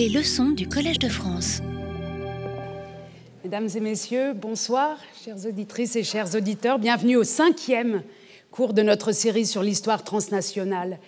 Les 0.00 0.08
leçons 0.08 0.48
du 0.48 0.66
Collège 0.66 0.98
de 0.98 1.10
France. 1.10 1.60
Mesdames 3.44 3.68
et 3.74 3.80
messieurs, 3.80 4.32
bonsoir, 4.32 4.96
chères 5.22 5.44
auditrices 5.44 5.94
et 5.94 6.04
chers 6.04 6.34
auditeurs. 6.34 6.78
Bienvenue 6.78 7.16
au 7.16 7.22
cinquième 7.22 8.02
cours 8.50 8.72
de 8.72 8.80
notre 8.80 9.12
série 9.12 9.44
sur 9.44 9.62
l'histoire 9.62 10.02
transnationale 10.02 10.98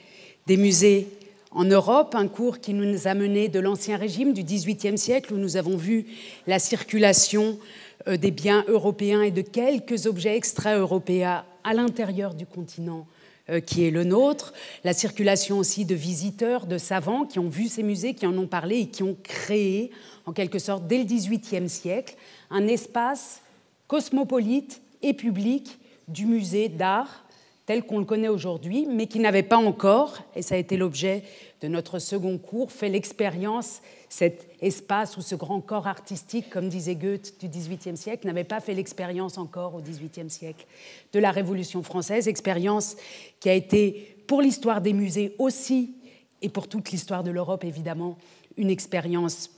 des 0.46 0.58
musées 0.58 1.08
en 1.52 1.64
Europe, 1.64 2.14
un 2.14 2.28
cours 2.28 2.60
qui 2.60 2.74
nous 2.74 3.08
a 3.08 3.14
mené 3.14 3.48
de 3.48 3.60
l'Ancien 3.60 3.96
Régime 3.96 4.34
du 4.34 4.42
XVIIIe 4.42 4.98
siècle, 4.98 5.32
où 5.32 5.38
nous 5.38 5.56
avons 5.56 5.78
vu 5.78 6.04
la 6.46 6.58
circulation 6.58 7.58
euh, 8.08 8.18
des 8.18 8.30
biens 8.30 8.62
européens 8.68 9.22
et 9.22 9.30
de 9.30 9.40
quelques 9.40 10.04
objets 10.04 10.36
extra-européens 10.36 11.46
à 11.64 11.72
l'intérieur 11.72 12.34
du 12.34 12.44
continent 12.44 13.06
qui 13.60 13.84
est 13.84 13.90
le 13.90 14.04
nôtre, 14.04 14.52
la 14.84 14.92
circulation 14.92 15.58
aussi 15.58 15.84
de 15.84 15.94
visiteurs, 15.94 16.66
de 16.66 16.78
savants 16.78 17.24
qui 17.24 17.38
ont 17.38 17.48
vu 17.48 17.68
ces 17.68 17.82
musées, 17.82 18.14
qui 18.14 18.26
en 18.26 18.36
ont 18.38 18.46
parlé 18.46 18.80
et 18.80 18.86
qui 18.86 19.02
ont 19.02 19.16
créé, 19.22 19.90
en 20.26 20.32
quelque 20.32 20.58
sorte, 20.58 20.86
dès 20.86 20.98
le 20.98 21.04
XVIIIe 21.04 21.68
siècle, 21.68 22.16
un 22.50 22.66
espace 22.66 23.42
cosmopolite 23.86 24.80
et 25.02 25.14
public 25.14 25.78
du 26.08 26.26
musée 26.26 26.68
d'art 26.68 27.21
tel 27.66 27.84
qu'on 27.84 27.98
le 27.98 28.04
connaît 28.04 28.28
aujourd'hui, 28.28 28.86
mais 28.90 29.06
qui 29.06 29.20
n'avait 29.20 29.42
pas 29.42 29.56
encore, 29.56 30.18
et 30.34 30.42
ça 30.42 30.56
a 30.56 30.58
été 30.58 30.76
l'objet 30.76 31.22
de 31.60 31.68
notre 31.68 31.98
second 31.98 32.38
cours, 32.38 32.72
fait 32.72 32.88
l'expérience, 32.88 33.82
cet 34.08 34.46
espace 34.60 35.16
ou 35.16 35.22
ce 35.22 35.34
grand 35.34 35.60
corps 35.60 35.86
artistique, 35.86 36.50
comme 36.50 36.68
disait 36.68 36.96
Goethe 36.96 37.40
du 37.40 37.48
XVIIIe 37.48 37.96
siècle, 37.96 38.26
n'avait 38.26 38.44
pas 38.44 38.60
fait 38.60 38.74
l'expérience 38.74 39.38
encore 39.38 39.74
au 39.74 39.80
XVIIIe 39.80 40.28
siècle 40.28 40.66
de 41.12 41.18
la 41.20 41.30
Révolution 41.30 41.82
française, 41.82 42.26
expérience 42.26 42.96
qui 43.38 43.48
a 43.48 43.54
été 43.54 44.16
pour 44.26 44.42
l'histoire 44.42 44.80
des 44.80 44.92
musées 44.92 45.34
aussi, 45.38 45.94
et 46.42 46.48
pour 46.48 46.66
toute 46.66 46.90
l'histoire 46.90 47.22
de 47.22 47.30
l'Europe 47.30 47.64
évidemment, 47.64 48.18
une 48.56 48.70
expérience 48.70 49.50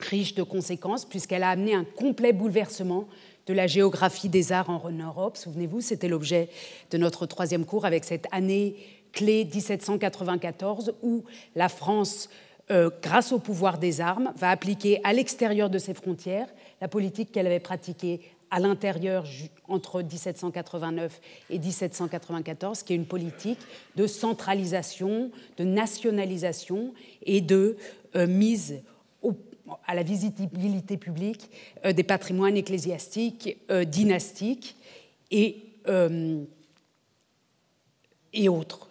riche 0.00 0.34
de 0.34 0.42
conséquences, 0.42 1.06
puisqu'elle 1.06 1.42
a 1.42 1.50
amené 1.50 1.74
un 1.74 1.84
complet 1.84 2.32
bouleversement 2.32 3.08
de 3.48 3.54
la 3.54 3.66
géographie 3.66 4.28
des 4.28 4.52
arts 4.52 4.68
en 4.68 4.90
Europe. 4.90 5.36
Souvenez-vous, 5.36 5.80
c'était 5.80 6.08
l'objet 6.08 6.50
de 6.90 6.98
notre 6.98 7.24
troisième 7.24 7.64
cours 7.64 7.86
avec 7.86 8.04
cette 8.04 8.26
année 8.30 8.76
clé 9.12 9.46
1794 9.46 10.94
où 11.02 11.24
la 11.56 11.70
France, 11.70 12.28
euh, 12.70 12.90
grâce 13.02 13.32
au 13.32 13.38
pouvoir 13.38 13.78
des 13.78 14.02
armes, 14.02 14.32
va 14.36 14.50
appliquer 14.50 15.00
à 15.02 15.14
l'extérieur 15.14 15.70
de 15.70 15.78
ses 15.78 15.94
frontières 15.94 16.48
la 16.82 16.88
politique 16.88 17.32
qu'elle 17.32 17.46
avait 17.46 17.58
pratiquée 17.58 18.20
à 18.50 18.60
l'intérieur 18.60 19.24
entre 19.66 20.02
1789 20.02 21.20
et 21.50 21.58
1794, 21.58 22.82
qui 22.82 22.92
est 22.92 22.96
une 22.96 23.06
politique 23.06 23.58
de 23.96 24.06
centralisation, 24.06 25.30
de 25.56 25.64
nationalisation 25.64 26.92
et 27.24 27.40
de 27.40 27.76
euh, 28.14 28.26
mise 28.26 28.82
à 29.86 29.94
la 29.94 30.02
visibilité 30.02 30.96
publique 30.96 31.50
euh, 31.84 31.92
des 31.92 32.02
patrimoines 32.02 32.56
ecclésiastiques, 32.56 33.58
euh, 33.70 33.84
dynastiques 33.84 34.76
et, 35.30 35.64
euh, 35.88 36.42
et 38.32 38.48
autres. 38.48 38.88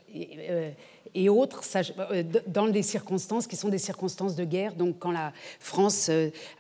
Et, 1.14 1.30
autres, 1.30 1.64
dans 2.48 2.68
des 2.68 2.84
circonstances 2.84 3.48
qui 3.48 3.56
sont 3.56 3.70
des 3.70 3.78
circonstances 3.78 4.36
de 4.36 4.46
guerre, 4.46 4.74
donc 4.74 5.00
quand 5.00 5.12
la 5.12 5.34
France 5.60 6.12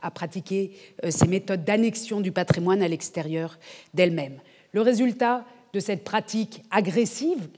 a 0.01 0.11
pratiqué 0.11 0.71
ces 1.09 1.27
méthodes 1.27 1.63
d'annexion 1.63 2.21
du 2.21 2.31
patrimoine 2.31 2.81
à 2.81 2.87
l'extérieur 2.87 3.57
d'elle-même. 3.93 4.39
Le 4.73 4.81
résultat, 4.81 5.45
de 5.77 5.81
cette 5.81 6.03
pratique 6.03 6.63
agressive, 6.71 7.49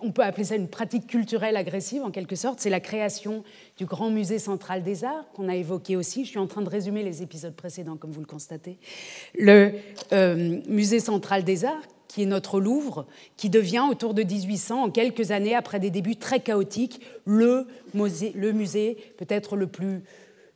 on 0.00 0.12
peut 0.12 0.22
appeler 0.22 0.44
ça 0.44 0.54
une 0.54 0.68
pratique 0.68 1.08
culturelle 1.08 1.56
agressive 1.56 2.04
en 2.04 2.12
quelque 2.12 2.36
sorte, 2.36 2.60
c'est 2.60 2.70
la 2.70 2.78
création 2.78 3.42
du 3.76 3.84
Grand 3.84 4.10
Musée 4.10 4.38
central 4.38 4.84
des 4.84 5.02
arts 5.02 5.24
qu'on 5.34 5.48
a 5.48 5.56
évoqué 5.56 5.96
aussi. 5.96 6.24
Je 6.24 6.30
suis 6.30 6.38
en 6.38 6.46
train 6.46 6.62
de 6.62 6.68
résumer 6.68 7.02
les 7.02 7.24
épisodes 7.24 7.56
précédents, 7.56 7.96
comme 7.96 8.12
vous 8.12 8.20
le 8.20 8.26
constatez. 8.26 8.78
Le 9.36 9.72
euh, 10.12 10.60
Musée 10.68 11.00
central 11.00 11.42
des 11.42 11.64
arts, 11.64 11.82
qui 12.06 12.22
est 12.22 12.26
notre 12.26 12.60
Louvre, 12.60 13.06
qui 13.36 13.50
devient 13.50 13.82
autour 13.90 14.14
de 14.14 14.22
1800, 14.22 14.84
en 14.84 14.90
quelques 14.90 15.32
années 15.32 15.56
après 15.56 15.80
des 15.80 15.90
débuts 15.90 16.14
très 16.14 16.38
chaotiques, 16.38 17.00
le 17.24 17.66
musée, 17.92 18.30
le 18.36 18.52
musée 18.52 18.98
peut-être 19.18 19.56
le 19.56 19.66
plus, 19.66 20.04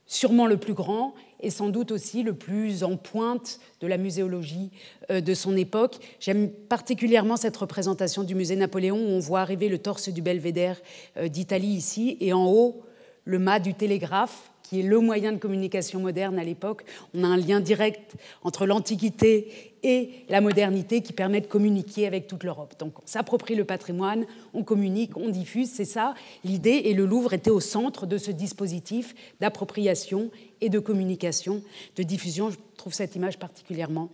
sûrement 0.06 0.46
le 0.46 0.56
plus 0.56 0.74
grand 0.74 1.14
et 1.40 1.50
sans 1.50 1.68
doute 1.68 1.92
aussi 1.92 2.22
le 2.22 2.34
plus 2.34 2.82
en 2.82 2.96
pointe 2.96 3.60
de 3.80 3.86
la 3.86 3.96
muséologie 3.96 4.70
euh, 5.10 5.20
de 5.20 5.34
son 5.34 5.56
époque. 5.56 5.96
J'aime 6.20 6.50
particulièrement 6.50 7.36
cette 7.36 7.56
représentation 7.56 8.24
du 8.24 8.34
musée 8.34 8.56
Napoléon 8.56 8.96
où 8.96 9.10
on 9.10 9.20
voit 9.20 9.40
arriver 9.40 9.68
le 9.68 9.78
torse 9.78 10.08
du 10.08 10.22
belvédère 10.22 10.80
euh, 11.16 11.28
d'Italie 11.28 11.68
ici 11.68 12.16
et 12.20 12.32
en 12.32 12.46
haut 12.46 12.82
le 13.24 13.38
mât 13.38 13.60
du 13.60 13.74
télégraphe 13.74 14.50
qui 14.68 14.80
est 14.80 14.82
le 14.82 15.00
moyen 15.00 15.32
de 15.32 15.38
communication 15.38 15.98
moderne 15.98 16.38
à 16.38 16.44
l'époque. 16.44 16.84
On 17.14 17.24
a 17.24 17.26
un 17.26 17.38
lien 17.38 17.58
direct 17.58 18.16
entre 18.42 18.66
l'Antiquité 18.66 19.72
et 19.82 20.10
la 20.28 20.42
modernité 20.42 21.00
qui 21.00 21.14
permet 21.14 21.40
de 21.40 21.46
communiquer 21.46 22.06
avec 22.06 22.26
toute 22.26 22.44
l'Europe. 22.44 22.74
Donc 22.78 22.98
on 22.98 23.06
s'approprie 23.06 23.54
le 23.54 23.64
patrimoine, 23.64 24.26
on 24.52 24.64
communique, 24.64 25.16
on 25.16 25.30
diffuse, 25.30 25.70
c'est 25.70 25.86
ça 25.86 26.14
l'idée, 26.44 26.82
et 26.84 26.92
le 26.92 27.06
Louvre 27.06 27.32
était 27.32 27.50
au 27.50 27.60
centre 27.60 28.04
de 28.04 28.18
ce 28.18 28.30
dispositif 28.30 29.14
d'appropriation 29.40 30.30
et 30.60 30.68
de 30.68 30.78
communication, 30.78 31.62
de 31.96 32.02
diffusion. 32.02 32.50
Je 32.50 32.58
trouve 32.76 32.92
cette 32.92 33.16
image 33.16 33.38
particulièrement 33.38 34.10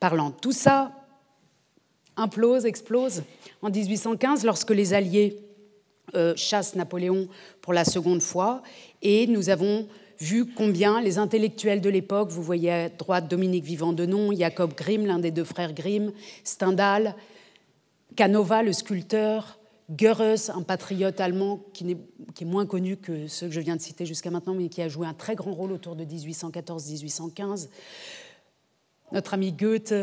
parlante. 0.00 0.40
Tout 0.40 0.52
ça 0.52 0.90
implose, 2.16 2.66
explose 2.66 3.22
en 3.62 3.70
1815 3.70 4.44
lorsque 4.44 4.70
les 4.70 4.94
Alliés 4.94 5.38
euh, 6.14 6.34
chassent 6.36 6.74
Napoléon 6.74 7.28
pour 7.60 7.72
la 7.72 7.84
seconde 7.84 8.20
fois, 8.20 8.62
et 9.02 9.26
nous 9.26 9.50
avons 9.50 9.86
vu 10.18 10.46
combien 10.46 11.00
les 11.00 11.18
intellectuels 11.18 11.80
de 11.80 11.90
l'époque, 11.90 12.30
vous 12.30 12.42
voyez 12.42 12.70
à 12.70 12.88
droite 12.88 13.28
Dominique 13.28 13.64
Vivant 13.64 13.92
Denon, 13.92 14.32
Jacob 14.32 14.74
Grimm, 14.74 15.06
l'un 15.06 15.18
des 15.18 15.32
deux 15.32 15.44
frères 15.44 15.72
Grimm, 15.72 16.12
Stendhal, 16.44 17.16
Canova, 18.14 18.62
le 18.62 18.72
sculpteur, 18.72 19.58
Goeres, 19.90 20.50
un 20.54 20.62
patriote 20.62 21.20
allemand 21.20 21.60
qui 21.72 21.90
est, 21.90 22.44
moins 22.44 22.66
connu 22.66 22.96
que 22.96 23.26
ceux 23.26 23.48
que 23.48 23.52
je 23.52 23.60
viens 23.60 23.76
de 23.76 23.80
citer 23.80 24.06
jusqu'à 24.06 24.30
maintenant, 24.30 24.54
mais 24.54 24.68
qui 24.68 24.80
a 24.80 24.88
joué 24.88 25.06
un 25.06 25.14
très 25.14 25.34
grand 25.34 25.52
rôle 25.52 25.72
autour 25.72 25.96
de 25.96 26.04
1814-1815. 26.04 27.68
Notre 29.10 29.34
ami 29.34 29.52
Goethe, 29.52 29.94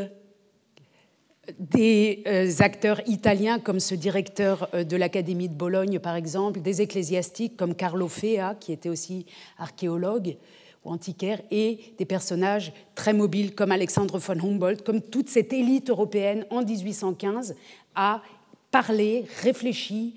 des 1.58 2.24
euh, 2.28 2.52
acteurs 2.60 3.02
italiens 3.08 3.60
comme 3.60 3.80
ce 3.80 3.96
directeur 3.96 4.70
euh, 4.74 4.84
de 4.84 4.96
l'Académie 4.98 5.50
de 5.50 5.54
Bologne, 5.54 6.00
par 6.00 6.16
exemple, 6.16 6.62
des 6.62 6.82
ecclésiastiques 6.82 7.58
comme 7.58 7.76
Carlo 7.76 8.08
Fea, 8.08 8.56
qui 8.60 8.72
était 8.72 8.90
aussi 8.90 9.26
archéologue 9.58 10.38
ou 10.86 10.92
antiquaire, 10.92 11.42
et 11.52 11.80
des 11.98 12.06
personnages 12.06 12.72
très 12.96 13.14
mobiles 13.14 13.56
comme 13.56 13.72
Alexandre 13.72 14.18
von 14.18 14.40
Humboldt, 14.40 14.84
comme 14.84 15.02
toute 15.02 15.30
cette 15.30 15.54
élite 15.54 15.90
européenne 15.90 16.46
en 16.50 16.64
1815 16.64 17.56
a 17.96 18.22
parler, 18.72 19.26
réfléchir, 19.42 20.14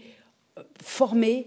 former 0.82 1.46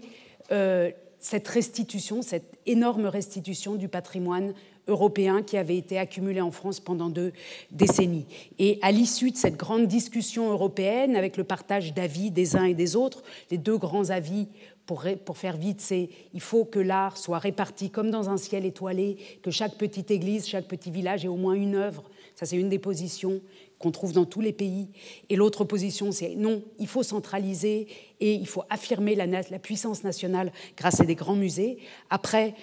euh, 0.52 0.90
cette 1.18 1.48
restitution, 1.48 2.22
cette 2.22 2.58
énorme 2.66 3.06
restitution 3.06 3.74
du 3.74 3.88
patrimoine 3.88 4.54
européen 4.88 5.42
qui 5.42 5.56
avait 5.56 5.76
été 5.76 5.98
accumulé 5.98 6.40
en 6.40 6.50
France 6.50 6.80
pendant 6.80 7.08
deux 7.08 7.32
décennies. 7.70 8.26
Et 8.58 8.78
à 8.82 8.92
l'issue 8.92 9.30
de 9.30 9.36
cette 9.36 9.56
grande 9.56 9.86
discussion 9.86 10.50
européenne, 10.50 11.16
avec 11.16 11.36
le 11.36 11.44
partage 11.44 11.94
d'avis 11.94 12.30
des 12.30 12.56
uns 12.56 12.64
et 12.64 12.74
des 12.74 12.96
autres, 12.96 13.22
les 13.50 13.58
deux 13.58 13.78
grands 13.78 14.10
avis 14.10 14.48
pour, 14.86 15.04
pour, 15.24 15.36
faire 15.36 15.56
vite, 15.56 15.80
c'est 15.80 16.08
il 16.32 16.40
faut 16.40 16.64
que 16.64 16.78
l'art 16.78 17.16
soit 17.16 17.40
réparti 17.40 17.90
comme 17.90 18.10
dans 18.10 18.28
un 18.28 18.36
ciel 18.36 18.64
étoilé, 18.64 19.16
que 19.42 19.50
chaque 19.50 19.76
petite 19.76 20.12
église, 20.12 20.46
chaque 20.46 20.68
petit 20.68 20.92
village 20.92 21.24
ait 21.24 21.28
au 21.28 21.36
moins 21.36 21.54
une 21.54 21.74
œuvre. 21.74 22.04
Ça, 22.36 22.46
c'est 22.46 22.56
une 22.56 22.68
des 22.68 22.78
positions 22.78 23.40
qu'on 23.78 23.90
trouve 23.90 24.12
dans 24.12 24.24
tous 24.24 24.40
les 24.40 24.52
pays. 24.52 24.88
Et 25.28 25.36
l'autre 25.36 25.64
position, 25.64 26.12
c'est 26.12 26.34
non, 26.34 26.62
il 26.78 26.86
faut 26.86 27.02
centraliser 27.02 27.88
et 28.20 28.32
il 28.32 28.46
faut 28.46 28.62
affirmer 28.70 29.14
la, 29.14 29.26
la, 29.26 29.58
puissance 29.58 30.04
nationale 30.04 30.52
grâce 30.76 31.00
à 31.00 31.04
des 31.04 31.14
grands 31.14 31.34
musées. 31.34 31.78
Après 32.08 32.54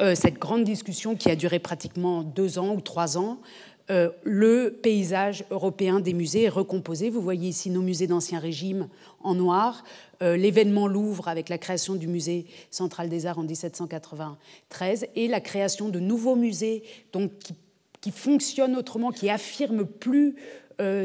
euh, 0.00 0.14
cette 0.14 0.38
grande 0.38 0.64
discussion 0.64 1.16
qui 1.16 1.30
a 1.30 1.36
duré 1.36 1.58
pratiquement 1.58 2.22
deux 2.22 2.58
ans 2.58 2.74
ou 2.74 2.80
trois 2.80 3.18
ans, 3.18 3.40
euh, 3.90 4.10
le 4.22 4.78
paysage 4.82 5.44
européen 5.50 6.00
des 6.00 6.14
musées 6.14 6.44
est 6.44 6.48
recomposé. 6.48 7.10
Vous 7.10 7.20
voyez 7.20 7.48
ici 7.48 7.70
nos 7.70 7.82
musées 7.82 8.06
d'Ancien 8.06 8.38
Régime 8.38 8.88
en 9.22 9.34
noir, 9.34 9.84
euh, 10.22 10.36
l'événement 10.36 10.86
Louvre 10.86 11.28
avec 11.28 11.48
la 11.48 11.58
création 11.58 11.96
du 11.96 12.06
musée 12.06 12.46
central 12.70 13.08
des 13.08 13.26
arts 13.26 13.38
en 13.38 13.42
1793 13.42 15.08
et 15.16 15.28
la 15.28 15.40
création 15.40 15.88
de 15.88 15.98
nouveaux 15.98 16.36
musées 16.36 16.84
donc, 17.12 17.32
qui, 18.00 18.10
fonctionnent 18.12 18.76
autrement, 18.76 19.10
qui 19.10 19.28
affirment 19.28 19.86
plus 19.86 20.36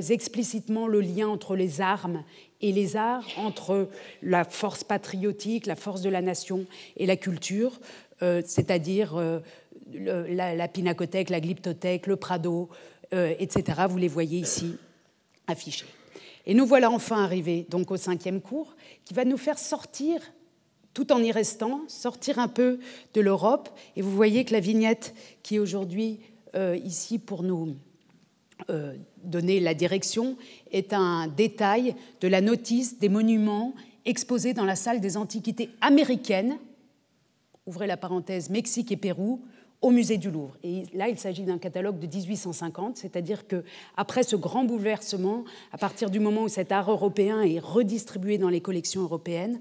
explicitement 0.10 0.88
le 0.88 1.02
lien 1.02 1.28
entre 1.28 1.54
les 1.58 1.82
armes 1.82 2.24
et 2.68 2.72
les 2.72 2.96
arts, 2.96 3.26
entre 3.38 3.90
la 4.22 4.44
force 4.44 4.84
patriotique, 4.84 5.66
la 5.66 5.76
force 5.76 6.02
de 6.02 6.10
la 6.10 6.22
nation 6.22 6.66
et 6.98 7.06
la 7.06 7.16
culture, 7.16 7.80
euh, 8.22 8.42
c'est-à-dire 8.46 9.16
euh, 9.16 9.40
la, 9.94 10.68
pinacothèque, 10.68 11.30
la 11.30 11.40
glyptothèque, 11.40 12.08
le 12.08 12.16
Prado, 12.16 12.70
etc. 13.12 13.84
Vous 13.88 13.98
les 13.98 14.10
voyez 14.10 14.40
ici 14.40 14.76
affichés. 15.48 15.86
Et 16.46 16.54
nous 16.54 16.66
voilà 16.66 16.92
enfin 16.92 17.24
arrivés 17.24 17.66
donc 17.70 17.92
au 17.92 17.98
cinquième 17.98 18.42
cours, 18.42 18.76
qui 19.06 19.14
va 19.14 19.26
nous 19.26 19.38
faire 19.38 19.60
sortir 19.60 20.20
tout 20.94 21.12
en 21.12 21.22
y 21.22 21.32
restant, 21.32 21.82
sortir 21.88 22.40
un 22.40 22.48
peu 22.48 22.80
de 23.14 23.22
l'Europe. 23.22 23.70
Et 23.96 24.02
vous 24.02 24.16
voyez 24.16 24.46
que 24.46 24.54
la 24.54 24.60
vignette 24.60 25.14
qui 25.44 25.56
est 25.56 25.60
aujourd'hui 25.60 26.20
euh, 26.56 26.78
ici 26.84 27.20
pour 27.20 27.44
nous 27.44 27.76
euh, 28.70 28.96
donner 29.26 29.60
la 29.60 29.74
direction 29.74 30.38
est 30.72 30.94
un 30.94 31.28
détail 31.28 31.96
de 32.22 32.28
la 32.28 32.42
notice 32.42 33.00
des 33.00 33.10
monuments 33.10 33.74
exposés 34.06 34.54
dans 34.54 34.66
la 34.66 34.76
salle 34.76 35.02
des 35.02 35.18
antiquités 35.18 35.70
américaines, 35.82 36.58
ouvrez 37.66 37.88
la 37.88 37.98
parenthèse 37.98 38.50
Mexique 38.50 38.92
et 38.92 38.98
Pérou, 38.98 39.42
au 39.86 39.92
musée 39.92 40.18
du 40.18 40.32
Louvre. 40.32 40.58
Et 40.64 40.86
là, 40.96 41.10
il 41.10 41.20
s'agit 41.20 41.44
d'un 41.44 41.60
catalogue 41.60 42.00
de 42.00 42.08
1850, 42.08 42.98
c'est-à-dire 42.98 43.48
que 43.48 43.64
après 43.98 44.24
ce 44.24 44.36
grand 44.36 44.64
bouleversement, 44.64 45.44
à 45.72 45.78
partir 45.78 46.10
du 46.10 46.20
moment 46.20 46.42
où 46.42 46.48
cet 46.48 46.72
art 46.72 46.90
européen 46.90 47.44
est 47.44 47.60
redistribué 47.60 48.40
dans 48.40 48.50
les 48.50 48.62
collections 48.62 49.04
européennes, 49.04 49.60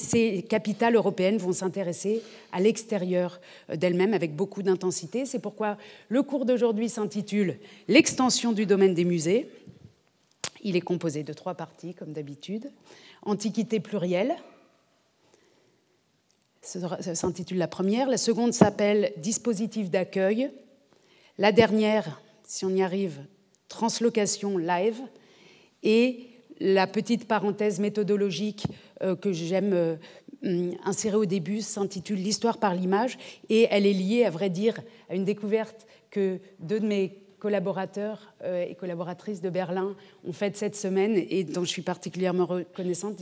ces 0.00 0.44
capitales 0.48 0.96
européennes 0.96 1.36
vont 1.36 1.52
s'intéresser 1.52 2.20
à 2.50 2.58
l'extérieur 2.58 3.40
d'elles-mêmes 3.72 4.12
avec 4.12 4.34
beaucoup 4.34 4.64
d'intensité. 4.64 5.24
C'est 5.24 5.38
pourquoi 5.38 5.78
le 6.08 6.24
cours 6.24 6.46
d'aujourd'hui 6.46 6.88
s'intitule 6.88 7.58
L'extension 7.86 8.50
du 8.50 8.66
domaine 8.66 8.92
des 8.92 9.04
musées. 9.04 9.48
Il 10.64 10.74
est 10.74 10.80
composé 10.80 11.22
de 11.22 11.32
trois 11.32 11.54
parties, 11.54 11.94
comme 11.94 12.12
d'habitude. 12.12 12.72
Antiquité 13.22 13.78
plurielle, 13.78 14.34
s'intitule 16.64 17.58
la 17.58 17.68
première. 17.68 18.08
La 18.08 18.16
seconde 18.16 18.52
s'appelle 18.52 19.12
Dispositif 19.18 19.90
d'accueil. 19.90 20.50
La 21.38 21.52
dernière, 21.52 22.20
si 22.44 22.64
on 22.64 22.70
y 22.70 22.82
arrive, 22.82 23.20
Translocation 23.68 24.56
live. 24.56 25.00
Et 25.82 26.28
la 26.60 26.86
petite 26.86 27.26
parenthèse 27.26 27.80
méthodologique 27.80 28.66
euh, 29.02 29.16
que 29.16 29.32
j'aime 29.32 29.72
euh, 29.72 30.70
insérer 30.84 31.16
au 31.16 31.26
début 31.26 31.60
s'intitule 31.60 32.18
L'histoire 32.18 32.58
par 32.58 32.74
l'image. 32.74 33.18
Et 33.48 33.66
elle 33.70 33.86
est 33.86 33.92
liée, 33.92 34.24
à 34.24 34.30
vrai 34.30 34.50
dire, 34.50 34.80
à 35.10 35.14
une 35.14 35.24
découverte 35.24 35.86
que 36.10 36.38
deux 36.60 36.80
de 36.80 36.86
mes 36.86 37.23
collaborateurs 37.44 38.32
euh, 38.42 38.64
et 38.64 38.74
collaboratrices 38.74 39.42
de 39.42 39.50
Berlin 39.50 39.94
ont 40.26 40.32
fait 40.32 40.56
cette 40.56 40.74
semaine 40.74 41.12
et 41.14 41.44
dont 41.44 41.62
je 41.62 41.68
suis 41.68 41.82
particulièrement 41.82 42.46
reconnaissante. 42.46 43.20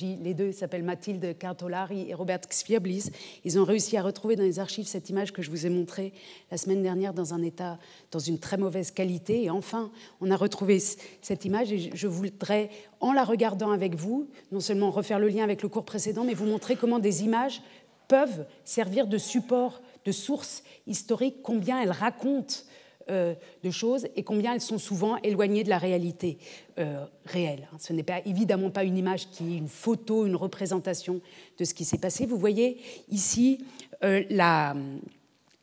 Les 0.00 0.32
deux 0.32 0.52
s'appellent 0.52 0.84
Mathilde 0.84 1.36
Cartolari 1.36 2.08
et 2.08 2.14
Robert 2.14 2.40
Xviablis. 2.48 3.10
Ils 3.44 3.58
ont 3.58 3.64
réussi 3.64 3.98
à 3.98 4.02
retrouver 4.02 4.36
dans 4.36 4.42
les 4.42 4.58
archives 4.58 4.86
cette 4.86 5.10
image 5.10 5.34
que 5.34 5.42
je 5.42 5.50
vous 5.50 5.66
ai 5.66 5.68
montrée 5.68 6.14
la 6.50 6.56
semaine 6.56 6.82
dernière 6.82 7.12
dans 7.12 7.34
un 7.34 7.42
état, 7.42 7.78
dans 8.10 8.18
une 8.18 8.38
très 8.38 8.56
mauvaise 8.56 8.90
qualité. 8.90 9.42
Et 9.42 9.50
enfin, 9.50 9.90
on 10.22 10.30
a 10.30 10.36
retrouvé 10.36 10.78
cette 11.20 11.44
image 11.44 11.70
et 11.70 11.90
je 11.94 12.06
voudrais, 12.06 12.70
en 13.00 13.12
la 13.12 13.22
regardant 13.22 13.70
avec 13.70 13.96
vous, 13.96 14.30
non 14.50 14.60
seulement 14.60 14.90
refaire 14.90 15.18
le 15.18 15.28
lien 15.28 15.44
avec 15.44 15.62
le 15.62 15.68
cours 15.68 15.84
précédent, 15.84 16.24
mais 16.24 16.32
vous 16.32 16.46
montrer 16.46 16.76
comment 16.76 17.00
des 17.00 17.22
images 17.22 17.60
peuvent 18.08 18.46
servir 18.64 19.06
de 19.06 19.18
support, 19.18 19.82
de 20.06 20.12
source 20.12 20.62
historique, 20.86 21.42
combien 21.42 21.82
elles 21.82 21.90
racontent 21.90 22.64
euh, 23.10 23.34
de 23.64 23.70
choses 23.70 24.06
et 24.16 24.22
combien 24.22 24.54
elles 24.54 24.60
sont 24.60 24.78
souvent 24.78 25.16
éloignées 25.18 25.64
de 25.64 25.68
la 25.68 25.78
réalité 25.78 26.38
euh, 26.78 27.04
réelle. 27.24 27.68
Ce 27.78 27.92
n'est 27.92 28.02
pas, 28.02 28.20
évidemment 28.26 28.70
pas 28.70 28.84
une 28.84 28.98
image 28.98 29.30
qui 29.30 29.54
est 29.54 29.56
une 29.56 29.68
photo, 29.68 30.26
une 30.26 30.36
représentation 30.36 31.20
de 31.58 31.64
ce 31.64 31.74
qui 31.74 31.84
s'est 31.84 31.98
passé. 31.98 32.26
Vous 32.26 32.38
voyez 32.38 32.78
ici 33.10 33.64
euh, 34.04 34.22
la, 34.30 34.76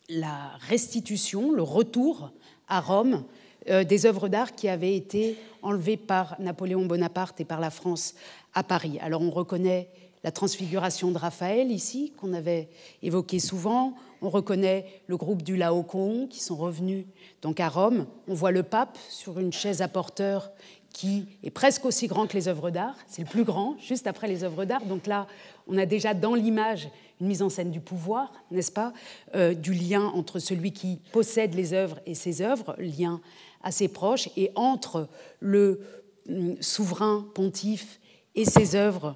la, 0.09 0.51
restitution, 0.59 1.51
le 1.51 1.63
retour 1.63 2.31
à 2.67 2.81
Rome 2.81 3.23
des 3.67 4.05
œuvres 4.05 4.27
d'art 4.27 4.53
qui 4.53 4.67
avaient 4.67 4.95
été 4.95 5.37
enlevées 5.63 5.97
par 5.97 6.35
Napoléon 6.39 6.85
Bonaparte 6.85 7.41
et 7.41 7.45
par 7.45 7.59
la 7.59 7.71
France 7.71 8.13
à 8.53 8.61
Paris. 8.61 8.99
Alors 9.01 9.21
on 9.21 9.31
reconnaît 9.31 9.89
la 10.25 10.31
transfiguration 10.31 11.11
de 11.11 11.19
Raphaël 11.19 11.71
ici, 11.71 12.11
qu'on 12.17 12.33
avait 12.33 12.67
évoqué 13.03 13.37
souvent. 13.37 13.93
On 14.25 14.29
reconnaît 14.31 14.87
le 15.05 15.17
groupe 15.17 15.43
du 15.43 15.55
Laocoon 15.55 16.25
qui 16.27 16.39
sont 16.39 16.55
revenus 16.55 17.05
donc 17.43 17.59
à 17.59 17.69
Rome. 17.69 18.07
On 18.27 18.33
voit 18.33 18.49
le 18.49 18.63
pape 18.63 18.97
sur 19.07 19.37
une 19.37 19.53
chaise 19.53 19.83
à 19.83 19.87
porteur 19.87 20.49
qui 20.89 21.27
est 21.43 21.51
presque 21.51 21.85
aussi 21.85 22.07
grand 22.07 22.25
que 22.25 22.33
les 22.33 22.47
œuvres 22.47 22.71
d'art. 22.71 22.95
C'est 23.05 23.21
le 23.21 23.27
plus 23.27 23.43
grand, 23.43 23.77
juste 23.77 24.07
après 24.07 24.27
les 24.27 24.43
œuvres 24.43 24.65
d'art. 24.65 24.83
Donc 24.85 25.05
là, 25.05 25.27
on 25.67 25.77
a 25.77 25.85
déjà 25.85 26.15
dans 26.15 26.33
l'image 26.33 26.89
une 27.21 27.27
mise 27.27 27.43
en 27.43 27.49
scène 27.49 27.69
du 27.69 27.81
pouvoir, 27.81 28.33
n'est-ce 28.49 28.71
pas, 28.71 28.93
euh, 29.35 29.53
du 29.53 29.75
lien 29.75 30.05
entre 30.05 30.39
celui 30.39 30.71
qui 30.71 31.01
possède 31.11 31.53
les 31.53 31.73
œuvres 31.73 31.99
et 32.07 32.15
ses 32.15 32.41
œuvres, 32.41 32.75
lien 32.79 33.21
assez 33.61 33.87
proche, 33.87 34.29
et 34.35 34.49
entre 34.55 35.07
le 35.39 35.81
hum, 36.27 36.55
souverain 36.61 37.27
pontife 37.35 37.99
et 38.33 38.45
ses 38.45 38.73
œuvres 38.73 39.15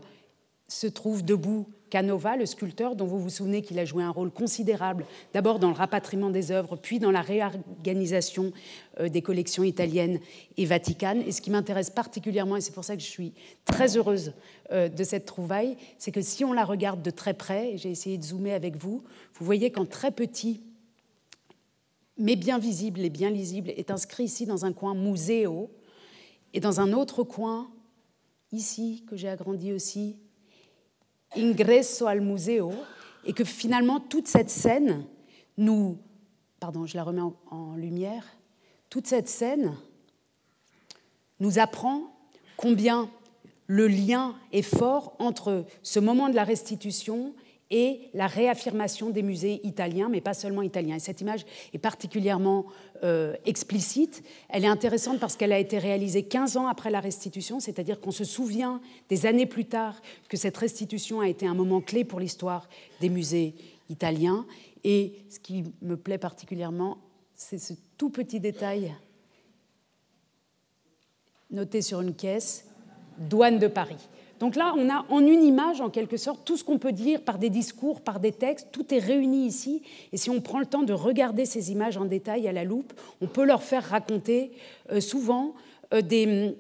se 0.67 0.85
trouve 0.85 1.25
debout 1.25 1.65
Canova, 1.89 2.37
le 2.37 2.45
sculpteur 2.45 2.95
dont 2.95 3.05
vous 3.05 3.19
vous 3.19 3.29
souvenez 3.29 3.61
qu'il 3.61 3.79
a 3.79 3.85
joué 3.85 4.03
un 4.03 4.09
rôle 4.09 4.31
considérable, 4.31 5.05
d'abord 5.33 5.59
dans 5.59 5.69
le 5.69 5.75
rapatriement 5.75 6.29
des 6.29 6.51
œuvres, 6.51 6.75
puis 6.75 6.99
dans 6.99 7.11
la 7.11 7.21
réorganisation 7.21 8.51
euh, 8.99 9.09
des 9.09 9.21
collections 9.21 9.63
italiennes 9.63 10.19
et 10.57 10.65
vaticanes. 10.65 11.21
Et 11.21 11.31
ce 11.31 11.41
qui 11.41 11.51
m'intéresse 11.51 11.89
particulièrement, 11.89 12.55
et 12.55 12.61
c'est 12.61 12.73
pour 12.73 12.83
ça 12.83 12.95
que 12.95 13.01
je 13.01 13.07
suis 13.07 13.33
très 13.65 13.97
heureuse 13.97 14.33
euh, 14.71 14.87
de 14.89 15.03
cette 15.03 15.25
trouvaille, 15.25 15.77
c'est 15.97 16.11
que 16.11 16.21
si 16.21 16.45
on 16.45 16.53
la 16.53 16.65
regarde 16.65 17.01
de 17.01 17.11
très 17.11 17.33
près, 17.33 17.73
et 17.73 17.77
j'ai 17.77 17.91
essayé 17.91 18.17
de 18.17 18.23
zoomer 18.23 18.53
avec 18.53 18.75
vous, 18.77 19.03
vous 19.33 19.45
voyez 19.45 19.71
qu'en 19.71 19.85
très 19.85 20.11
petit, 20.11 20.61
mais 22.17 22.35
bien 22.35 22.59
visible 22.59 22.99
et 23.01 23.09
bien 23.09 23.29
lisible, 23.29 23.69
est 23.69 23.91
inscrit 23.91 24.25
ici 24.25 24.45
dans 24.45 24.65
un 24.65 24.73
coin 24.73 24.93
Museo, 24.93 25.71
et 26.53 26.59
dans 26.59 26.79
un 26.79 26.93
autre 26.93 27.23
coin, 27.23 27.69
ici, 28.51 29.03
que 29.07 29.15
j'ai 29.15 29.29
agrandi 29.29 29.71
aussi, 29.71 30.17
ingresso 31.35 32.07
al 32.07 32.21
museo, 32.21 32.71
et 33.25 33.33
que 33.33 33.43
finalement 33.43 33.99
toute 33.99 34.27
cette 34.27 34.49
scène 34.49 35.05
nous, 35.57 35.97
pardon, 36.59 36.85
je 36.85 36.95
la 36.95 37.03
remets 37.03 37.21
en, 37.51 37.75
lumière, 37.75 38.25
toute 38.89 39.07
cette 39.07 39.27
scène 39.27 39.75
nous 41.39 41.59
apprend 41.59 42.15
combien 42.57 43.09
le 43.67 43.87
lien 43.87 44.35
est 44.51 44.63
fort 44.63 45.15
entre 45.19 45.65
ce 45.83 45.99
moment 45.99 46.29
de 46.29 46.35
la 46.35 46.43
restitution 46.43 47.33
et 47.71 48.09
la 48.13 48.27
réaffirmation 48.27 49.09
des 49.11 49.21
musées 49.21 49.61
italiens, 49.63 50.09
mais 50.09 50.21
pas 50.21 50.33
seulement 50.33 50.61
italiens. 50.61 50.95
Et 50.95 50.99
cette 50.99 51.21
image 51.21 51.45
est 51.73 51.77
particulièrement 51.77 52.65
euh, 53.03 53.35
explicite. 53.45 54.23
Elle 54.49 54.65
est 54.65 54.69
intéressante 54.69 55.19
parce 55.19 55.35
qu'elle 55.35 55.51
a 55.51 55.59
été 55.59 55.77
réalisée 55.77 56.23
15 56.23 56.57
ans 56.57 56.67
après 56.67 56.89
la 56.89 56.99
restitution, 56.99 57.59
c'est-à-dire 57.59 57.99
qu'on 57.99 58.11
se 58.11 58.23
souvient 58.23 58.81
des 59.07 59.25
années 59.25 59.45
plus 59.45 59.65
tard 59.65 60.01
que 60.29 60.37
cette 60.37 60.57
restitution 60.57 61.21
a 61.21 61.29
été 61.29 61.45
un 61.45 61.53
moment 61.53 61.81
clé 61.81 62.03
pour 62.03 62.19
l'histoire 62.19 62.67
des 63.01 63.09
musées 63.09 63.53
italiens. 63.89 64.45
Et 64.83 65.13
ce 65.29 65.39
qui 65.39 65.65
me 65.81 65.95
plaît 65.95 66.17
particulièrement, 66.17 66.97
c'est 67.35 67.59
ce 67.59 67.73
tout 67.97 68.09
petit 68.09 68.39
détail 68.39 68.95
noté 71.51 71.81
sur 71.81 72.01
une 72.01 72.13
caisse, 72.13 72.65
douane 73.17 73.59
de 73.59 73.67
Paris. 73.67 73.97
Donc 74.39 74.55
là, 74.55 74.73
on 74.77 74.89
a 74.89 75.05
en 75.09 75.19
une 75.19 75.43
image, 75.43 75.81
en 75.81 75.89
quelque 75.89 76.17
sorte, 76.17 76.45
tout 76.45 76.55
ce 76.55 76.63
qu'on 76.63 76.77
peut 76.77 76.93
dire 76.93 77.21
par 77.21 77.37
des 77.37 77.49
discours, 77.49 78.01
par 78.01 78.19
des 78.19 78.31
textes, 78.31 78.69
tout 78.71 78.93
est 78.93 78.99
réuni 78.99 79.45
ici. 79.45 79.83
Et 80.13 80.17
si 80.17 80.29
on 80.29 80.39
prend 80.39 80.59
le 80.59 80.65
temps 80.65 80.83
de 80.83 80.93
regarder 80.93 81.45
ces 81.45 81.71
images 81.71 81.97
en 81.97 82.05
détail 82.05 82.47
à 82.47 82.53
la 82.53 82.63
loupe, 82.63 82.93
on 83.21 83.27
peut 83.27 83.45
leur 83.45 83.63
faire 83.63 83.83
raconter 83.83 84.51
euh, 84.91 85.01
souvent 85.01 85.53
euh, 85.93 86.01
des, 86.01 86.55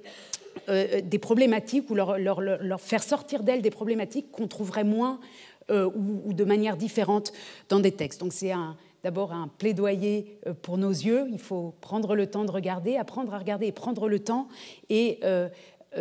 euh, 0.67 1.01
des, 1.01 1.19
problématiques 1.19 1.89
ou 1.89 1.95
leur, 1.95 2.81
faire 2.81 3.03
sortir 3.03 3.43
d'elles 3.43 3.61
des 3.61 3.71
problématiques 3.71 4.31
qu'on 4.31 4.47
trouverait 4.47 4.83
moins 4.83 5.19
ou, 5.71 6.33
de 6.33 6.43
manière 6.45 6.77
différente 6.77 7.31
dans 7.69 7.79
des 7.79 7.91
textes. 7.91 8.19
Donc 8.19 8.33
c'est 8.33 8.53
d'abord 9.03 9.31
un 9.33 9.47
plaidoyer 9.59 10.39
pour 10.63 10.79
nos 10.79 10.89
yeux. 10.89 11.27
Il 11.31 11.37
faut 11.37 11.75
prendre 11.79 12.15
le 12.15 12.25
temps 12.25 12.43
de 12.43 12.49
regarder, 12.49 12.97
apprendre 12.97 13.35
à 13.35 13.37
regarder 13.37 13.67
et 13.67 13.71
prendre 13.71 14.09
le 14.09 14.17
temps 14.17 14.47
et 14.89 15.19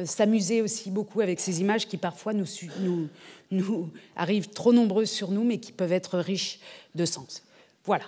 s'amuser 0.05 0.63
aussi 0.63 0.91
beaucoup 0.91 1.21
avec 1.21 1.41
ces 1.41 1.61
images 1.61 1.87
qui 1.89 1.97
parfois 1.97 2.33
nous, 2.33 3.09
arrivent 4.17 4.49
trop 4.51 4.73
nombreuses 4.73 5.11
sur 5.11 5.31
nous, 5.31 5.45
mais 5.45 5.59
qui 5.59 5.73
peuvent 5.73 5.93
être 5.93 6.19
riches 6.19 6.61
de 6.95 7.05
sens. 7.05 7.43
Voilà. 7.85 8.05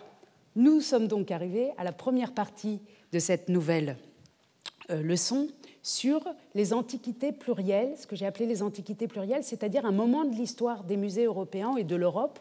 Nous 0.56 0.80
sommes 0.80 1.08
donc 1.08 1.30
arrivés 1.30 1.70
à 1.78 1.84
la 1.84 1.92
première 1.92 2.32
partie 2.32 2.80
de 3.12 3.18
cette 3.18 3.48
nouvelle 3.48 3.96
euh, 4.90 5.02
leçon 5.02 5.48
sur 5.82 6.22
les 6.54 6.72
antiquités 6.72 7.32
plurielles, 7.32 7.94
ce 7.98 8.06
que 8.06 8.16
j'ai 8.16 8.26
appelé 8.26 8.46
les 8.46 8.62
antiquités 8.62 9.08
plurielles, 9.08 9.44
c'est-à-dire 9.44 9.86
un 9.86 9.92
moment 9.92 10.24
de 10.24 10.34
l'histoire 10.34 10.84
des 10.84 10.96
musées 10.96 11.24
européens 11.24 11.76
et 11.76 11.84
de 11.84 11.96
l'Europe 11.96 12.38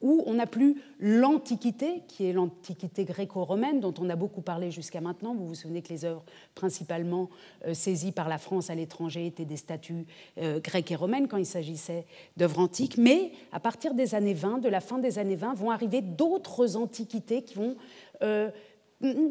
où 0.00 0.22
on 0.26 0.34
n'a 0.34 0.46
plus 0.46 0.80
l'Antiquité, 1.00 2.02
qui 2.06 2.26
est 2.26 2.32
l'Antiquité 2.32 3.04
gréco-romaine, 3.04 3.80
dont 3.80 3.94
on 4.00 4.08
a 4.10 4.16
beaucoup 4.16 4.42
parlé 4.42 4.70
jusqu'à 4.70 5.00
maintenant. 5.00 5.34
Vous 5.34 5.46
vous 5.48 5.54
souvenez 5.54 5.82
que 5.82 5.88
les 5.88 6.04
œuvres 6.04 6.24
principalement 6.54 7.28
euh, 7.66 7.74
saisies 7.74 8.12
par 8.12 8.28
la 8.28 8.38
France 8.38 8.70
à 8.70 8.74
l'étranger 8.74 9.26
étaient 9.26 9.44
des 9.44 9.56
statues 9.56 10.06
euh, 10.38 10.60
grecques 10.60 10.92
et 10.92 10.96
romaines 10.96 11.26
quand 11.26 11.36
il 11.36 11.46
s'agissait 11.46 12.06
d'œuvres 12.36 12.60
antiques. 12.60 12.96
Mais 12.96 13.32
à 13.50 13.58
partir 13.58 13.94
des 13.94 14.14
années 14.14 14.34
20, 14.34 14.58
de 14.58 14.68
la 14.68 14.80
fin 14.80 14.98
des 14.98 15.18
années 15.18 15.36
20, 15.36 15.54
vont 15.54 15.70
arriver 15.70 16.00
d'autres 16.00 16.76
antiquités 16.76 17.42
qui 17.42 17.54
vont 17.54 17.76
euh, 18.22 18.50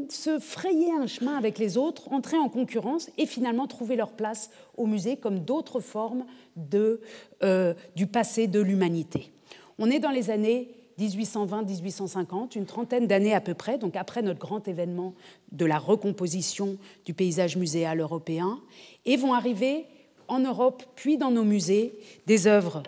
se 0.10 0.40
frayer 0.40 0.92
un 0.94 1.08
chemin 1.08 1.38
avec 1.38 1.60
les 1.60 1.78
autres, 1.78 2.12
entrer 2.12 2.38
en 2.38 2.50
concurrence 2.50 3.10
et 3.18 3.26
finalement 3.26 3.68
trouver 3.68 3.96
leur 3.96 4.12
place 4.12 4.50
au 4.78 4.86
musée 4.86 5.18
comme 5.18 5.40
d'autres 5.40 5.82
formes 5.82 6.26
du 6.56 8.08
passé 8.08 8.48
de 8.48 8.62
l'humanité. 8.62 9.34
On 9.80 9.90
est 9.90 10.00
dans 10.00 10.12
les 10.12 10.30
années 10.30 10.70
1820-1850, 11.00 12.58
une 12.58 12.66
trentaine 12.66 13.08
d'années 13.08 13.34
à 13.34 13.42
peu 13.42 13.54
près, 13.54 13.78
donc 13.78 13.96
après 13.96 14.22
notre 14.22 14.40
grand 14.40 14.68
événement 14.68 15.14
de 15.52 15.66
la 15.66 15.78
recomposition 15.78 16.78
du 17.06 17.14
paysage 17.14 17.56
muséal 17.56 18.00
européen, 18.00 18.60
et 19.06 19.16
vont 19.16 19.34
arriver 19.34 19.86
en 20.28 20.40
Europe, 20.40 20.84
puis 20.96 21.18
dans 21.18 21.32
nos 21.32 21.44
musées, 21.44 21.94
des 22.26 22.48
œuvres 22.48 22.84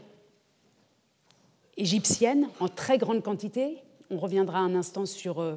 égyptiennes 1.77 2.49
en 2.59 2.67
très 2.67 2.97
grande 2.97 3.23
quantité. 3.23 3.77
On 4.09 4.17
reviendra 4.17 4.59
un 4.59 4.75
instant 4.75 5.05
sur 5.05 5.39
euh, 5.39 5.55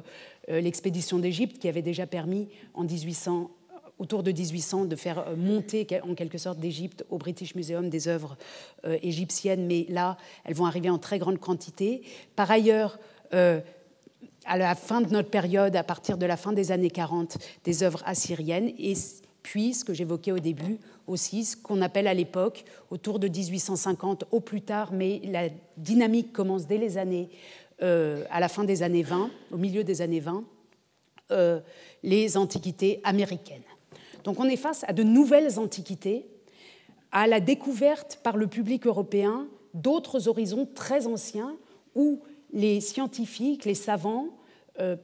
euh, 0.49 0.61
l'expédition 0.61 1.19
d'Égypte 1.19 1.59
qui 1.59 1.67
avait 1.67 1.81
déjà 1.81 2.05
permis 2.05 2.47
en 2.75 2.83
1800 2.83 3.49
autour 4.03 4.21
de 4.21 4.31
1800 4.31 4.85
de 4.85 4.95
faire 4.95 5.19
euh, 5.19 5.35
monter 5.35 5.87
en 6.03 6.13
quelque 6.13 6.37
sorte 6.37 6.59
d'Égypte 6.59 7.05
au 7.09 7.17
British 7.17 7.55
Museum 7.55 7.89
des 7.89 8.07
œuvres 8.07 8.37
égyptiennes, 9.01 9.65
mais 9.65 9.85
là, 9.89 10.17
elles 10.43 10.55
vont 10.55 10.65
arriver 10.65 10.89
en 10.89 10.97
très 10.97 11.19
grande 11.19 11.39
quantité. 11.39 12.03
Par 12.35 12.51
ailleurs, 12.51 12.99
à 13.31 14.57
la 14.57 14.75
fin 14.75 15.01
de 15.01 15.09
notre 15.09 15.29
période, 15.29 15.75
à 15.75 15.83
partir 15.83 16.17
de 16.17 16.25
la 16.25 16.37
fin 16.37 16.53
des 16.53 16.71
années 16.71 16.89
40, 16.89 17.37
des 17.63 17.83
œuvres 17.83 18.03
assyriennes, 18.05 18.71
et 18.77 18.93
puis, 19.43 19.73
ce 19.73 19.83
que 19.83 19.93
j'évoquais 19.93 20.31
au 20.31 20.39
début 20.39 20.79
aussi, 21.05 21.43
ce 21.43 21.57
qu'on 21.57 21.81
appelle 21.81 22.07
à 22.07 22.13
l'époque, 22.13 22.63
autour 22.89 23.19
de 23.19 23.27
1850 23.27 24.23
au 24.31 24.39
plus 24.39 24.61
tard, 24.61 24.91
mais 24.93 25.21
la 25.25 25.49
dynamique 25.75 26.31
commence 26.31 26.65
dès 26.65 26.77
les 26.77 26.97
années, 26.97 27.29
euh, 27.81 28.23
à 28.31 28.39
la 28.39 28.47
fin 28.47 28.63
des 28.63 28.83
années 28.83 29.03
20, 29.03 29.29
au 29.51 29.57
milieu 29.57 29.83
des 29.83 30.01
années 30.01 30.21
20, 30.21 30.45
euh, 31.31 31.59
les 32.03 32.37
antiquités 32.37 33.01
américaines. 33.03 33.63
Donc 34.23 34.39
on 34.39 34.45
est 34.45 34.57
face 34.57 34.83
à 34.87 34.93
de 34.93 35.03
nouvelles 35.03 35.59
antiquités, 35.59 36.25
à 37.11 37.27
la 37.27 37.39
découverte 37.39 38.19
par 38.23 38.37
le 38.37 38.47
public 38.47 38.87
européen 38.87 39.47
d'autres 39.73 40.27
horizons 40.27 40.67
très 40.73 41.07
anciens 41.07 41.55
où 41.95 42.21
les 42.51 42.81
scientifiques, 42.81 43.65
les 43.65 43.75
savants, 43.75 44.29
euh, 44.79 44.95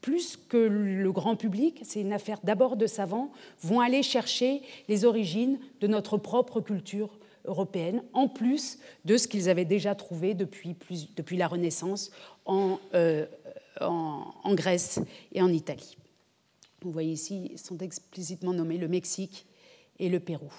plus 0.00 0.36
que 0.36 0.58
le 0.58 1.12
grand 1.12 1.34
public, 1.34 1.80
c'est 1.82 2.02
une 2.02 2.12
affaire 2.12 2.38
d'abord 2.44 2.76
de 2.76 2.86
savants, 2.86 3.32
vont 3.62 3.80
aller 3.80 4.02
chercher 4.02 4.60
les 4.88 5.06
origines 5.06 5.58
de 5.80 5.86
notre 5.86 6.18
propre 6.18 6.60
culture 6.60 7.08
européenne, 7.46 8.02
en 8.12 8.28
plus 8.28 8.78
de 9.06 9.16
ce 9.16 9.28
qu'ils 9.28 9.48
avaient 9.48 9.64
déjà 9.64 9.94
trouvé 9.94 10.34
depuis, 10.34 10.76
la 11.30 11.48
Renaissance 11.48 12.10
en, 12.44 12.78
euh, 12.94 13.24
en, 13.80 14.54
Grèce 14.54 15.00
et 15.32 15.40
en 15.40 15.52
Italie. 15.52 15.96
Vous 16.84 16.92
voyez 16.92 17.12
ici, 17.12 17.52
sont 17.56 17.78
explicitement 17.78 18.52
nommés 18.52 18.78
le 18.78 18.88
Mexique 18.88 19.46
et 19.98 20.08
le 20.08 20.20
Pérou. 20.20 20.52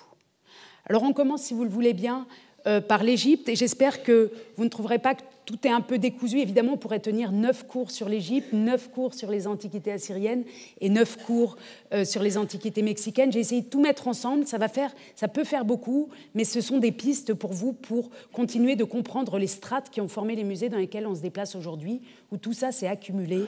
Alors 0.88 1.04
on 1.04 1.14
commence, 1.14 1.44
si 1.44 1.54
vous 1.54 1.64
le 1.64 1.70
voulez 1.70 1.94
bien, 1.94 2.28
euh, 2.68 2.82
par 2.82 3.04
l'Égypte 3.04 3.48
et 3.48 3.56
j'espère 3.56 4.02
que 4.02 4.32
vous 4.58 4.64
ne 4.64 4.70
trouverez 4.70 4.98
pas 4.98 5.14
que 5.14 5.22
tout 5.46 5.60
est 5.68 5.70
un 5.70 5.82
peu 5.82 6.00
décousu. 6.00 6.40
Évidemment, 6.40 6.74
on 6.74 6.78
pourrait 6.78 7.00
tenir 7.00 7.32
neuf 7.32 7.68
cours 7.68 7.92
sur 7.92 8.10
l'Égypte, 8.10 8.54
neuf 8.54 8.90
cours 8.90 9.14
sur 9.14 9.30
les 9.30 9.46
antiquités 9.46 9.92
assyriennes 9.92 10.44
et 10.82 10.90
neuf 10.90 11.24
cours 11.24 11.58
euh, 11.94 12.04
sur 12.06 12.24
les 12.24 12.40
antiquités 12.40 12.82
mexicaines. 12.82 13.32
J'ai 13.32 13.42
essayé 13.42 13.62
de 13.62 13.68
tout 13.68 13.80
mettre 13.80 14.08
ensemble. 14.08 14.48
Ça, 14.48 14.58
va 14.58 14.68
faire, 14.68 14.92
ça 15.16 15.28
peut 15.28 15.44
faire 15.44 15.64
beaucoup, 15.64 16.10
mais 16.34 16.44
ce 16.44 16.60
sont 16.60 16.80
des 16.80 16.92
pistes 16.92 17.36
pour 17.36 17.54
vous 17.54 17.74
pour 17.74 18.10
continuer 18.34 18.76
de 18.76 18.84
comprendre 18.84 19.38
les 19.38 19.46
strates 19.46 19.92
qui 19.92 20.02
ont 20.02 20.08
formé 20.08 20.36
les 20.36 20.44
musées 20.44 20.70
dans 20.70 20.80
lesquels 20.80 21.06
on 21.06 21.14
se 21.14 21.22
déplace 21.22 21.56
aujourd'hui, 21.56 22.02
où 22.32 22.38
tout 22.38 22.54
ça 22.54 22.72
s'est 22.72 22.88
accumulé 22.88 23.46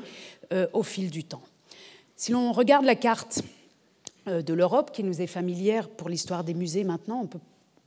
euh, 0.53 0.67
au 0.73 0.83
fil 0.83 1.09
du 1.09 1.23
temps. 1.23 1.41
Si 2.17 2.31
l'on 2.31 2.51
regarde 2.51 2.83
la 2.83 2.95
carte 2.95 3.43
de 4.25 4.53
l'Europe, 4.53 4.91
qui 4.91 5.03
nous 5.03 5.21
est 5.21 5.27
familière 5.27 5.87
pour 5.87 6.09
l'histoire 6.09 6.43
des 6.43 6.55
musées 6.55 6.83
maintenant, 6.83 7.21
on 7.21 7.27
peut 7.27 7.39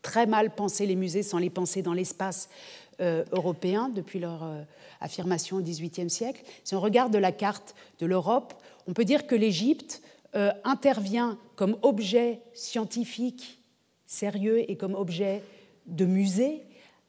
très 0.02 0.24
mal 0.24 0.54
penser 0.54 0.86
les 0.86 0.94
musées 0.94 1.24
sans 1.24 1.38
les 1.38 1.50
penser 1.50 1.82
dans 1.82 1.92
l'espace 1.92 2.48
euh, 3.00 3.24
européen 3.32 3.88
depuis 3.88 4.20
leur 4.20 4.44
euh, 4.44 4.62
affirmation 5.00 5.56
au 5.56 5.60
XVIIIe 5.60 6.08
siècle. 6.08 6.42
Si 6.64 6.74
on 6.76 6.80
regarde 6.80 7.14
la 7.16 7.32
carte 7.32 7.74
de 7.98 8.06
l'Europe, 8.06 8.54
on 8.86 8.92
peut 8.92 9.04
dire 9.04 9.26
que 9.26 9.34
l'Égypte 9.34 10.00
euh, 10.36 10.52
intervient 10.62 11.36
comme 11.56 11.76
objet 11.82 12.40
scientifique 12.54 13.58
sérieux 14.06 14.70
et 14.70 14.76
comme 14.76 14.94
objet 14.94 15.42
de 15.86 16.04
musée 16.04 16.62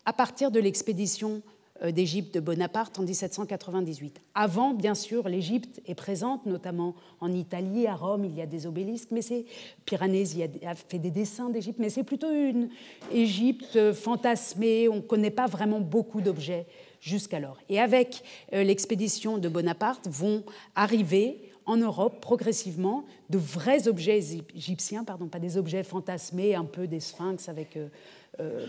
à 0.05 0.13
partir 0.13 0.49
de 0.49 0.59
l'expédition 0.59 1.35
euh, 1.35 1.60
d'Égypte 1.89 2.35
de 2.35 2.39
Bonaparte 2.39 2.99
en 2.99 3.03
1798. 3.03 4.21
Avant, 4.35 4.73
bien 4.73 4.93
sûr, 4.93 5.27
l'Égypte 5.27 5.81
est 5.87 5.95
présente, 5.95 6.45
notamment 6.45 6.95
en 7.19 7.31
Italie, 7.31 7.87
à 7.87 7.95
Rome, 7.95 8.25
il 8.25 8.35
y 8.35 8.41
a 8.41 8.45
des 8.45 8.67
obélisques, 8.67 9.09
mais 9.11 9.21
c'est 9.21 9.45
Piranèse 9.85 10.37
a 10.65 10.75
fait 10.75 10.99
des 10.99 11.11
dessins 11.11 11.49
d'Égypte, 11.49 11.79
mais 11.79 11.89
c'est 11.89 12.03
plutôt 12.03 12.31
une 12.31 12.69
Égypte 13.11 13.93
fantasmée. 13.93 14.89
On 14.89 14.97
ne 14.97 15.01
connaît 15.01 15.31
pas 15.31 15.47
vraiment 15.47 15.79
beaucoup 15.79 16.21
d'objets 16.21 16.67
jusqu'alors. 17.01 17.57
Et 17.67 17.79
avec 17.79 18.23
euh, 18.53 18.63
l'expédition 18.63 19.37
de 19.37 19.49
Bonaparte 19.49 20.07
vont 20.07 20.43
arriver 20.75 21.51
en 21.65 21.77
Europe 21.77 22.21
progressivement 22.21 23.05
de 23.29 23.37
vrais 23.37 23.87
objets 23.87 24.19
égyptiens, 24.55 25.03
pardon, 25.03 25.27
pas 25.27 25.39
des 25.39 25.57
objets 25.57 25.83
fantasmés, 25.83 26.55
un 26.55 26.65
peu 26.65 26.87
des 26.87 26.99
sphinx 26.99 27.49
avec 27.49 27.77
euh, 27.77 27.87
euh, 27.87 27.87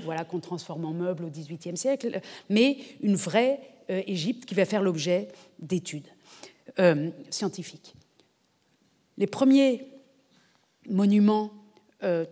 voilà, 0.05 0.25
qu'on 0.25 0.41
transforme 0.41 0.85
en 0.85 0.93
meubles 0.93 1.25
au 1.25 1.31
XVIIIe 1.31 1.76
siècle, 1.76 2.21
mais 2.49 2.79
une 3.00 3.17
vraie 3.17 3.61
euh, 3.91 4.02
Égypte 4.07 4.45
qui 4.45 4.55
va 4.55 4.64
faire 4.64 4.83
l'objet 4.83 5.29
d'études 5.59 6.09
euh, 6.79 7.11
scientifiques. 7.31 7.95
Les 9.19 9.26
premiers 9.26 9.87
monuments 10.88 11.52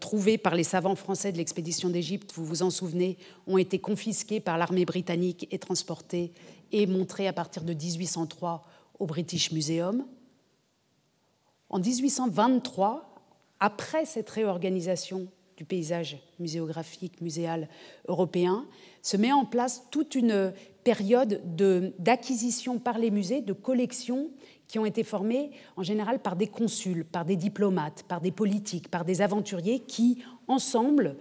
trouvés 0.00 0.37
par 0.37 0.56
les 0.56 0.64
savants 0.64 0.97
français 0.97 1.30
de 1.30 1.37
l'expédition 1.37 1.90
d'Égypte, 1.90 2.32
vous 2.35 2.44
vous 2.44 2.62
en 2.64 2.70
souvenez, 2.70 3.18
ont 3.47 3.56
été 3.56 3.78
confisqués 3.78 4.40
par 4.40 4.59
l'armée 4.59 4.85
britannique 4.85 5.47
et 5.52 5.61
transportés 5.61 6.32
et 6.73 6.88
montrés 6.88 7.28
à 7.28 7.32
partir 7.32 7.62
de 7.62 7.73
1803 7.73 8.64
au 8.99 9.06
British 9.06 9.52
Museum. 9.52 10.04
En 11.68 11.78
1823, 11.78 13.14
après 13.61 14.06
cette 14.06 14.30
réorganisation 14.30 15.28
du 15.60 15.66
paysage 15.66 16.16
muséographique, 16.38 17.20
muséal 17.20 17.68
européen, 18.08 18.64
se 19.02 19.18
met 19.18 19.30
en 19.30 19.44
place 19.44 19.84
toute 19.90 20.14
une 20.14 20.54
période 20.84 21.42
d'acquisition 21.98 22.78
par 22.78 22.98
les 22.98 23.10
musées 23.10 23.42
de 23.42 23.52
collections 23.52 24.30
qui 24.68 24.78
ont 24.78 24.86
été 24.86 25.04
formées 25.04 25.50
en 25.76 25.82
général 25.82 26.18
par 26.18 26.34
des 26.34 26.46
consuls, 26.46 27.04
par 27.04 27.26
des 27.26 27.36
diplomates, 27.36 28.04
par 28.04 28.22
des 28.22 28.32
politiques, 28.32 28.88
par 28.88 29.04
des 29.04 29.20
aventuriers 29.20 29.80
qui, 29.80 30.24
ensemble, 30.48 31.18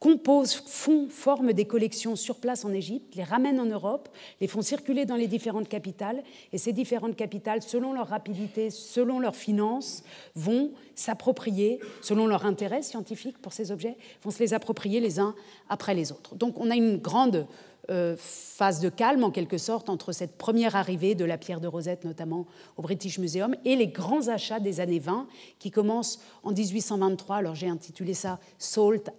composent, 0.00 0.54
font, 0.54 1.08
forment 1.08 1.52
des 1.52 1.64
collections 1.64 2.14
sur 2.14 2.36
place 2.36 2.64
en 2.64 2.72
Égypte, 2.72 3.16
les 3.16 3.24
ramènent 3.24 3.58
en 3.58 3.66
Europe, 3.66 4.08
les 4.40 4.46
font 4.46 4.62
circuler 4.62 5.06
dans 5.06 5.16
les 5.16 5.26
différentes 5.26 5.68
capitales, 5.68 6.22
et 6.52 6.58
ces 6.58 6.72
différentes 6.72 7.16
capitales, 7.16 7.62
selon 7.62 7.92
leur 7.92 8.08
rapidité, 8.08 8.70
selon 8.70 9.18
leurs 9.18 9.36
finances, 9.36 10.04
vont 10.36 10.70
s'approprier, 10.94 11.80
selon 12.00 12.26
leur 12.26 12.46
intérêt 12.46 12.82
scientifique 12.82 13.38
pour 13.38 13.52
ces 13.52 13.72
objets, 13.72 13.96
vont 14.22 14.30
se 14.30 14.38
les 14.38 14.54
approprier 14.54 15.00
les 15.00 15.18
uns 15.18 15.34
après 15.68 15.94
les 15.94 16.12
autres. 16.12 16.36
Donc 16.36 16.60
on 16.60 16.70
a 16.70 16.76
une 16.76 16.98
grande 16.98 17.46
euh, 17.90 18.16
phase 18.18 18.80
de 18.80 18.90
calme, 18.90 19.24
en 19.24 19.30
quelque 19.30 19.58
sorte, 19.58 19.88
entre 19.88 20.12
cette 20.12 20.36
première 20.36 20.76
arrivée 20.76 21.14
de 21.16 21.24
la 21.24 21.38
pierre 21.38 21.60
de 21.60 21.66
Rosette, 21.66 22.04
notamment 22.04 22.46
au 22.76 22.82
British 22.82 23.18
Museum, 23.18 23.56
et 23.64 23.74
les 23.74 23.88
grands 23.88 24.28
achats 24.28 24.60
des 24.60 24.78
années 24.78 24.98
20, 25.00 25.26
qui 25.58 25.70
commencent 25.70 26.20
en 26.44 26.52
1823. 26.52 27.36
Alors 27.36 27.54
j'ai 27.56 27.68
intitulé 27.68 28.14
ça 28.14 28.38
Salt 28.58 29.10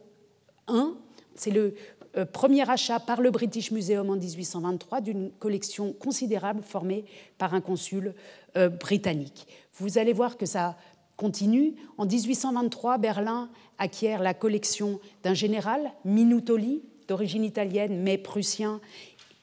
c'est 1.36 1.52
le 1.52 1.76
euh, 2.18 2.26
premier 2.26 2.68
achat 2.70 3.00
par 3.00 3.22
le 3.22 3.30
British 3.30 3.72
Museum 3.72 4.10
en 4.10 4.16
1823 4.16 5.02
d'une 5.02 5.32
collection 5.40 5.94
considérable 5.94 6.64
formée 6.64 7.06
par 7.38 7.54
un 7.54 7.62
consul 7.62 8.16
euh, 8.58 8.70
britannique. 8.70 9.48
Vous 9.76 9.98
allez 9.98 10.14
voir 10.14 10.36
que 10.36 10.46
ça 10.46 10.76
continue. 11.18 11.76
En 11.98 12.06
1823, 12.06 12.98
Berlin 12.98 13.50
acquiert 13.78 14.24
la 14.24 14.34
collection 14.34 15.00
d'un 15.24 15.36
général, 15.36 15.92
Minutoli, 16.04 16.82
d'origine 17.08 17.44
italienne 17.44 18.02
mais 18.02 18.18
prussien, 18.18 18.82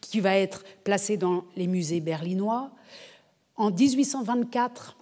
qui 0.01 0.21
va 0.21 0.37
être 0.37 0.65
placé 0.83 1.17
dans 1.17 1.45
les 1.57 1.67
musées 1.67 2.01
berlinois. 2.01 2.71
En 3.57 3.71
1824, 3.71 4.96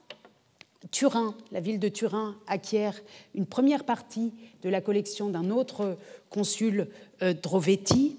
Turin, 0.90 1.34
la 1.50 1.60
ville 1.60 1.78
de 1.78 1.88
Turin, 1.88 2.36
acquiert 2.46 3.00
une 3.34 3.46
première 3.46 3.84
partie 3.84 4.32
de 4.62 4.68
la 4.68 4.80
collection 4.80 5.28
d'un 5.30 5.50
autre 5.50 5.96
consul, 6.30 6.88
euh, 7.22 7.34
Drovetti. 7.34 8.16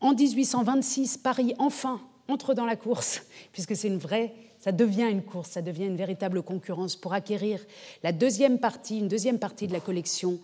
En 0.00 0.14
1826, 0.14 1.18
Paris, 1.18 1.54
enfin, 1.58 2.00
entre 2.28 2.54
dans 2.54 2.64
la 2.64 2.76
course, 2.76 3.22
puisque 3.52 3.76
c'est 3.76 3.88
une 3.88 3.98
vraie, 3.98 4.34
ça 4.58 4.72
devient 4.72 5.08
une 5.10 5.22
course, 5.22 5.50
ça 5.50 5.62
devient 5.62 5.86
une 5.86 5.96
véritable 5.96 6.42
concurrence 6.42 6.96
pour 6.96 7.12
acquérir 7.12 7.60
la 8.02 8.12
deuxième 8.12 8.58
partie, 8.58 8.98
une 8.98 9.08
deuxième 9.08 9.38
partie 9.38 9.66
de 9.66 9.72
la 9.72 9.80
collection 9.80 10.38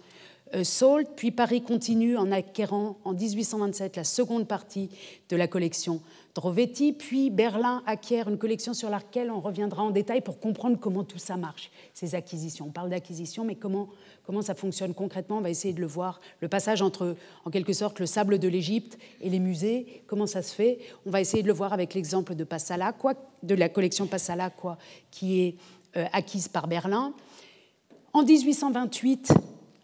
euh, 0.54 0.62
Salt, 0.62 1.10
puis 1.16 1.32
Paris 1.32 1.62
continue 1.62 2.16
en 2.16 2.30
acquérant 2.30 2.98
en 3.04 3.12
1827 3.12 3.96
la 3.96 4.04
seconde 4.04 4.46
partie 4.46 4.90
de 5.28 5.36
la 5.36 5.48
collection 5.48 6.00
Drovetti, 6.36 6.92
puis 6.92 7.30
Berlin 7.30 7.82
acquiert 7.86 8.28
une 8.28 8.36
collection 8.36 8.74
sur 8.74 8.90
laquelle 8.90 9.30
on 9.30 9.40
reviendra 9.40 9.82
en 9.82 9.90
détail 9.90 10.20
pour 10.20 10.38
comprendre 10.38 10.78
comment 10.78 11.02
tout 11.02 11.18
ça 11.18 11.38
marche, 11.38 11.70
ces 11.94 12.14
acquisitions. 12.14 12.66
On 12.68 12.72
parle 12.72 12.90
d'acquisition, 12.90 13.42
mais 13.42 13.54
comment, 13.54 13.88
ça 14.42 14.54
fonctionne 14.54 14.92
concrètement, 14.92 15.38
on 15.38 15.40
va 15.40 15.48
essayer 15.48 15.72
de 15.72 15.80
le 15.80 15.86
voir. 15.86 16.20
Le 16.40 16.48
passage 16.48 16.82
entre, 16.82 17.16
en 17.46 17.50
quelque 17.50 17.72
sorte, 17.72 18.00
le 18.00 18.04
sable 18.04 18.38
de 18.38 18.48
l'Égypte 18.48 18.98
et 19.22 19.30
les 19.30 19.38
musées, 19.38 20.02
comment 20.06 20.26
ça 20.26 20.42
se 20.42 20.54
fait, 20.54 20.78
on 21.06 21.10
va 21.10 21.22
essayer 21.22 21.42
de 21.42 21.48
le 21.48 21.54
voir 21.54 21.72
avec 21.72 21.94
l'exemple 21.94 22.34
de 22.34 22.44
Passala, 22.44 22.94
de 23.42 23.54
la 23.54 23.70
collection 23.70 24.06
Passala, 24.06 24.50
quoi, 24.50 24.76
qui 25.10 25.40
est 25.40 25.56
euh, 25.96 26.04
acquise 26.12 26.48
par 26.48 26.68
Berlin. 26.68 27.14
En 28.12 28.22
1828, 28.24 29.32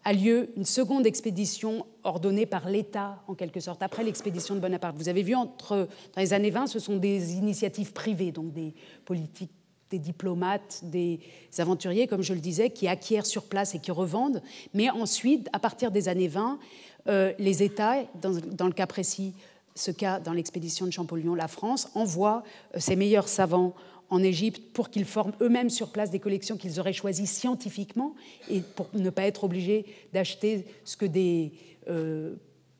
a 0.05 0.13
lieu 0.13 0.49
une 0.55 0.65
seconde 0.65 1.07
expédition 1.07 1.83
ordonnée 2.03 2.45
par 2.45 2.69
l'État, 2.69 3.21
en 3.27 3.33
quelque 3.33 3.59
sorte, 3.59 3.81
après 3.83 4.03
l'expédition 4.03 4.55
de 4.55 4.59
Bonaparte. 4.59 4.95
Vous 4.97 5.09
avez 5.09 5.23
vu, 5.23 5.35
entre, 5.35 5.87
dans 6.15 6.21
les 6.21 6.33
années 6.33 6.49
20, 6.49 6.67
ce 6.67 6.79
sont 6.79 6.97
des 6.97 7.33
initiatives 7.33 7.93
privées, 7.93 8.31
donc 8.31 8.53
des 8.53 8.73
politiques, 9.05 9.51
des 9.89 9.99
diplomates, 9.99 10.81
des 10.83 11.19
aventuriers, 11.59 12.07
comme 12.07 12.23
je 12.23 12.33
le 12.33 12.39
disais, 12.39 12.71
qui 12.71 12.87
acquièrent 12.87 13.25
sur 13.25 13.43
place 13.43 13.75
et 13.75 13.79
qui 13.79 13.91
revendent. 13.91 14.41
Mais 14.73 14.89
ensuite, 14.89 15.49
à 15.53 15.59
partir 15.59 15.91
des 15.91 16.09
années 16.09 16.27
20, 16.27 16.59
euh, 17.07 17.33
les 17.37 17.63
États, 17.63 17.97
dans, 18.21 18.31
dans, 18.31 18.67
le 18.67 18.73
cas 18.73 18.87
précis, 18.87 19.33
ce 19.75 19.91
cas 19.91 20.19
dans 20.19 20.33
l'expédition 20.33 20.85
de 20.85 20.91
Champollion, 20.91 21.35
la 21.35 21.47
France, 21.47 21.89
envoient 21.95 22.43
euh, 22.75 22.79
ses 22.79 22.95
meilleurs 22.95 23.27
savants 23.27 23.73
en 24.09 24.21
Égypte 24.21 24.61
pour 24.73 24.89
qu'ils 24.89 25.05
forment 25.05 25.33
eux-mêmes 25.41 25.69
sur 25.69 25.91
place 25.91 26.11
des 26.11 26.19
collections 26.19 26.57
qu'ils 26.57 26.79
auraient 26.79 26.93
choisies 26.93 27.25
scientifiquement 27.25 28.13
et 28.49 28.61
pour 28.61 28.87
ne 28.93 29.09
pas 29.09 29.23
être 29.23 29.43
obligés 29.43 29.85
d'acheter 30.13 30.65
ce 30.85 30.97
que 30.97 31.05
des 31.05 31.51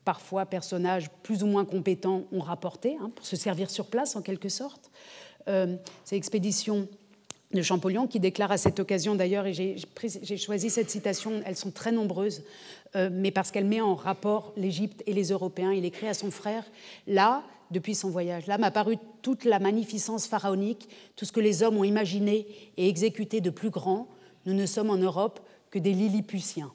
parfois 0.04 0.46
personnages 0.46 1.10
plus 1.22 1.42
ou 1.42 1.46
moins 1.46 1.64
compétents 1.64 2.24
ont 2.32 2.40
rapporté, 2.40 2.96
hein, 3.00 3.10
pour 3.14 3.26
se 3.26 3.36
servir 3.36 3.70
sur 3.70 3.86
place 3.86 4.16
en 4.16 4.22
quelque 4.22 4.48
sorte. 4.48 4.90
Euh, 5.48 5.76
ces 6.04 6.16
expéditions 6.16 6.88
de 7.52 7.62
Champollion 7.62 8.06
qui 8.06 8.20
déclare 8.20 8.50
à 8.50 8.58
cette 8.58 8.80
occasion 8.80 9.14
d'ailleurs, 9.14 9.46
et 9.46 9.52
j'ai 9.52 10.36
choisi 10.36 10.70
cette 10.70 10.90
citation, 10.90 11.42
elles 11.44 11.56
sont 11.56 11.70
très 11.70 11.92
nombreuses, 11.92 12.42
euh, 12.96 13.10
mais 13.12 13.30
parce 13.30 13.50
qu'elle 13.50 13.64
met 13.64 13.80
en 13.80 13.94
rapport 13.94 14.52
l'Égypte 14.56 15.02
et 15.06 15.12
les 15.12 15.30
Européens. 15.30 15.72
Il 15.72 15.84
écrit 15.84 16.08
à 16.08 16.14
son 16.14 16.30
frère, 16.30 16.64
là, 17.06 17.42
depuis 17.70 17.94
son 17.94 18.10
voyage. 18.10 18.46
Là 18.46 18.58
m'a 18.58 18.70
paru 18.70 18.96
toute 19.22 19.44
la 19.44 19.58
magnificence 19.58 20.26
pharaonique, 20.26 20.88
tout 21.16 21.24
ce 21.24 21.32
que 21.32 21.40
les 21.40 21.62
hommes 21.62 21.78
ont 21.78 21.84
imaginé 21.84 22.46
et 22.76 22.88
exécuté 22.88 23.40
de 23.40 23.50
plus 23.50 23.70
grand. 23.70 24.08
Nous 24.46 24.54
ne 24.54 24.66
sommes 24.66 24.90
en 24.90 24.98
Europe 24.98 25.40
que 25.70 25.78
des 25.78 25.92
Lilliputiens. 25.92 26.72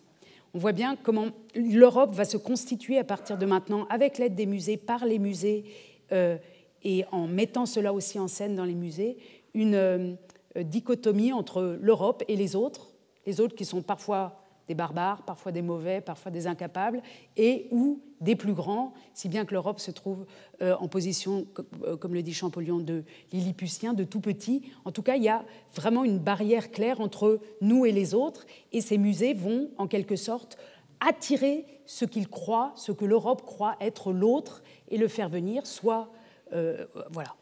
On 0.54 0.60
voit 0.60 0.72
bien 0.72 0.96
comment 0.96 1.28
l'Europe 1.56 2.14
va 2.14 2.26
se 2.26 2.38
constituer 2.38 2.98
à 2.98 3.04
partir 3.04 3.38
de 3.38 3.46
maintenant, 3.46 3.86
avec 3.90 4.18
l'aide 4.18 4.36
des 4.36 4.46
musées, 4.46 4.78
par 4.78 5.06
les 5.06 5.20
musées, 5.20 5.66
euh, 6.12 6.38
et 6.84 7.06
en 7.12 7.28
mettant 7.28 7.66
cela 7.66 7.94
aussi 7.94 8.20
en 8.20 8.28
scène 8.28 8.56
dans 8.56 8.66
les 8.66 8.76
musées, 8.76 9.18
une 9.54 9.76
euh, 9.76 10.16
dichotomie 10.56 11.34
entre 11.34 11.78
l'Europe 11.82 12.24
et 12.28 12.36
les 12.36 12.56
autres, 12.56 12.88
les 13.26 13.42
autres 13.42 13.56
qui 13.56 13.66
sont 13.66 13.82
parfois 13.82 14.39
des 14.70 14.76
barbares, 14.76 15.24
parfois 15.24 15.52
des 15.52 15.64
mauvais, 15.64 16.00
parfois 16.00 16.32
des 16.32 16.46
incapables, 16.46 17.02
et 17.36 17.68
ou 17.72 18.02
des 18.22 18.36
plus 18.36 18.54
grands, 18.54 18.94
si 19.16 19.28
bien 19.28 19.44
que 19.44 19.54
l'Europe 19.54 19.80
se 19.80 19.90
trouve 19.90 20.28
euh, 20.62 20.76
en 20.80 20.88
position, 20.88 21.48
euh, 21.84 21.98
comme 21.98 22.14
le 22.14 22.22
dit 22.22 22.36
Champollion, 22.36 22.78
de 22.78 23.04
Lilliputien, 23.34 23.94
de 23.94 24.04
tout 24.04 24.20
petit. 24.20 24.72
En 24.86 24.92
tout 24.92 25.02
cas, 25.02 25.16
il 25.16 25.24
y 25.24 25.30
a 25.30 25.44
vraiment 25.74 26.04
une 26.04 26.20
barrière 26.20 26.70
claire 26.70 27.02
entre 27.02 27.40
nous 27.62 27.88
et 27.88 27.92
les 27.92 28.14
autres, 28.14 28.46
et 28.72 28.80
ces 28.80 29.00
musées 29.00 29.34
vont, 29.34 29.72
en 29.80 29.88
quelque 29.88 30.16
sorte, 30.16 30.60
attirer 31.00 31.66
ce 31.88 32.06
qu'ils 32.06 32.30
croient, 32.30 32.72
ce 32.76 32.92
que 32.92 33.06
l'Europe 33.06 33.42
croit 33.42 33.76
être 33.82 34.14
l'autre, 34.14 34.62
et 34.90 34.98
le 34.98 35.08
faire 35.08 35.30
venir, 35.30 35.66
soit, 35.66 36.12
euh, 36.54 36.86
voilà, 37.10 37.36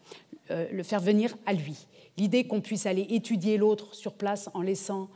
le 0.50 0.84
faire 0.84 1.02
venir 1.02 1.36
à 1.46 1.52
lui. 1.52 1.88
L'idée 2.18 2.48
qu'on 2.48 2.62
puisse 2.62 2.86
aller 2.86 3.06
étudier 3.10 3.58
l'autre 3.58 3.94
sur 3.94 4.14
place 4.14 4.50
en 4.54 4.62
laissant 4.62 5.10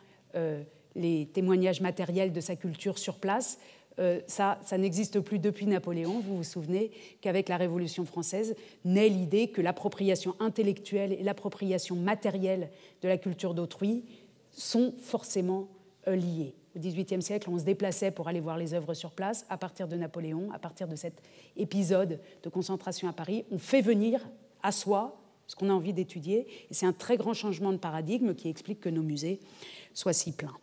les 0.96 1.28
témoignages 1.28 1.82
matériels 1.82 2.34
de 2.34 2.42
sa 2.42 2.56
culture 2.56 2.98
sur 2.98 3.16
place. 3.16 3.60
Euh, 4.00 4.22
ça, 4.28 4.58
n'existe 4.78 5.20
plus 5.20 5.40
depuis 5.40 5.68
Napoléon. 5.68 6.20
Vous 6.20 6.38
vous 6.38 6.44
souvenez 6.44 6.92
qu'avec 7.22 7.50
la 7.50 7.58
Révolution 7.58 8.06
française 8.06 8.56
naît 8.86 9.10
l'idée 9.10 9.50
que 9.50 9.62
l'appropriation 9.62 10.36
intellectuelle 10.40 11.14
et 11.14 11.24
l'appropriation 11.24 11.96
matérielle 11.96 12.70
de 13.02 13.08
la 13.08 13.18
culture 13.18 13.54
d'autrui 13.54 14.06
sont 14.52 14.94
forcément 15.02 15.68
euh, 16.08 16.16
liées. 16.16 16.56
Au 16.76 16.80
XVIIIe 16.80 17.22
siècle, 17.22 17.50
on 17.50 17.60
se 17.60 17.66
déplaçait 17.66 18.12
pour 18.12 18.30
aller 18.30 18.40
voir 18.40 18.58
les 18.58 18.74
œuvres 18.74 18.94
sur 18.94 19.12
place. 19.12 19.46
À 19.50 19.58
partir 19.58 19.90
de 19.90 19.98
Napoléon, 19.98 20.50
à 20.54 20.60
partir 20.60 20.88
de 20.88 20.96
cet 20.96 21.22
épisode 21.58 22.20
de 22.44 22.50
concentration 22.50 23.10
à 23.10 23.14
Paris, 23.14 23.44
on 23.52 23.58
fait 23.58 23.82
venir 23.82 24.26
à 24.64 24.72
soi 24.72 25.22
ce 25.48 25.56
qu'on 25.56 25.70
a 25.70 25.74
envie 25.74 25.92
d'étudier. 25.92 26.48
C'est 26.72 26.86
un 26.86 26.94
très 26.94 27.18
grand 27.18 27.34
changement 27.34 27.74
de 27.74 27.78
paradigme 27.78 28.34
qui 28.36 28.48
explique 28.48 28.80
que 28.80 28.90
nos 28.90 29.04
musées 29.04 29.42
soient 29.94 30.14
si 30.14 30.32
pleins. 30.32 30.56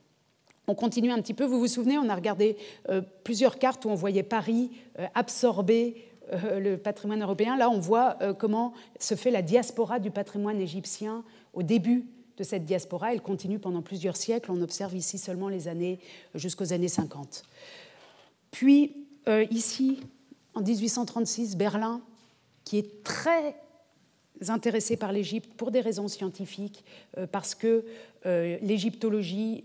On 0.69 0.75
continue 0.75 1.11
un 1.11 1.21
petit 1.23 1.33
peu. 1.33 1.47
Vous 1.47 1.59
vous 1.59 1.67
souvenez, 1.67 1.97
on 1.97 2.11
a 2.11 2.15
regardé 2.15 2.59
euh, 2.91 3.01
plusieurs 3.25 3.59
cartes 3.59 3.87
où 3.87 3.89
on 3.89 3.95
voyait 3.95 4.23
Paris 4.23 4.71
euh, 4.99 5.07
absorber 5.15 6.05
euh, 6.31 6.61
le 6.61 6.77
patrimoine 6.77 7.23
européen. 7.23 7.57
Là, 7.57 7.71
on 7.71 7.79
voit 7.79 8.19
comment 8.39 8.75
se 9.01 9.15
fait 9.15 9.31
la 9.31 9.41
diaspora 9.41 9.99
du 9.99 10.11
patrimoine 10.11 10.61
égyptien 10.61 11.25
au 11.55 11.63
début 11.63 12.05
de 12.37 12.45
cette 12.45 12.67
diaspora. 12.67 13.15
Elle 13.15 13.23
continue 13.23 13.59
pendant 13.59 13.81
plusieurs 13.81 14.17
siècles. 14.17 14.53
On 14.53 14.61
observe 14.61 14.95
ici 14.95 15.17
seulement 15.17 15.49
les 15.49 15.69
années 15.69 16.01
jusqu'aux 16.35 16.75
années 16.75 16.89
50. 16.89 17.45
Puis, 18.51 19.07
ici, 19.51 20.01
en 20.55 20.61
1836, 20.61 21.57
Berlin, 21.57 22.03
qui 22.65 22.77
est 22.79 23.03
très 23.03 23.57
intéressé 24.49 24.97
par 24.97 25.13
l'Égypte 25.13 25.51
pour 25.57 25.71
des 25.71 25.81
raisons 25.81 26.09
scientifiques, 26.09 26.85
parce 27.33 27.55
que 27.55 27.85
l'égyptologie 28.25 29.65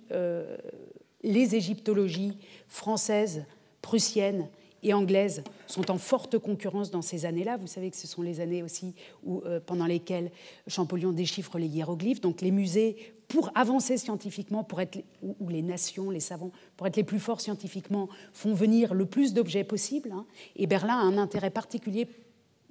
les 1.24 1.56
égyptologies 1.56 2.38
françaises, 2.68 3.46
prussiennes 3.82 4.48
et 4.84 4.94
anglaises 4.94 5.44
sont 5.66 5.90
en 5.90 5.98
forte 5.98 6.38
concurrence 6.38 6.92
dans 6.92 7.02
ces 7.02 7.26
années-là. 7.26 7.58
Vous 7.58 7.68
savez 7.68 7.90
que 7.90 7.98
ce 7.98 8.08
sont 8.08 8.22
les 8.22 8.42
années 8.42 8.62
aussi 8.62 8.94
où, 9.24 9.42
euh, 9.46 9.60
pendant 9.66 9.86
lesquelles 9.86 10.30
Champollion 10.68 11.12
déchiffre 11.12 11.58
les 11.58 11.68
hiéroglyphes. 11.68 12.22
Donc 12.22 12.42
les 12.42 12.52
musées, 12.52 12.98
pour 13.30 13.50
avancer 13.56 13.98
scientifiquement, 13.98 14.64
pour 14.64 14.82
être, 14.82 15.00
ou, 15.22 15.50
les 15.50 15.62
nations, 15.62 16.10
les 16.10 16.20
savants, 16.20 16.52
pour 16.76 16.86
être 16.86 16.98
les 16.98 17.04
plus 17.04 17.20
forts 17.20 17.42
scientifiquement, 17.42 18.10
font 18.34 18.54
venir 18.54 18.94
le 18.94 19.06
plus 19.06 19.34
d'objets 19.34 19.64
possible. 19.64 20.12
Hein. 20.12 20.26
Et 20.58 20.68
Berlin 20.68 20.96
a 20.96 21.02
un 21.02 21.18
intérêt 21.18 21.50
particulier, 21.50 22.08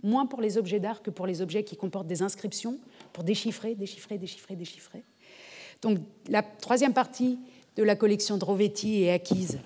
moins 0.02 0.26
pour 0.26 0.42
les 0.42 0.58
objets 0.58 0.80
d'art 0.80 1.02
que 1.02 1.10
pour 1.10 1.26
les 1.26 1.40
objets 1.40 1.64
qui 1.64 1.76
comportent 1.76 2.06
des 2.06 2.22
inscriptions, 2.22 2.78
pour 3.14 3.24
déchiffrer, 3.24 3.74
déchiffrer, 3.74 4.18
déchiffrer, 4.18 4.56
déchiffrer. 4.56 5.02
Donc 5.80 5.98
la 6.28 6.42
troisième 6.42 6.92
partie 6.92 7.38
de 7.76 7.82
la 7.82 7.96
collection 7.96 8.36
Drovetti 8.36 9.04
est 9.04 9.12
acquise 9.12 9.58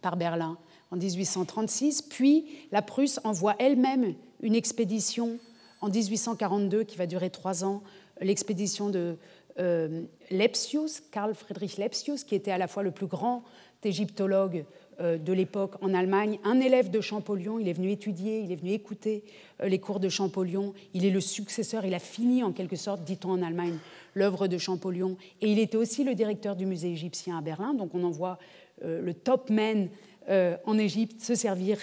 par 0.00 0.16
Berlin 0.16 0.58
en 0.90 0.96
1836, 0.96 2.02
puis 2.02 2.46
la 2.72 2.82
Prusse 2.82 3.20
envoie 3.24 3.54
elle-même 3.58 4.14
une 4.42 4.54
expédition 4.54 5.38
en 5.80 5.88
1842 5.88 6.84
qui 6.84 6.96
va 6.96 7.06
durer 7.06 7.30
trois 7.30 7.64
ans, 7.64 7.82
l'expédition 8.20 8.90
de 8.90 9.16
euh, 9.58 10.02
Lepsius, 10.30 11.00
Karl 11.12 11.34
Friedrich 11.34 11.76
Lepsius, 11.78 12.24
qui 12.24 12.34
était 12.34 12.50
à 12.50 12.58
la 12.58 12.66
fois 12.66 12.82
le 12.82 12.90
plus 12.90 13.06
grand 13.06 13.44
égyptologue 13.82 14.64
de 15.00 15.32
l'époque 15.32 15.74
en 15.80 15.94
Allemagne, 15.94 16.38
un 16.44 16.60
élève 16.60 16.90
de 16.90 17.00
Champollion, 17.00 17.58
il 17.58 17.68
est 17.68 17.72
venu 17.72 17.90
étudier, 17.90 18.40
il 18.40 18.52
est 18.52 18.56
venu 18.56 18.72
écouter 18.72 19.24
euh, 19.62 19.68
les 19.68 19.78
cours 19.78 20.00
de 20.00 20.08
Champollion, 20.08 20.74
il 20.94 21.04
est 21.04 21.10
le 21.10 21.20
successeur, 21.20 21.84
il 21.84 21.94
a 21.94 21.98
fini 21.98 22.42
en 22.42 22.52
quelque 22.52 22.76
sorte, 22.76 23.04
dit-on 23.04 23.30
en 23.30 23.42
Allemagne, 23.42 23.78
l'œuvre 24.14 24.46
de 24.46 24.58
Champollion. 24.58 25.16
Et 25.40 25.50
il 25.50 25.58
était 25.58 25.76
aussi 25.76 26.04
le 26.04 26.14
directeur 26.14 26.56
du 26.56 26.66
musée 26.66 26.92
égyptien 26.92 27.38
à 27.38 27.40
Berlin, 27.40 27.74
donc 27.74 27.94
on 27.94 28.04
envoie 28.04 28.38
euh, 28.84 29.00
le 29.00 29.14
top 29.14 29.50
man 29.50 29.88
euh, 30.28 30.56
en 30.64 30.78
Égypte 30.78 31.20
se 31.22 31.34
servir 31.34 31.78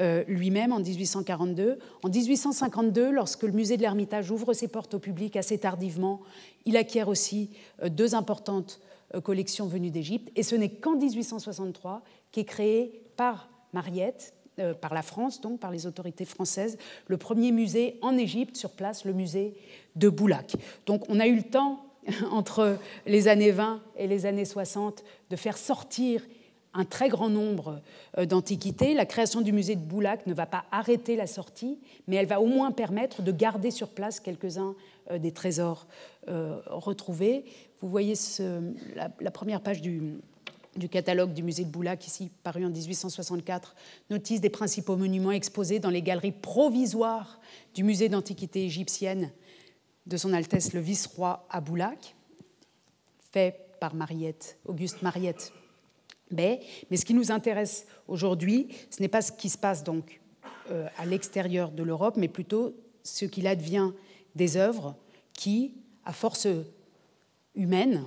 euh, 0.00 0.24
lui-même 0.28 0.72
en 0.72 0.80
1842. 0.80 1.78
En 2.02 2.08
1852, 2.08 3.10
lorsque 3.10 3.44
le 3.44 3.52
musée 3.52 3.76
de 3.76 3.82
l'Ermitage 3.82 4.30
ouvre 4.30 4.52
ses 4.52 4.68
portes 4.68 4.94
au 4.94 4.98
public 4.98 5.36
assez 5.36 5.58
tardivement, 5.58 6.20
il 6.64 6.76
acquiert 6.76 7.08
aussi 7.08 7.50
deux 7.88 8.14
importantes 8.14 8.80
collections 9.20 9.66
venues 9.66 9.90
d'Égypte. 9.90 10.30
Et 10.36 10.42
ce 10.42 10.54
n'est 10.54 10.70
qu'en 10.70 10.96
1863 10.96 12.02
qu'est 12.32 12.44
créé 12.44 13.02
par 13.16 13.48
Mariette, 13.72 14.34
par 14.80 14.94
la 14.94 15.02
France, 15.02 15.40
donc 15.42 15.60
par 15.60 15.70
les 15.70 15.86
autorités 15.86 16.24
françaises, 16.24 16.78
le 17.08 17.18
premier 17.18 17.52
musée 17.52 17.98
en 18.00 18.16
Égypte 18.16 18.56
sur 18.56 18.70
place, 18.70 19.04
le 19.04 19.12
musée 19.12 19.54
de 19.96 20.08
Boulac. 20.08 20.56
Donc 20.86 21.04
on 21.08 21.20
a 21.20 21.26
eu 21.26 21.36
le 21.36 21.42
temps, 21.42 21.86
entre 22.30 22.78
les 23.06 23.28
années 23.28 23.50
20 23.50 23.82
et 23.96 24.06
les 24.06 24.26
années 24.26 24.44
60, 24.44 25.04
de 25.30 25.36
faire 25.36 25.58
sortir 25.58 26.22
un 26.76 26.84
très 26.84 27.08
grand 27.08 27.30
nombre 27.30 27.80
euh, 28.18 28.26
d'antiquités. 28.26 28.94
La 28.94 29.06
création 29.06 29.40
du 29.40 29.52
musée 29.52 29.76
de 29.76 29.80
Boulac 29.80 30.26
ne 30.26 30.34
va 30.34 30.46
pas 30.46 30.64
arrêter 30.70 31.16
la 31.16 31.26
sortie, 31.26 31.78
mais 32.06 32.16
elle 32.16 32.26
va 32.26 32.40
au 32.40 32.46
moins 32.46 32.70
permettre 32.70 33.22
de 33.22 33.32
garder 33.32 33.70
sur 33.70 33.88
place 33.88 34.20
quelques-uns 34.20 34.74
euh, 34.74 34.95
des 35.10 35.32
trésors 35.32 35.86
euh, 36.28 36.60
retrouvés. 36.66 37.44
Vous 37.80 37.88
voyez 37.88 38.14
la, 38.94 39.30
première 39.30 39.60
page 39.60 39.80
du, 39.80 40.18
catalogue 40.90 41.32
du 41.32 41.42
musée 41.42 41.64
de 41.64 41.70
Boulac, 41.70 42.06
ici 42.06 42.30
paru 42.42 42.64
en 42.64 42.70
1864, 42.70 43.76
notice 44.10 44.40
des 44.40 44.50
principaux 44.50 44.96
monuments 44.96 45.32
exposés 45.32 45.78
dans 45.78 45.90
les 45.90 46.02
galeries 46.02 46.32
provisoires 46.32 47.40
du 47.74 47.84
musée 47.84 48.08
d'antiquité 48.08 48.64
égyptienne 48.64 49.30
de 50.06 50.16
son 50.16 50.32
Altesse 50.32 50.72
le 50.72 50.80
Vice-Roi 50.80 51.46
à 51.50 51.60
Boulac, 51.60 52.16
fait 53.32 53.78
par 53.78 53.94
Mariette, 53.94 54.58
Auguste 54.64 55.02
Mariette. 55.02 55.52
Mais, 56.30 56.60
mais 56.90 56.96
ce 56.96 57.04
qui 57.04 57.14
nous 57.14 57.30
intéresse 57.30 57.86
aujourd'hui, 58.08 58.68
ce 58.90 59.00
n'est 59.00 59.08
pas 59.08 59.22
ce 59.22 59.30
qui 59.30 59.48
se 59.48 59.58
passe 59.58 59.84
donc 59.84 60.20
euh, 60.70 60.88
à 60.98 61.06
l'extérieur 61.06 61.70
de 61.70 61.84
l'Europe, 61.84 62.16
mais 62.16 62.28
plutôt 62.28 62.74
ce 63.04 63.24
qu'il 63.26 63.46
advient 63.46 63.92
des 64.36 64.56
œuvres 64.56 64.94
qui, 65.32 65.74
à 66.04 66.12
force 66.12 66.46
humaine, 67.56 68.04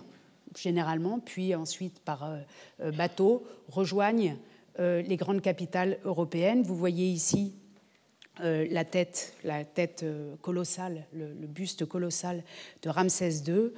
généralement, 0.57 1.19
puis 1.19 1.53
ensuite 1.53 1.99
par 1.99 2.23
euh, 2.23 2.37
euh, 2.81 2.91
bateau, 2.91 3.45
rejoignent 3.67 4.37
les 4.81 5.17
grandes 5.17 5.41
capitales 5.41 5.99
européennes. 6.05 6.63
Vous 6.63 6.77
voyez 6.77 7.09
ici 7.09 7.53
la 8.41 8.85
tête, 8.85 9.35
colossale, 10.41 11.05
le, 11.11 11.33
buste 11.47 11.83
colossal 11.83 12.45
de 12.81 12.89
Ramsès 12.89 13.43
II, 13.45 13.73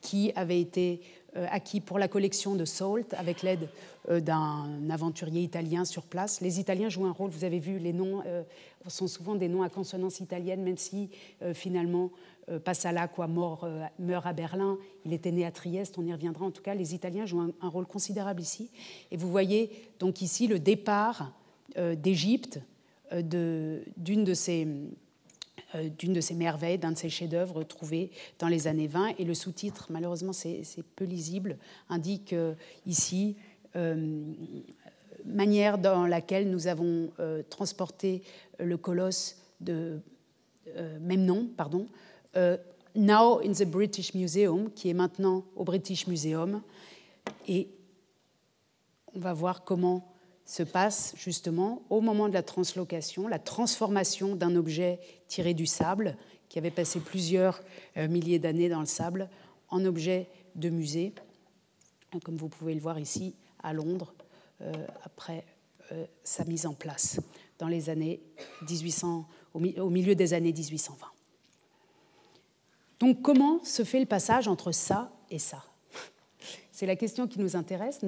qui 0.00 0.32
avait 0.34 0.62
été 0.62 1.02
euh, 1.02 1.17
acquis 1.50 1.80
pour 1.80 1.98
la 1.98 2.08
collection 2.08 2.54
de 2.54 2.64
Salt 2.64 3.14
avec 3.16 3.42
l'aide 3.42 3.68
euh, 4.10 4.20
d'un 4.20 4.90
aventurier 4.90 5.42
italien 5.42 5.84
sur 5.84 6.02
place. 6.02 6.40
Les 6.40 6.60
Italiens 6.60 6.88
jouent 6.88 7.06
un 7.06 7.12
rôle, 7.12 7.30
vous 7.30 7.44
avez 7.44 7.58
vu, 7.58 7.78
les 7.78 7.92
noms 7.92 8.22
euh, 8.26 8.42
sont 8.86 9.06
souvent 9.06 9.34
des 9.34 9.48
noms 9.48 9.62
à 9.62 9.68
consonance 9.68 10.20
italienne, 10.20 10.62
même 10.62 10.78
si 10.78 11.10
finalement 11.52 12.10
Passala 12.64 13.08
quoi, 13.08 13.26
mort, 13.26 13.68
meurt 13.98 14.26
à 14.26 14.32
Berlin, 14.32 14.78
il 15.04 15.12
était 15.12 15.32
né 15.32 15.44
à 15.44 15.50
Trieste, 15.50 15.98
on 15.98 16.06
y 16.06 16.12
reviendra. 16.12 16.46
En 16.46 16.50
tout 16.50 16.62
cas, 16.62 16.74
les 16.74 16.94
Italiens 16.94 17.26
jouent 17.26 17.52
un, 17.60 17.68
rôle 17.68 17.84
considérable 17.84 18.40
ici. 18.40 18.70
Et 19.10 19.18
vous 19.18 19.30
voyez 19.30 19.70
donc 19.98 20.22
ici 20.22 20.46
le 20.46 20.58
départ 20.58 21.30
d'Égypte 21.76 22.60
d'une 23.12 24.24
de 24.24 24.34
ces 24.34 24.66
euh, 24.66 24.88
d'une 25.98 26.12
de 26.12 26.20
ces 26.20 26.34
merveilles, 26.34 26.78
d'un 26.78 26.92
de 26.92 26.96
ces 26.96 27.08
chefs-d'œuvre 27.08 27.62
trouvés 27.62 28.10
dans 28.38 28.48
les 28.48 28.66
années 28.66 28.86
20. 28.86 29.14
Et 29.18 29.24
le 29.24 29.34
sous-titre, 29.34 29.88
malheureusement, 29.90 30.32
c'est 30.32 30.62
peu 30.96 31.04
lisible, 31.04 31.58
indique 31.88 32.32
euh, 32.32 32.54
ici 32.86 33.36
euh, 33.76 34.22
manière 35.24 35.78
dans 35.78 36.06
laquelle 36.06 36.50
nous 36.50 36.68
avons 36.68 37.10
transporté 37.50 38.22
le 38.58 38.76
colosse 38.78 39.36
de 39.60 40.00
même 41.00 41.24
nom, 41.24 41.48
pardon, 41.56 41.86
Now 42.94 43.40
in 43.44 43.52
the 43.52 43.64
British 43.64 44.14
Museum, 44.14 44.70
qui 44.72 44.88
est 44.88 44.94
maintenant 44.94 45.44
au 45.54 45.64
British 45.64 46.06
Museum. 46.06 46.62
Et 47.46 47.68
on 49.14 49.20
va 49.20 49.32
voir 49.32 49.64
comment 49.64 50.17
se 50.48 50.62
passe 50.62 51.12
justement 51.14 51.82
au 51.90 52.00
moment 52.00 52.26
de 52.26 52.32
la 52.32 52.42
translocation, 52.42 53.28
la 53.28 53.38
transformation 53.38 54.34
d'un 54.34 54.56
objet 54.56 54.98
tiré 55.28 55.52
du 55.52 55.66
sable, 55.66 56.16
qui 56.48 56.58
avait 56.58 56.70
passé 56.70 57.00
plusieurs 57.00 57.60
euh, 57.98 58.08
milliers 58.08 58.38
d'années 58.38 58.70
dans 58.70 58.80
le 58.80 58.86
sable, 58.86 59.28
en 59.68 59.84
objet 59.84 60.26
de 60.54 60.70
musée, 60.70 61.12
comme 62.24 62.38
vous 62.38 62.48
pouvez 62.48 62.72
le 62.72 62.80
voir 62.80 62.98
ici 62.98 63.34
à 63.62 63.74
Londres, 63.74 64.14
euh, 64.62 64.72
après 65.02 65.44
euh, 65.92 66.06
sa 66.24 66.44
mise 66.44 66.64
en 66.64 66.72
place 66.72 67.20
dans 67.58 67.68
les 67.68 67.90
années 67.90 68.22
1800, 68.62 69.26
au 69.52 69.90
milieu 69.90 70.14
des 70.14 70.32
années 70.32 70.54
1820. 70.54 71.06
Donc 73.00 73.20
comment 73.20 73.62
se 73.64 73.84
fait 73.84 74.00
le 74.00 74.06
passage 74.06 74.48
entre 74.48 74.72
ça 74.72 75.12
et 75.30 75.38
ça? 75.38 75.62
C'est 76.72 76.86
la 76.86 76.96
question 76.96 77.26
qui 77.26 77.40
nous 77.40 77.56
intéresse. 77.56 78.02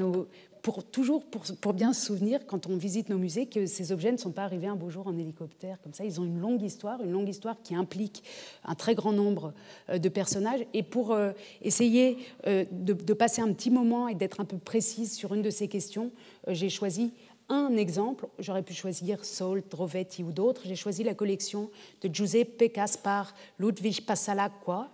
Pour, 0.62 0.84
toujours 0.84 1.24
pour, 1.24 1.72
bien 1.72 1.92
se 1.92 2.06
souvenir, 2.06 2.46
quand 2.46 2.66
on 2.66 2.76
visite 2.76 3.08
nos 3.08 3.18
musées, 3.18 3.46
que 3.46 3.66
ces 3.66 3.92
objets 3.92 4.12
ne 4.12 4.16
sont 4.16 4.30
pas 4.30 4.44
arrivés 4.44 4.66
un 4.66 4.76
beau 4.76 4.90
jour 4.90 5.06
en 5.06 5.16
hélicoptère 5.16 5.80
comme 5.82 5.92
ça. 5.92 6.04
Ils 6.04 6.20
ont 6.20 6.24
une 6.24 6.38
longue 6.38 6.62
histoire, 6.62 7.02
une 7.02 7.12
longue 7.12 7.28
histoire 7.28 7.56
qui 7.62 7.74
implique 7.74 8.22
un 8.64 8.74
très 8.74 8.94
grand 8.94 9.12
nombre 9.12 9.52
euh, 9.88 9.98
de 9.98 10.08
personnages. 10.08 10.60
Et 10.74 10.82
pour 10.82 11.12
euh, 11.12 11.32
essayer 11.62 12.18
euh, 12.46 12.64
de, 12.70 13.14
passer 13.14 13.42
un 13.42 13.52
petit 13.52 13.70
moment 13.70 14.08
et 14.08 14.14
d'être 14.14 14.40
un 14.40 14.44
peu 14.44 14.58
précise 14.58 15.14
sur 15.14 15.34
une 15.34 15.42
de 15.42 15.50
ces 15.50 15.68
questions, 15.68 16.10
j'ai 16.48 16.68
choisi 16.68 17.12
un 17.48 17.76
exemple. 17.76 18.28
J'aurais 18.38 18.62
pu 18.62 18.74
choisir 18.74 19.24
Saul, 19.24 19.62
Drovetti 19.68 20.22
ou 20.22 20.32
d'autres. 20.32 20.62
J'ai 20.64 20.76
choisi 20.76 21.02
la 21.02 21.14
collection 21.14 21.70
de 22.02 22.12
Giuseppe 22.12 22.72
Caspar 22.72 23.34
Ludwig 23.58 24.06
Passalacqua, 24.06 24.90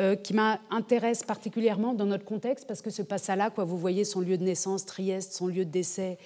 euh, 0.00 0.16
qui 0.16 0.32
m'intéresse 0.32 1.22
particulièrement 1.22 1.92
dans 1.92 2.06
notre 2.06 2.24
contexte 2.24 2.66
parce 2.66 2.80
que 2.80 2.88
ce 2.88 3.02
passe-là, 3.02 3.50
quoi, 3.50 3.64
vous 3.64 3.76
voyez 3.76 4.04
son 4.04 4.20
lieu 4.20 4.38
de 4.38 4.42
naissance, 4.42 4.86
Trieste, 4.86 5.34
son 5.34 5.48
lieu 5.48 5.66
de 5.66 5.70
décès, 5.70 6.16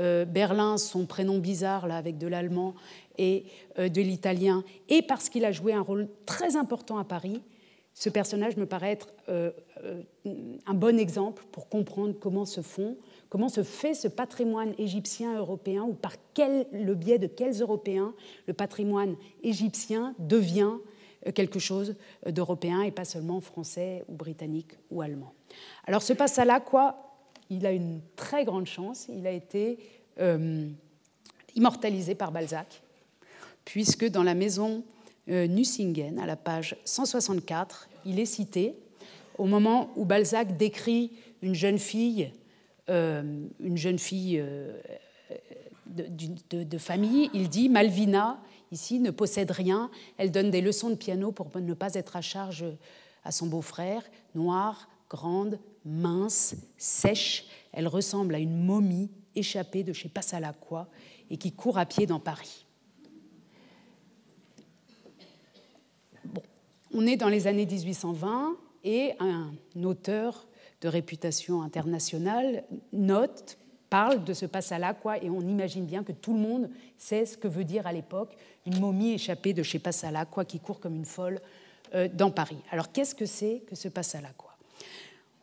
euh, 0.00 0.24
Berlin, 0.24 0.76
son 0.76 1.06
prénom 1.06 1.38
bizarre 1.38 1.86
là 1.86 1.98
avec 1.98 2.18
de 2.18 2.26
l'allemand 2.26 2.74
et 3.18 3.44
euh, 3.78 3.88
de 3.88 4.00
l'italien, 4.00 4.64
et 4.88 5.02
parce 5.02 5.28
qu'il 5.28 5.44
a 5.44 5.52
joué 5.52 5.72
un 5.72 5.82
rôle 5.82 6.08
très 6.26 6.56
important 6.56 6.98
à 6.98 7.04
Paris, 7.04 7.42
ce 7.94 8.10
personnage 8.10 8.56
me 8.56 8.66
paraît 8.66 8.90
être 8.90 9.12
un 9.28 10.74
bon 10.74 10.98
exemple 10.98 11.44
pour 11.52 11.68
comprendre 11.68 12.14
comment 12.18 12.46
se 12.46 12.62
font, 12.62 12.96
comment 13.28 13.50
se 13.50 13.62
fait 13.62 13.94
ce 13.94 14.08
patrimoine 14.08 14.72
égyptien 14.78 15.38
européen, 15.38 15.82
ou 15.82 15.92
par 15.92 16.14
quel, 16.34 16.66
le 16.72 16.94
biais 16.94 17.18
de 17.18 17.26
quels 17.28 17.60
Européens 17.60 18.14
le 18.48 18.54
patrimoine 18.54 19.14
égyptien 19.44 20.14
devient 20.18 20.78
quelque 21.34 21.58
chose 21.58 21.94
d'européen 22.26 22.82
et 22.82 22.90
pas 22.90 23.04
seulement 23.04 23.40
français 23.40 24.04
ou 24.08 24.14
britannique 24.14 24.72
ou 24.90 25.02
allemand. 25.02 25.34
Alors 25.86 26.02
ce 26.02 26.12
passe-là, 26.12 26.60
quoi, 26.60 27.12
il 27.50 27.66
a 27.66 27.72
une 27.72 28.00
très 28.16 28.44
grande 28.44 28.66
chance, 28.66 29.08
il 29.08 29.26
a 29.26 29.30
été 29.30 29.78
euh, 30.20 30.68
immortalisé 31.54 32.14
par 32.14 32.32
Balzac, 32.32 32.82
puisque 33.64 34.08
dans 34.08 34.22
la 34.22 34.34
maison 34.34 34.84
euh, 35.28 35.46
Nucingen, 35.46 36.18
à 36.18 36.26
la 36.26 36.36
page 36.36 36.76
164, 36.84 37.88
il 38.06 38.18
est 38.18 38.26
cité 38.26 38.74
au 39.38 39.44
moment 39.44 39.90
où 39.96 40.04
Balzac 40.04 40.56
décrit 40.56 41.12
une 41.42 41.54
jeune 41.54 41.78
fille, 41.78 42.32
euh, 42.88 43.46
une 43.60 43.76
jeune 43.76 43.98
fille 43.98 44.42
de, 45.86 46.78
famille, 46.78 47.30
il 47.34 47.48
dit 47.48 47.68
Malvina 47.68 48.40
ici, 48.70 49.00
ne 49.00 49.10
possède 49.10 49.50
rien. 49.50 49.90
Elle 50.16 50.30
donne 50.30 50.50
des 50.50 50.60
leçons 50.60 50.90
de 50.90 50.94
piano 50.94 51.32
pour 51.32 51.50
ne 51.60 51.74
pas 51.74 51.94
être 51.94 52.16
à 52.16 52.20
charge 52.20 52.64
à 53.24 53.32
son 53.32 53.46
beau-frère. 53.46 54.02
Noire, 54.34 54.88
grande, 55.10 55.58
mince, 55.84 56.54
sèche, 56.76 57.46
elle 57.72 57.88
ressemble 57.88 58.34
à 58.34 58.38
une 58.38 58.64
momie 58.64 59.10
échappée 59.34 59.82
de 59.82 59.92
chez 59.92 60.10
quoi 60.60 60.88
et 61.30 61.36
qui 61.36 61.52
court 61.52 61.78
à 61.78 61.86
pied 61.86 62.06
dans 62.06 62.20
Paris. 62.20 62.66
Bon, 66.24 66.42
on 66.92 67.06
est 67.06 67.16
dans 67.16 67.28
les 67.28 67.46
années 67.46 67.66
1820 67.66 68.56
et 68.84 69.12
un 69.20 69.52
auteur 69.82 70.46
de 70.80 70.88
réputation 70.88 71.62
internationale 71.62 72.64
note 72.92 73.58
parle 73.92 74.24
de 74.24 74.32
ce 74.32 74.46
passe-là, 74.46 74.94
quoi, 74.94 75.22
et 75.22 75.28
on 75.28 75.42
imagine 75.42 75.84
bien 75.84 76.02
que 76.02 76.12
tout 76.12 76.32
le 76.32 76.40
monde 76.40 76.70
sait 76.96 77.26
ce 77.26 77.36
que 77.36 77.46
veut 77.46 77.64
dire 77.64 77.86
à 77.86 77.92
l'époque 77.92 78.34
une 78.64 78.80
momie 78.80 79.12
échappée 79.12 79.52
de 79.52 79.62
chez 79.62 79.78
Passala, 79.78 80.24
quoi, 80.24 80.46
qui 80.46 80.60
court 80.60 80.80
comme 80.80 80.96
une 80.96 81.04
folle 81.04 81.42
euh, 81.94 82.08
dans 82.10 82.30
Paris. 82.30 82.56
Alors 82.70 82.90
qu'est-ce 82.90 83.14
que 83.14 83.26
c'est 83.26 83.62
que 83.66 83.76
ce 83.76 83.88
Passala, 83.88 84.30
quoi? 84.38 84.56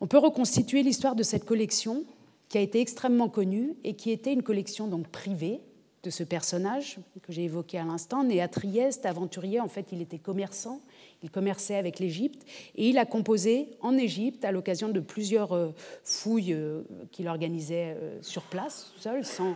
On 0.01 0.07
peut 0.07 0.17
reconstituer 0.17 0.81
l'histoire 0.81 1.13
de 1.13 1.21
cette 1.21 1.45
collection 1.45 2.05
qui 2.47 2.57
a 2.57 2.62
été 2.62 2.81
extrêmement 2.81 3.29
connue 3.29 3.75
et 3.83 3.93
qui 3.93 4.09
était 4.09 4.33
une 4.33 4.41
collection 4.41 4.88
donc 4.88 5.09
privée 5.09 5.62
de 6.01 6.09
ce 6.09 6.23
personnage 6.23 6.97
que 7.21 7.31
j'ai 7.31 7.43
évoqué 7.43 7.77
à 7.77 7.83
l'instant, 7.83 8.23
né 8.23 8.41
à 8.41 8.47
Trieste, 8.47 9.05
aventurier, 9.05 9.59
en 9.59 9.67
fait 9.67 9.91
il 9.91 10.01
était 10.01 10.17
commerçant, 10.17 10.81
il 11.21 11.32
commerçait 11.32 11.75
avec 11.75 11.99
l'Égypte 11.99 12.43
et 12.75 12.89
il 12.89 12.97
a 12.97 13.05
composé 13.05 13.69
en 13.82 13.97
Égypte 13.97 14.45
à 14.45 14.51
l'occasion 14.51 14.89
de 14.89 14.99
plusieurs 14.99 15.53
euh, 15.53 15.73
fouilles 16.03 16.53
euh, 16.53 16.82
qu'il 17.12 17.27
organisait 17.27 17.95
euh, 17.97 18.19
sur 18.21 18.43
place, 18.43 18.93
seul, 18.97 19.23
sans, 19.25 19.55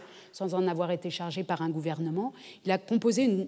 en 0.54 0.68
avoir 0.68 0.92
été 0.92 1.10
chargé 1.10 1.44
par 1.44 1.62
un 1.62 1.70
gouvernement. 1.70 2.34
Il 2.66 2.72
a 2.72 2.78
composé 2.78 3.24
une 3.24 3.48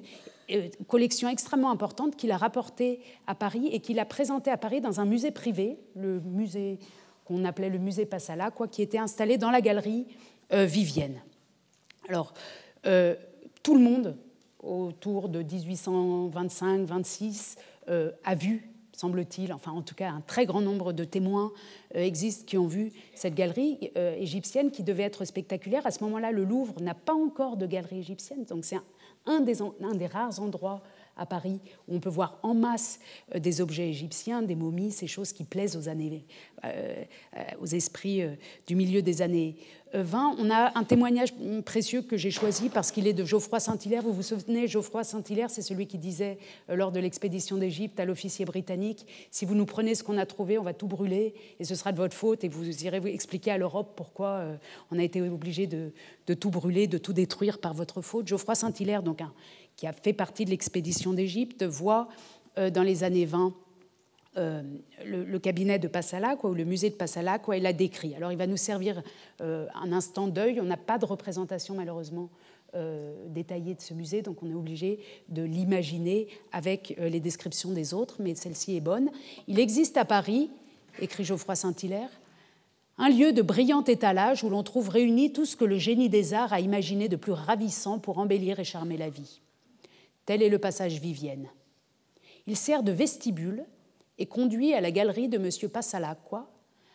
collection 0.88 1.28
extrêmement 1.28 1.72
importante 1.72 2.16
qu'il 2.16 2.32
a 2.32 2.38
rapportée 2.38 3.02
à 3.28 3.36
Paris 3.36 3.68
et 3.72 3.80
qu'il 3.80 4.00
a 4.00 4.06
présentée 4.06 4.52
à 4.52 4.58
Paris 4.58 4.80
dans 4.80 5.02
un 5.02 5.06
musée 5.06 5.32
privé, 5.32 5.78
le 5.96 6.22
musée 6.22 6.80
qu'on 7.26 7.44
appelait 7.44 7.70
le 7.70 7.80
musée 7.80 8.06
Passala, 8.06 8.52
quoi, 8.52 8.68
qui 8.68 8.84
était 8.84 9.00
installé 9.00 9.38
dans 9.38 9.50
la 9.50 9.62
galerie 9.62 10.06
Vivienne. 10.52 11.20
Alors, 12.08 12.36
tout 12.84 13.74
le 13.74 13.80
monde, 13.80 14.16
autour 14.60 15.30
de 15.30 15.42
1825-26, 15.42 17.56
euh, 17.90 18.12
a 18.24 18.36
vu, 18.36 18.70
semble-t-il, 18.94 19.54
enfin 19.54 19.72
en 19.72 19.82
tout 19.82 19.96
cas 19.96 20.10
un 20.10 20.22
très 20.22 20.46
grand 20.46 20.62
nombre 20.62 20.94
de 20.94 21.04
témoins 21.04 21.52
euh, 21.96 22.00
existent 22.00 22.46
qui 22.46 22.58
ont 22.58 22.68
vu 22.68 22.92
cette 23.14 23.36
galerie 23.36 23.92
euh, 23.98 24.16
égyptienne 24.16 24.72
qui 24.72 24.84
devait 24.84 25.04
être 25.04 25.26
spectaculaire. 25.26 25.86
À 25.86 25.92
ce 25.92 26.04
moment-là, 26.04 26.32
le 26.32 26.44
Louvre 26.44 26.82
n'a 26.82 26.94
pas 26.94 27.14
encore 27.14 27.58
de 27.58 27.66
galerie 27.66 28.00
égyptienne, 28.00 28.46
donc 28.46 28.66
c'est 28.66 28.80
un, 29.26 29.42
des, 29.42 29.62
un 29.62 29.96
des 29.96 30.08
rares 30.08 30.40
endroits 30.40 30.82
à 31.18 31.26
Paris, 31.26 31.60
où 31.88 31.96
on 31.96 32.00
peut 32.00 32.10
voir 32.10 32.40
en 32.44 32.54
masse 32.54 33.00
euh, 33.34 33.40
des 33.40 33.62
objets 33.62 33.90
égyptiens, 33.90 34.42
des 34.42 34.56
momies, 34.56 34.92
ces 34.92 35.08
choses 35.08 35.32
qui 35.32 35.44
plaisent 35.44 35.78
aux, 35.78 35.88
années, 35.88 36.26
euh, 36.64 37.04
aux 37.62 37.66
esprits 37.66 38.24
du 38.68 38.76
milieu 38.76 39.02
des 39.02 39.22
années 39.22 39.56
20. 39.94 40.36
On 40.40 40.50
a 40.50 40.78
un 40.78 40.84
témoignage 40.84 41.34
précieux 41.64 42.02
que 42.02 42.18
j'ai 42.18 42.32
choisi 42.32 42.70
parce 42.70 42.92
qu'il 42.92 43.08
est 43.08 43.14
de 43.14 43.24
Geoffroy 43.24 43.60
Saint-Hilaire. 43.62 44.02
Vous 44.02 44.12
vous 44.12 44.24
souvenez, 44.24 44.68
Geoffroy 44.68 45.06
Saint-Hilaire, 45.06 45.50
c'est 45.50 45.62
celui 45.62 45.88
qui 45.88 45.98
disait 45.98 46.38
lors 46.68 46.92
de 46.92 47.00
l'expédition 47.00 47.56
d'Égypte 47.56 47.98
à 48.00 48.06
l'officier 48.06 48.44
britannique 48.44 49.06
Si 49.32 49.46
vous 49.46 49.56
nous 49.56 49.66
prenez 49.66 49.96
ce 49.96 50.04
qu'on 50.04 50.18
a 50.18 50.26
trouvé, 50.26 50.58
on 50.58 50.64
va 50.64 50.74
tout 50.74 50.88
brûler 50.88 51.34
et 51.60 51.64
ce 51.64 51.76
sera 51.76 51.94
de 51.94 51.98
votre 51.98 52.16
faute 52.16 52.44
et 52.44 52.50
vous 52.50 52.84
irez 52.84 53.00
vous 53.00 53.08
expliquer 53.08 53.52
à 53.52 53.58
l'Europe 53.58 53.94
pourquoi 53.96 54.46
on 54.92 55.00
a 55.00 55.04
été 55.04 55.22
obligé 55.22 55.66
de, 55.68 55.94
de, 56.28 56.34
tout 56.34 56.50
brûler, 56.50 56.88
de 56.88 56.98
tout 56.98 57.14
détruire 57.14 57.60
par 57.60 57.74
votre 57.74 58.02
faute. 58.02 58.28
Geoffroy 58.28 58.56
Saint-Hilaire, 58.56 59.02
donc 59.02 59.22
un 59.22 59.32
qui 59.76 59.88
a 59.88 59.94
fait 59.94 60.14
partie 60.14 60.46
de 60.46 60.50
l'expédition 60.50 61.14
d'Égypte, 61.14 61.64
voit 61.64 62.08
euh, 62.58 62.70
dans 62.70 62.84
les 62.84 63.04
années 63.04 63.26
20 63.26 63.54
euh, 64.38 64.64
le, 65.06 65.40
cabinet 65.40 65.80
de 65.80 65.88
Passala, 65.88 66.36
quoi, 66.36 66.50
ou 66.50 66.54
le 66.54 66.66
musée 66.66 66.90
de 66.90 66.96
Passala, 66.96 67.40
quoi, 67.40 67.58
il 67.58 67.64
l'a 67.64 67.74
décrit. 67.74 68.16
Alors 68.16 68.32
il 68.32 68.38
va 68.38 68.48
nous 68.48 68.58
servir 68.58 69.02
euh, 69.42 69.68
un 69.82 69.92
instant 69.92 70.28
d'œil. 70.28 70.60
On 70.60 70.66
n'a 70.66 70.78
pas 70.78 70.98
de 70.98 71.06
représentation 71.06 71.76
malheureusement 71.76 72.30
détaillée 73.30 73.74
de 73.74 73.80
ce 73.80 73.94
musée, 73.94 74.22
donc 74.22 74.44
on 74.44 74.50
est 74.50 74.54
obligé 74.54 75.00
de 75.30 75.44
l'imaginer 75.44 76.28
avec 76.52 76.94
les 77.00 77.22
descriptions 77.22 77.72
des 77.72 77.94
autres, 77.94 78.18
mais 78.20 78.36
celle-ci 78.36 78.76
est 78.76 78.82
bonne. 78.82 79.12
Il 79.48 79.62
existe 79.62 79.96
à 79.96 80.04
Paris, 80.04 80.50
écrit 81.00 81.24
Geoffroy 81.24 81.56
Saint-Hilaire, 81.56 82.10
un 82.98 83.08
lieu 83.08 83.32
de 83.32 83.42
brillant 83.42 83.86
étalage 83.86 84.44
où 84.44 84.50
l'on 84.50 84.62
trouve 84.64 84.90
réuni 84.90 85.32
tout 85.32 85.46
ce 85.46 85.56
que 85.56 85.64
le 85.64 85.78
génie 85.78 86.10
des 86.10 86.34
arts 86.34 86.52
a 86.52 86.60
imaginé 86.60 87.08
de 87.08 87.16
plus 87.16 87.32
ravissant 87.32 87.98
pour 87.98 88.18
embellir 88.18 88.60
et 88.60 88.66
charmer 88.66 88.98
la 88.98 89.10
vie. 89.10 89.40
Tel 90.26 90.42
est 90.42 90.50
le 90.50 90.60
passage 90.60 91.00
Vivienne. 91.00 91.50
Il 92.48 92.58
sert 92.58 92.84
de 92.84 92.92
vestibule 92.92 93.66
et 94.18 94.26
conduit 94.26 94.74
à 94.74 94.82
la 94.82 94.92
galerie 94.92 95.30
de 95.30 95.38
M. 95.38 95.70
Passalacqua, 95.70 96.50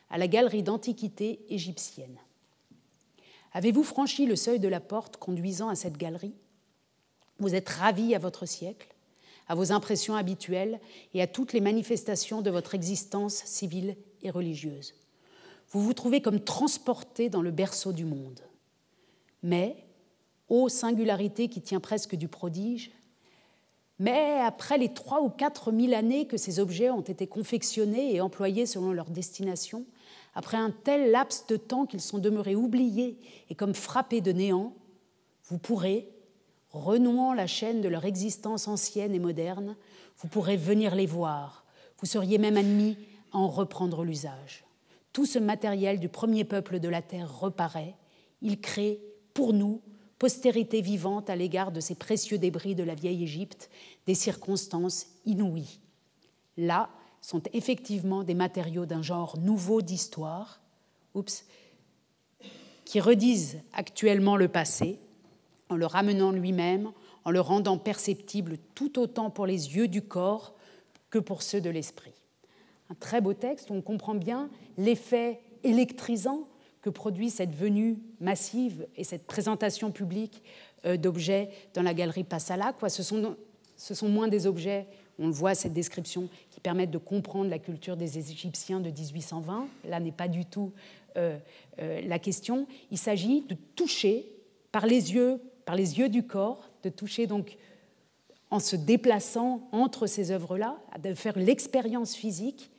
à 0.09 0.19
la 0.19 0.29
galerie 0.29 0.63
d'antiquité 0.63 1.41
égyptienne. 1.49 2.19
Avez-vous 3.53 3.85
franchi 3.85 4.27
le 4.27 4.37
seuil 4.37 4.59
de 4.59 4.69
la 4.69 4.81
porte 4.81 5.17
conduisant 5.17 5.69
à 5.69 5.75
cette 5.75 5.97
galerie? 5.97 6.35
Vous 7.39 7.55
êtes 7.55 7.69
ravi 7.69 8.15
à 8.15 8.19
votre 8.19 8.47
siècle, 8.47 8.95
à 9.49 9.55
vos 9.55 9.73
impressions 9.73 10.15
habituelles 10.15 10.81
et 11.15 11.23
à 11.23 11.27
toutes 11.27 11.53
les 11.53 11.61
manifestations 11.61 12.43
de 12.43 12.51
votre 12.51 12.75
existence 12.75 13.43
civile 13.45 13.97
et 14.23 14.31
religieuse. 14.31 14.95
Vous 15.71 15.83
vous 15.83 15.95
trouvez 15.95 16.21
comme 16.21 16.41
transporté 16.41 17.29
dans 17.29 17.43
le 17.43 17.51
berceau 17.51 17.93
du 17.93 18.05
monde. 18.05 18.41
Mais, 19.43 19.87
ô 20.49 20.69
singularité 20.69 21.49
qui 21.49 21.63
tient 21.63 21.81
presque 21.81 22.15
du 22.15 22.29
prodige, 22.29 22.91
mais 24.01 24.41
après 24.41 24.79
les 24.79 24.89
trois 24.89 25.21
ou 25.21 25.29
quatre 25.29 25.73
mille 25.73 25.93
années 25.93 26.27
que 26.27 26.39
ces 26.39 26.59
objets 26.59 26.91
ont 26.91 27.03
été 27.03 27.27
confectionnés 27.27 28.15
et 28.15 28.23
employés 28.23 28.65
selon 28.65 28.93
leur 28.93 29.11
destination, 29.11 29.85
après 30.35 30.57
un 30.57 30.71
tel 30.71 31.11
laps 31.11 31.47
de 31.49 31.57
temps 31.57 31.85
qu'ils 31.85 32.01
sont 32.01 32.19
demeurés 32.19 32.57
oubliés 32.57 33.19
et 33.51 33.55
comme 33.55 33.75
frappés 33.75 34.23
de 34.23 34.33
néant, 34.33 34.75
vous 35.45 35.59
pourrez, 35.59 36.09
renouant 36.71 37.35
la 37.35 37.47
chaîne 37.47 37.83
de 37.83 37.89
leur 37.89 38.07
existence 38.07 38.69
ancienne 38.69 39.15
et 39.15 39.19
moderne, 39.19 39.77
vous 40.17 40.29
pourrez 40.29 40.57
venir 40.57 40.95
les 40.95 41.07
voir, 41.07 41.67
vous 41.99 42.07
seriez 42.07 42.39
même 42.39 42.57
admis 42.57 42.97
à 43.33 43.37
en 43.37 43.49
reprendre 43.49 44.03
l'usage. 44.03 44.65
Tout 45.13 45.27
ce 45.27 45.39
matériel 45.39 46.01
du 46.01 46.09
premier 46.09 46.45
peuple 46.45 46.81
de 46.81 46.89
la 46.89 47.03
Terre 47.03 47.39
reparaît, 47.39 47.97
il 48.41 48.63
crée 48.63 48.99
pour 49.35 49.53
nous 49.53 49.83
postérité 50.21 50.83
vivante 50.83 51.31
à 51.31 51.35
l'égard 51.35 51.73
de 51.73 51.81
ces 51.81 51.95
précieux 51.95 52.37
débris 52.37 52.75
de 52.75 52.85
la 52.85 52.95
vieille 52.95 53.25
Égypte, 53.25 53.71
des 54.07 54.15
circonstances 54.15 55.07
inouïes. 55.25 55.81
Là 56.59 56.91
sont 57.23 57.43
effectivement 57.55 58.23
des 58.23 58.35
matériaux 58.35 58.85
d'un 58.85 59.03
genre 59.03 59.39
nouveau 59.39 59.81
d'histoire, 59.81 60.61
qui 62.85 63.01
redisent 63.01 63.63
actuellement 63.73 64.37
le 64.37 64.49
passé, 64.49 64.99
en 65.71 65.77
le 65.77 65.87
ramenant 65.87 66.33
lui-même, 66.33 66.93
en 67.25 67.31
le 67.31 67.41
rendant 67.41 67.79
perceptible 67.79 68.59
tout 68.75 68.99
autant 68.99 69.31
pour 69.31 69.47
les 69.47 69.75
yeux 69.75 69.89
du 69.89 70.03
corps 70.03 70.55
que 71.09 71.19
pour 71.19 71.43
ceux 71.43 71.63
de 71.63 71.71
l'esprit. 71.71 72.15
Un 72.91 72.95
très 72.95 73.23
beau 73.23 73.33
texte 73.33 73.71
où 73.71 73.75
on 73.75 73.83
comprend 73.83 74.15
bien 74.15 74.51
l'effet 74.77 75.41
électrisant 75.65 76.47
que 76.83 76.91
produit 76.91 77.31
cette 77.31 77.55
venue 77.55 77.99
massive 78.21 78.87
et 78.97 79.05
cette 79.05 79.27
présentation 79.27 79.91
publique 79.91 80.43
euh, 80.87 80.97
d'objets 80.97 81.51
dans 81.75 81.83
la 81.83 81.95
galerie 81.95 82.25
Passala. 82.25 82.73
Quoi. 82.73 82.89
Ce, 82.89 83.03
sont, 83.03 84.09
moins 84.09 84.29
des 84.29 84.47
objets, 84.47 84.87
on 85.19 85.27
le 85.27 85.33
voit, 85.33 85.55
cette 85.55 85.75
description, 85.75 86.29
qui 86.51 86.61
permettent 86.61 86.91
de 86.91 86.99
comprendre 86.99 87.51
la 87.51 87.59
culture 87.59 87.97
des 87.97 88.19
Égyptiens 88.19 88.81
de 88.81 88.91
1820. 88.91 89.69
Là 89.85 90.01
n'est 90.01 90.13
pas 90.13 90.29
du 90.29 90.45
tout 90.47 90.73
euh, 91.17 91.39
euh, 91.81 92.01
la 92.03 92.19
question. 92.19 92.67
Il 92.91 92.99
s'agit 92.99 93.43
de 93.43 93.57
toucher 93.77 94.25
par 94.73 94.87
les 94.87 95.13
yeux, 95.13 95.41
par 95.67 95.75
les 95.75 95.99
yeux 95.99 96.09
du 96.09 96.23
corps, 96.23 96.71
de 96.83 96.89
toucher 96.89 97.27
donc 97.27 97.59
en 98.51 98.59
se 98.59 98.75
déplaçant 98.75 99.69
entre 99.71 100.07
ces 100.07 100.31
œuvres-là, 100.31 100.79
de 101.03 101.15
faire 101.15 101.39
l'expérience 101.39 102.15
physique 102.15 102.71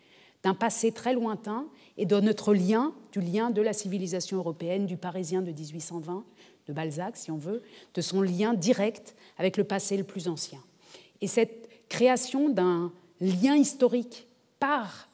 d'un 0.44 0.54
passé 0.54 0.92
très 0.92 1.14
lointain 1.14 1.68
et 1.98 2.06
de 2.06 2.20
notre 2.20 2.54
lien, 2.54 2.94
du 3.12 3.22
lien 3.22 3.50
de 3.50 3.62
la 3.62 3.74
civilisation 3.74 4.38
européenne, 4.38 4.86
du 4.86 4.98
Parisien 4.98 5.42
de 5.42 5.52
1820, 5.52 6.24
de 6.68 6.74
Balzac 6.74 7.18
si 7.18 7.32
on 7.32 7.38
veut, 7.38 7.62
de 7.94 8.02
son 8.02 8.22
lien 8.22 8.54
direct 8.54 9.16
avec 9.38 9.58
le 9.58 9.64
passé 9.64 9.98
le 9.98 10.04
plus 10.04 10.28
ancien. 10.28 10.60
Et 11.22 11.28
cette 11.28 11.70
création 11.90 12.50
d'un 12.50 12.92
lien 13.20 13.56
historique 13.56 14.28
par 14.60 15.10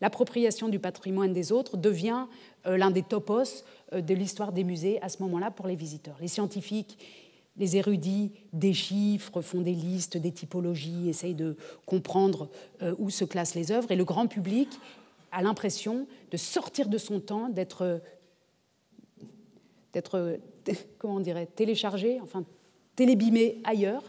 l'appropriation 0.00 0.68
du 0.68 0.78
patrimoine 0.78 1.32
des 1.32 1.52
autres 1.52 1.76
devient 1.76 2.26
euh, 2.66 2.76
l'un 2.76 2.90
des 2.90 3.02
topos 3.02 3.64
euh, 3.92 4.00
de 4.00 4.14
l'histoire 4.14 4.52
des 4.52 4.64
musées 4.64 5.00
à 5.02 5.08
ce 5.08 5.22
moment-là 5.22 5.50
pour 5.50 5.66
les 5.66 5.74
visiteurs. 5.74 6.16
Les 6.20 6.28
scientifiques 6.28 6.98
les 7.58 7.76
érudits 7.76 8.32
déchiffrent, 8.52 9.40
font 9.40 9.60
des 9.60 9.72
listes, 9.72 10.16
des 10.16 10.32
typologies, 10.32 11.08
essayent 11.08 11.34
de 11.34 11.56
comprendre 11.86 12.48
euh, 12.82 12.94
où 12.98 13.10
se 13.10 13.24
classent 13.24 13.54
les 13.54 13.72
œuvres, 13.72 13.90
et 13.90 13.96
le 13.96 14.04
grand 14.04 14.26
public 14.26 14.68
a 15.32 15.42
l'impression 15.42 16.06
de 16.30 16.36
sortir 16.36 16.88
de 16.88 16.98
son 16.98 17.20
temps, 17.20 17.48
d'être, 17.48 18.00
d'être 19.92 20.38
comment 20.98 21.16
on 21.16 21.20
dirait, 21.20 21.46
téléchargé, 21.46 22.20
enfin 22.22 22.44
télébimé 22.94 23.60
ailleurs, 23.64 24.02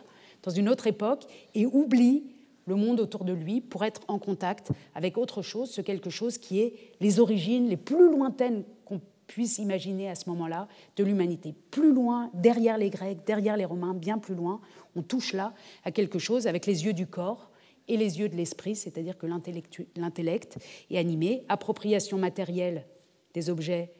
dans 0.43 0.51
une 0.51 0.69
autre 0.69 0.87
époque, 0.87 1.25
et 1.53 1.65
oublie 1.65 2.23
le 2.65 2.75
monde 2.75 2.99
autour 2.99 3.23
de 3.23 3.33
lui 3.33 3.61
pour 3.61 3.83
être 3.83 4.01
en 4.07 4.19
contact 4.19 4.71
avec 4.93 5.17
autre 5.17 5.41
chose, 5.41 5.71
ce 5.71 5.81
quelque 5.81 6.09
chose 6.09 6.37
qui 6.37 6.59
est 6.59 6.73
les 6.99 7.19
origines 7.19 7.67
les 7.67 7.77
plus 7.77 8.11
lointaines 8.11 8.63
qu'on 8.85 9.01
puisse 9.25 9.57
imaginer 9.57 10.09
à 10.09 10.15
ce 10.15 10.29
moment-là 10.29 10.67
de 10.95 11.03
l'humanité. 11.03 11.55
Plus 11.71 11.93
loin, 11.93 12.29
derrière 12.33 12.77
les 12.77 12.89
Grecs, 12.89 13.19
derrière 13.25 13.57
les 13.57 13.65
Romains, 13.65 13.93
bien 13.93 14.17
plus 14.17 14.35
loin, 14.35 14.59
on 14.95 15.01
touche 15.01 15.33
là 15.33 15.53
à 15.83 15.91
quelque 15.91 16.19
chose 16.19 16.47
avec 16.47 16.65
les 16.65 16.85
yeux 16.85 16.93
du 16.93 17.07
corps 17.07 17.46
et 17.87 17.97
les 17.97 18.19
yeux 18.19 18.29
de 18.29 18.35
l'esprit, 18.35 18.75
c'est-à-dire 18.75 19.17
que 19.17 19.25
l'intellect 19.25 20.57
est 20.89 20.97
animé, 20.97 21.43
appropriation 21.49 22.17
matérielle 22.17 22.85
des 23.33 23.49
objets, 23.49 23.91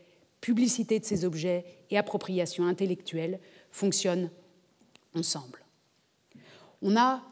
publicité 0.42 1.00
de 1.00 1.06
ces 1.06 1.26
objets 1.26 1.66
et 1.90 1.98
appropriation 1.98 2.66
intellectuelle 2.66 3.40
fonctionnent 3.72 4.30
ensemble. 5.16 5.66
On 6.82 6.96
a 6.96 7.24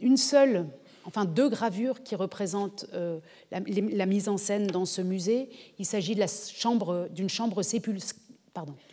une 0.00 0.16
seule 0.16 0.66
enfin 1.06 1.24
deux 1.24 1.48
gravures 1.48 2.02
qui 2.02 2.14
représentent 2.14 2.86
euh, 2.94 3.20
la, 3.50 4.06
mise 4.06 4.28
en 4.28 4.36
scène 4.36 4.66
dans 4.66 4.86
ce 4.86 5.02
musée. 5.02 5.50
Il 5.78 5.86
s'agit 5.86 6.14
d'une 6.14 7.28
chambre, 7.28 7.62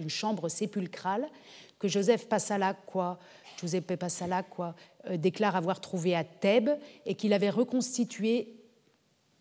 chambre, 0.07 0.49
sépulcrale 0.49 1.27
que 1.79 1.87
Joseph 1.87 2.27
Passalacqua, 2.27 3.17
Giuseppe 3.59 3.95
Passalacqua 3.95 4.75
déclare 5.15 5.55
avoir 5.55 5.81
trouvée 5.81 6.15
à 6.15 6.23
Thèbes 6.23 6.71
et 7.05 7.15
qu'il 7.15 7.33
avait 7.33 7.49
reconstituée, 7.49 8.55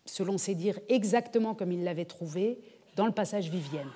selon 0.06 0.38
ses 0.38 0.54
dires, 0.54 0.78
exactement 0.88 1.54
comme 1.54 1.72
il 1.72 1.84
l'avait 1.84 2.04
trouvée 2.04 2.58
dans 2.96 3.06
le 3.06 3.12
passage 3.12 3.50
Vivienne. 3.50 3.90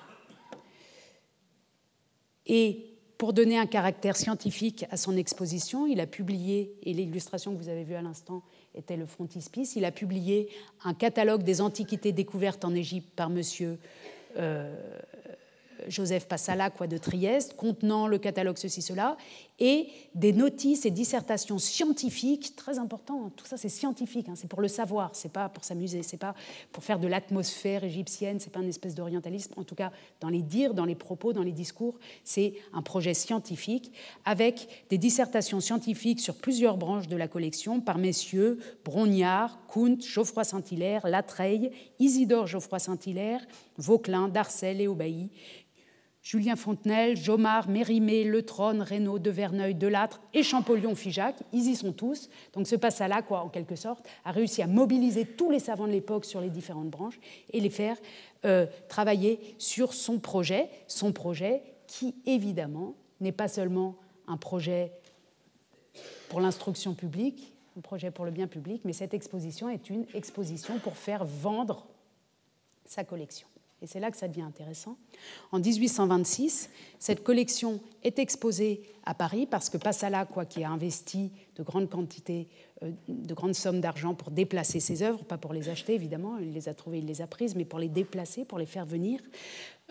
Et 2.45 2.95
pour 3.17 3.33
donner 3.33 3.57
un 3.57 3.65
caractère 3.65 4.17
scientifique 4.17 4.85
à 4.91 4.97
son 4.97 5.15
exposition, 5.15 5.87
il 5.87 5.99
a 5.99 6.07
publié, 6.07 6.75
et 6.83 6.93
l'illustration 6.93 7.53
que 7.53 7.57
vous 7.57 7.69
avez 7.69 7.83
vue 7.83 7.95
à 7.95 8.01
l'instant 8.01 8.43
était 8.75 8.97
le 8.97 9.05
frontispice. 9.05 9.75
Il 9.75 9.85
a 9.85 9.91
publié 9.91 10.49
un 10.83 10.93
catalogue 10.93 11.43
des 11.43 11.61
antiquités 11.61 12.11
découvertes 12.11 12.65
en 12.65 12.75
Égypte 12.75 13.09
par 13.15 13.29
monsieur 13.29 13.79
euh, 14.37 14.75
Joseph 15.87 16.27
Passalacqua 16.27 16.87
de 16.87 16.97
Trieste, 16.97 17.55
contenant 17.55 18.07
le 18.07 18.17
catalogue 18.17 18.57
ceci, 18.57 18.81
cela, 18.81 19.17
et 19.59 19.87
des 20.13 20.33
notices 20.33 20.85
et 20.85 20.91
dissertations 20.91 21.57
scientifiques, 21.57 22.55
très 22.55 22.77
important, 22.77 23.31
tout 23.35 23.45
ça 23.45 23.55
c'est 23.55 23.69
scientifique, 23.69 24.27
hein, 24.27 24.33
c'est 24.35 24.49
pour 24.49 24.61
le 24.61 24.67
savoir, 24.67 25.11
c'est 25.13 25.31
pas 25.31 25.47
pour 25.47 25.63
s'amuser, 25.63 26.03
c'est 26.03 26.17
pas 26.17 26.35
pour 26.73 26.83
faire 26.83 26.99
de 26.99 27.07
l'atmosphère 27.07 27.83
égyptienne, 27.83 28.39
c'est 28.39 28.51
pas 28.51 28.59
une 28.59 28.69
espèce 28.69 28.95
d'orientalisme, 28.95 29.53
en 29.55 29.63
tout 29.63 29.75
cas 29.75 29.91
dans 30.19 30.29
les 30.29 30.41
dires, 30.41 30.73
dans 30.73 30.85
les 30.85 30.95
propos, 30.95 31.31
dans 31.31 31.43
les 31.43 31.53
discours, 31.53 31.97
c'est 32.23 32.55
un 32.73 32.81
projet 32.81 33.13
scientifique 33.13 33.93
avec 34.25 34.85
des 34.89 34.97
dissertations 34.97 35.61
scientifiques 35.61 36.19
sur 36.19 36.35
plusieurs 36.35 36.75
branches 36.75 37.07
de 37.07 37.15
la 37.15 37.27
collection 37.27 37.79
par 37.79 37.97
messieurs 37.97 38.59
Brognard, 38.83 39.57
Kunt, 39.67 39.99
Geoffroy 40.01 40.43
Saint-Hilaire, 40.43 41.07
Latreille, 41.07 41.71
Isidore 41.99 42.47
Geoffroy 42.47 42.79
Saint-Hilaire, 42.79 43.45
Vauquelin, 43.77 44.27
Darcel 44.27 44.81
et 44.81 44.87
Aubailly, 44.87 45.29
Julien 46.25 46.55
Fontenelle, 46.55 47.15
Jomard, 47.15 47.69
Mérimée, 47.69 48.23
Le 48.23 48.41
Trône, 48.41 48.81
Reynaud, 48.81 49.19
De 49.19 49.29
Verneuil, 49.29 49.75
Delattre 49.75 50.19
et 50.33 50.41
Champollion-Figeac, 50.41 51.35
ils 51.53 51.67
y 51.69 51.75
sont 51.75 51.93
tous. 51.93 52.31
Donc 52.53 52.65
ce 52.65 52.75
passe-là, 52.75 53.21
quoi, 53.21 53.41
en 53.41 53.49
quelque 53.49 53.75
sorte, 53.75 54.03
a 54.23 54.31
réussi 54.31 54.63
à 54.63 54.67
mobiliser 54.67 55.25
tous 55.25 55.51
les 55.51 55.59
savants 55.59 55.85
de 55.85 55.91
l'époque 55.91 56.25
sur 56.25 56.41
les 56.41 56.49
différentes 56.49 56.89
branches 56.89 57.19
et 57.53 57.59
les 57.59 57.69
faire 57.69 57.95
euh, 58.43 58.65
travailler 58.89 59.39
sur 59.59 59.93
son 59.93 60.17
projet, 60.17 60.67
son 60.87 61.13
projet 61.13 61.61
qui, 61.85 62.15
évidemment, 62.25 62.95
n'est 63.21 63.31
pas 63.31 63.47
seulement 63.47 63.95
un 64.25 64.37
projet 64.37 64.93
pour 66.29 66.41
l'instruction 66.41 66.95
publique, 66.95 67.53
un 67.77 67.81
projet 67.81 68.09
pour 68.09 68.25
le 68.25 68.31
bien 68.31 68.47
public, 68.47 68.81
mais 68.83 68.93
cette 68.93 69.13
exposition 69.13 69.69
est 69.69 69.91
une 69.91 70.07
exposition 70.15 70.79
pour 70.79 70.97
faire 70.97 71.23
vendre 71.23 71.85
sa 72.83 73.03
collection. 73.03 73.47
Et 73.81 73.87
c'est 73.87 73.99
là 73.99 74.09
que 74.09 74.17
ça 74.17 74.27
devient 74.27 74.41
intéressant. 74.41 74.97
En 75.51 75.59
1826, 75.59 76.69
cette 76.97 77.23
collection 77.23 77.81
est 78.03 78.19
exposée 78.19 78.81
à 79.03 79.13
Paris 79.13 79.45
parce 79.45 79.69
que 79.69 79.77
Passala, 79.77 80.25
quoi, 80.25 80.45
qui 80.45 80.63
a 80.63 80.69
investi 80.69 81.31
de 81.57 81.63
grandes 81.63 81.89
quantités, 81.89 82.47
euh, 82.83 82.91
de 83.07 83.33
grandes 83.33 83.53
sommes 83.53 83.81
d'argent 83.81 84.15
pour 84.15 84.31
déplacer 84.31 84.79
ses 84.79 85.03
œuvres, 85.03 85.25
pas 85.25 85.37
pour 85.37 85.53
les 85.53 85.69
acheter 85.69 85.93
évidemment, 85.93 86.37
il 86.37 86.53
les 86.53 86.69
a 86.69 86.73
trouvées, 86.73 86.99
il 86.99 87.05
les 87.05 87.21
a 87.21 87.27
prises, 87.27 87.55
mais 87.55 87.65
pour 87.65 87.79
les 87.79 87.89
déplacer, 87.89 88.45
pour 88.45 88.59
les 88.59 88.65
faire 88.65 88.85
venir, 88.85 89.19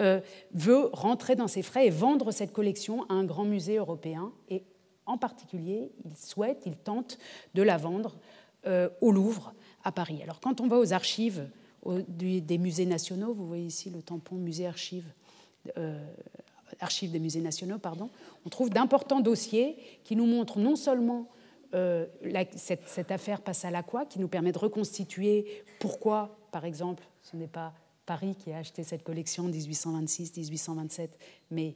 euh, 0.00 0.20
veut 0.52 0.88
rentrer 0.92 1.36
dans 1.36 1.48
ses 1.48 1.62
frais 1.62 1.86
et 1.86 1.90
vendre 1.90 2.32
cette 2.32 2.52
collection 2.52 3.04
à 3.10 3.14
un 3.14 3.24
grand 3.24 3.44
musée 3.44 3.76
européen. 3.76 4.32
Et 4.48 4.64
en 5.06 5.18
particulier, 5.18 5.92
il 6.04 6.16
souhaite, 6.16 6.62
il 6.64 6.76
tente 6.76 7.18
de 7.54 7.62
la 7.62 7.76
vendre 7.76 8.16
euh, 8.66 8.88
au 9.02 9.12
Louvre 9.12 9.52
à 9.84 9.92
Paris. 9.92 10.20
Alors 10.22 10.40
quand 10.40 10.62
on 10.62 10.68
va 10.68 10.78
aux 10.78 10.94
archives 10.94 11.46
des 12.08 12.58
musées 12.58 12.86
nationaux. 12.86 13.34
Vous 13.34 13.46
voyez 13.46 13.66
ici 13.66 13.90
le 13.90 14.02
tampon 14.02 14.36
musée 14.36 14.66
archives, 14.66 15.12
euh, 15.78 16.04
des 17.02 17.18
musées 17.18 17.40
nationaux. 17.40 17.76
On 18.44 18.48
trouve 18.48 18.70
d'importants 18.70 19.20
dossiers 19.20 19.76
qui 20.04 20.16
nous 20.16 20.26
montrent 20.26 20.58
non 20.58 20.76
seulement 20.76 21.28
euh, 21.74 22.06
cette, 22.56 23.10
affaire 23.10 23.40
passe 23.40 23.64
à 23.64 23.70
la 23.70 23.82
quoi, 23.82 24.04
qui 24.06 24.20
nous 24.20 24.28
permet 24.28 24.52
de 24.52 24.58
reconstituer 24.58 25.64
pourquoi, 25.80 26.36
par 26.52 26.64
exemple, 26.64 27.02
ce 27.22 27.36
n'est 27.36 27.48
pas 27.48 27.72
Paris 28.06 28.36
qui 28.38 28.52
a 28.52 28.58
acheté 28.58 28.84
cette 28.84 29.02
collection 29.02 29.44
en 29.44 29.48
1826-1827, 29.48 31.08
mais 31.50 31.74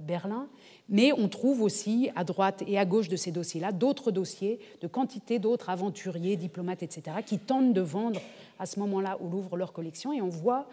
Berlin. 0.00 0.48
Mais 0.88 1.12
on 1.12 1.28
trouve 1.28 1.62
aussi 1.62 2.10
à 2.14 2.24
droite 2.24 2.62
et 2.66 2.78
à 2.78 2.84
gauche 2.84 3.08
de 3.08 3.16
ces 3.16 3.30
dossiers-là 3.30 3.72
d'autres 3.72 4.10
dossiers 4.10 4.60
de 4.80 4.86
quantité 4.86 5.38
d'autres 5.38 5.70
aventuriers, 5.70 6.36
diplomates, 6.36 6.82
etc., 6.82 7.16
qui 7.24 7.38
tentent 7.38 7.72
de 7.72 7.80
vendre 7.80 8.20
à 8.58 8.66
ce 8.66 8.78
moment-là 8.80 9.18
au 9.20 9.28
Louvre 9.28 9.56
leur 9.56 9.72
collection. 9.72 10.12
Et 10.12 10.20
on 10.20 10.28
voit, 10.28 10.68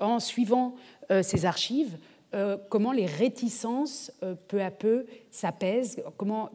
en 0.00 0.20
suivant 0.20 0.74
euh, 1.10 1.22
ces 1.22 1.46
archives, 1.46 1.96
euh, 2.34 2.56
comment 2.70 2.92
les 2.92 3.06
réticences, 3.06 4.10
peu 4.48 4.62
à 4.62 4.70
peu, 4.70 5.06
s'apaisent, 5.30 6.02
comment 6.16 6.50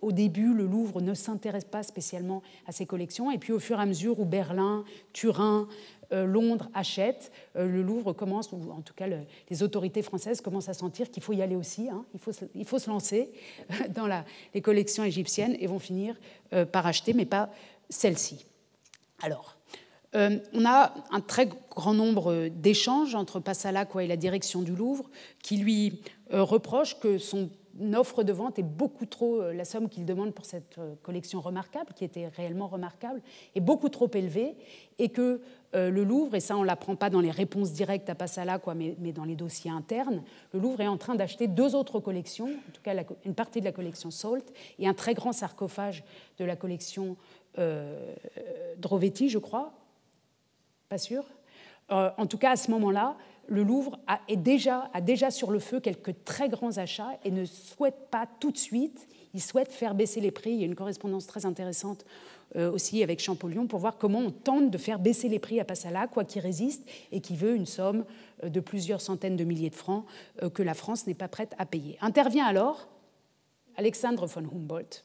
au 0.00 0.12
début 0.12 0.54
le 0.54 0.66
Louvre 0.66 1.00
ne 1.02 1.12
s'intéresse 1.12 1.64
pas 1.64 1.82
spécialement 1.82 2.42
à 2.66 2.72
ces 2.72 2.86
collections, 2.86 3.30
et 3.30 3.38
puis 3.38 3.52
au 3.52 3.58
fur 3.58 3.78
et 3.78 3.82
à 3.82 3.86
mesure 3.86 4.18
où 4.20 4.24
Berlin, 4.24 4.84
Turin, 5.12 5.68
euh, 6.01 6.01
Londres 6.12 6.68
achète, 6.74 7.32
euh, 7.56 7.66
le 7.66 7.82
Louvre 7.82 8.12
commence, 8.12 8.52
ou 8.52 8.70
en 8.70 8.82
tout 8.82 8.94
cas 8.94 9.06
les 9.06 9.62
autorités 9.62 10.02
françaises 10.02 10.40
commencent 10.40 10.68
à 10.68 10.74
sentir 10.74 11.10
qu'il 11.10 11.22
faut 11.22 11.32
y 11.32 11.42
aller 11.42 11.56
aussi, 11.56 11.88
hein. 11.88 12.04
il, 12.14 12.20
faut, 12.20 12.32
il, 12.54 12.64
faut, 12.64 12.78
se 12.78 12.90
lancer 12.90 13.30
dans 13.94 14.08
les 14.54 14.60
collections 14.60 15.04
égyptiennes 15.04 15.56
et 15.58 15.66
vont 15.66 15.78
finir 15.78 16.16
euh, 16.52 16.64
par 16.64 16.86
acheter, 16.86 17.14
mais 17.14 17.26
pas 17.26 17.50
celle-ci. 17.88 18.44
Alors, 19.22 19.56
on 20.14 20.66
a 20.66 20.92
un 21.10 21.20
très 21.22 21.48
grand 21.70 21.94
nombre 21.94 22.48
d'échanges 22.48 23.14
entre 23.14 23.40
Passalacqua 23.40 24.04
et 24.04 24.06
la 24.06 24.18
direction 24.18 24.60
du 24.60 24.76
Louvre 24.76 25.08
qui 25.42 25.56
lui 25.56 26.02
reprochent 26.30 27.00
que 27.00 27.16
son 27.16 27.48
offre 27.94 28.22
de 28.22 28.32
vente 28.32 28.58
est 28.58 28.64
beaucoup 28.64 29.06
trop, 29.06 29.50
la 29.52 29.64
somme 29.64 29.88
qu'il 29.88 30.04
demande 30.04 30.34
pour 30.34 30.44
cette 30.44 30.78
collection 31.02 31.40
remarquable, 31.40 31.92
qui 31.94 32.04
était 32.04 32.28
réellement 32.28 32.68
remarquable, 32.68 33.22
est 33.54 33.60
beaucoup 33.60 33.88
trop 33.88 34.10
élevée 34.12 34.56
et 34.98 35.08
que 35.08 35.40
euh, 35.74 35.90
le 35.90 36.04
Louvre, 36.04 36.34
et 36.34 36.40
ça 36.40 36.56
on 36.56 36.62
ne 36.62 36.66
l'apprend 36.66 36.96
pas 36.96 37.08
dans 37.08 37.20
les 37.20 37.30
réponses 37.30 37.72
directes 37.72 38.10
à 38.10 38.14
Passala, 38.14 38.58
quoi, 38.58 38.74
mais, 38.74 38.94
dans 39.12 39.24
les 39.24 39.36
dossiers 39.36 39.70
internes, 39.70 40.22
le 40.52 40.60
Louvre 40.60 40.80
est 40.80 40.88
en 40.88 40.98
train 40.98 41.14
d'acheter 41.14 41.46
deux 41.46 41.74
autres 41.74 41.98
collections, 41.98 42.46
en 42.48 42.72
tout 42.72 42.82
cas 42.82 42.94
une 43.24 43.34
partie 43.34 43.60
de 43.60 43.64
la 43.64 43.72
collection 43.72 44.10
Salt 44.10 44.52
et 44.78 44.86
un 44.86 44.94
très 44.94 45.14
grand 45.14 45.32
sarcophage 45.32 46.04
de 46.38 46.44
la 46.44 46.56
collection 46.56 47.16
euh, 47.58 48.14
Drovetti, 48.78 49.28
je 49.28 49.38
crois, 49.38 49.72
pas 50.88 50.98
sûr. 50.98 51.24
Euh, 51.90 52.10
en 52.16 52.26
tout 52.26 52.38
cas, 52.38 52.52
à 52.52 52.56
ce 52.56 52.70
moment-là, 52.70 53.16
le 53.48 53.62
Louvre 53.62 53.98
a, 54.06 54.20
déjà, 54.36 55.30
sur 55.30 55.50
le 55.50 55.58
feu 55.58 55.80
quelques 55.80 56.24
très 56.24 56.48
grands 56.48 56.78
achats 56.78 57.18
et 57.24 57.30
ne 57.30 57.44
souhaite 57.44 58.08
pas 58.10 58.26
tout 58.40 58.50
de 58.50 58.58
suite, 58.58 59.08
il 59.34 59.42
souhaite 59.42 59.72
faire 59.72 59.94
baisser 59.94 60.20
les 60.20 60.30
prix. 60.30 60.52
Il 60.52 60.60
y 60.60 60.62
a 60.62 60.66
une 60.66 60.74
correspondance 60.74 61.26
très 61.26 61.46
intéressante 61.46 62.04
euh, 62.56 62.70
aussi 62.70 63.02
avec 63.02 63.20
Champollion 63.20 63.66
pour 63.66 63.78
voir 63.78 63.96
comment 63.96 64.18
on 64.20 64.30
tente 64.30 64.70
de 64.70 64.78
faire 64.78 64.98
baisser 64.98 65.28
les 65.28 65.38
prix 65.38 65.58
à 65.58 65.64
Passala, 65.64 66.06
quoi 66.06 66.24
qui 66.24 66.38
résiste 66.38 66.82
et 67.10 67.20
qui 67.20 67.34
veut 67.34 67.54
une 67.54 67.66
somme 67.66 68.04
euh, 68.44 68.50
de 68.50 68.60
plusieurs 68.60 69.00
centaines 69.00 69.36
de 69.36 69.44
milliers 69.44 69.70
de 69.70 69.74
francs 69.74 70.04
euh, 70.42 70.50
que 70.50 70.62
la 70.62 70.74
France 70.74 71.06
n'est 71.06 71.14
pas 71.14 71.28
prête 71.28 71.54
à 71.58 71.64
payer. 71.64 71.96
Intervient 72.02 72.44
alors 72.44 72.88
Alexandre 73.76 74.26
von 74.26 74.42
Humboldt, 74.42 75.04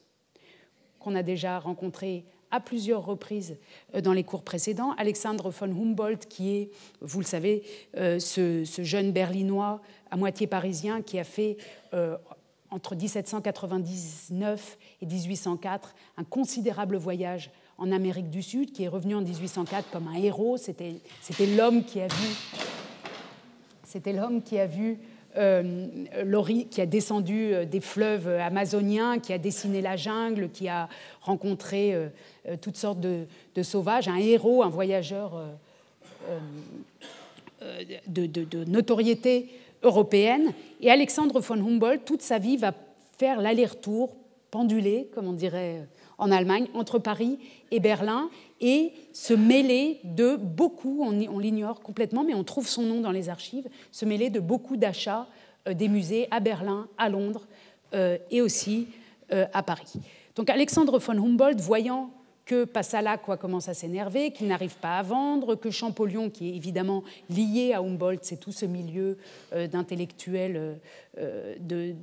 qu'on 0.99 1.15
a 1.15 1.23
déjà 1.23 1.59
rencontré 1.59 2.25
à 2.51 2.59
plusieurs 2.59 3.05
reprises 3.05 3.57
dans 4.01 4.13
les 4.13 4.23
cours 4.23 4.43
précédents. 4.43 4.91
Alexandre 4.97 5.49
von 5.49 5.65
Humboldt, 5.65 6.27
qui 6.27 6.55
est, 6.55 6.69
vous 7.01 7.19
le 7.19 7.25
savez, 7.25 7.63
ce, 7.93 8.63
jeune 8.79 9.11
berlinois 9.11 9.81
à 10.11 10.17
moitié 10.17 10.47
parisien 10.47 11.01
qui 11.01 11.19
a 11.19 11.23
fait 11.23 11.57
entre 12.69 12.95
1799 12.95 14.77
et 15.01 15.05
1804 15.05 15.95
un 16.17 16.23
considérable 16.23 16.97
voyage 16.97 17.51
en 17.77 17.91
Amérique 17.91 18.29
du 18.29 18.41
Sud, 18.41 18.71
qui 18.71 18.83
est 18.83 18.87
revenu 18.87 19.15
en 19.15 19.21
1804 19.21 19.89
comme 19.91 20.07
un 20.07 20.15
héros. 20.15 20.57
C'était 20.57 21.01
l'homme 21.55 21.83
qui 21.83 22.01
a 22.01 22.07
vu, 22.07 22.27
c'était 23.83 24.13
l'homme 24.13 24.41
qui 24.41 24.59
a 24.59 24.65
vu 24.65 24.97
euh, 25.35 25.87
qui 26.71 26.81
a 26.81 26.85
descendu 26.85 27.53
euh, 27.53 27.65
des 27.65 27.79
fleuves 27.79 28.27
amazoniens, 28.27 29.19
qui 29.19 29.33
a 29.33 29.37
dessiné 29.37 29.81
la 29.81 29.95
jungle, 29.95 30.49
qui 30.49 30.67
a 30.67 30.89
rencontré 31.21 31.93
euh, 31.93 32.07
toutes 32.61 32.77
sortes 32.77 32.99
de, 32.99 33.27
sauvages, 33.61 34.07
un 34.07 34.17
héros, 34.17 34.63
un 34.63 34.69
voyageur 34.69 35.43
de, 38.07 38.25
de, 38.25 38.65
notoriété 38.65 39.49
européenne. 39.83 40.53
Et 40.81 40.89
Alexandre 40.89 41.39
von 41.39 41.55
Humboldt, 41.55 42.03
toute 42.05 42.21
sa 42.21 42.39
vie, 42.39 42.57
va 42.57 42.73
faire 43.17 43.41
l'aller-retour, 43.41 44.15
pendulé, 44.49 45.09
comme 45.13 45.27
on 45.27 45.33
dirait 45.33 45.87
en 46.17 46.31
Allemagne, 46.31 46.67
entre 46.73 46.99
Paris 46.99 47.39
et 47.71 47.79
Berlin, 47.79 48.29
et 48.59 48.91
se 49.13 49.33
mêler 49.33 49.99
de 50.03 50.35
beaucoup, 50.35 51.03
on, 51.03 51.39
l'ignore 51.39 51.81
complètement, 51.81 52.23
mais 52.23 52.33
on 52.33 52.43
trouve 52.43 52.67
son 52.67 52.83
nom 52.83 53.01
dans 53.01 53.11
les 53.11 53.29
archives, 53.29 53.67
se 53.91 54.05
mêler 54.05 54.29
de 54.29 54.39
beaucoup 54.39 54.77
d'achats 54.77 55.27
euh, 55.67 55.73
des 55.73 55.87
musées 55.87 56.27
à 56.31 56.39
Berlin, 56.39 56.87
à 56.97 57.09
Londres 57.09 57.47
euh, 57.93 58.17
et 58.31 58.41
aussi 58.41 58.87
euh, 59.31 59.45
à 59.53 59.61
Paris. 59.61 59.93
Donc 60.35 60.49
Alexandre 60.49 60.97
von 60.99 61.23
Humboldt, 61.23 61.61
voyant 61.61 62.09
que 62.47 62.63
Passala 62.63 63.17
quoi, 63.17 63.35
commence 63.35 63.67
à 63.67 63.73
s'énerver, 63.73 64.31
qu'il 64.31 64.47
n'arrive 64.47 64.75
pas 64.77 64.97
à 64.97 65.03
vendre, 65.03 65.55
que 65.55 65.69
Champollion, 65.69 66.29
qui 66.29 66.49
est 66.49 66.55
évidemment 66.55 67.03
lié 67.29 67.73
à 67.73 67.81
Humboldt, 67.81 68.23
c'est 68.23 68.37
tout 68.37 68.53
ce 68.53 68.65
milieu 68.65 69.17
euh, 69.53 69.67
d'intellectuels 69.67 70.79
euh, 71.19 71.55
de, 71.59 71.93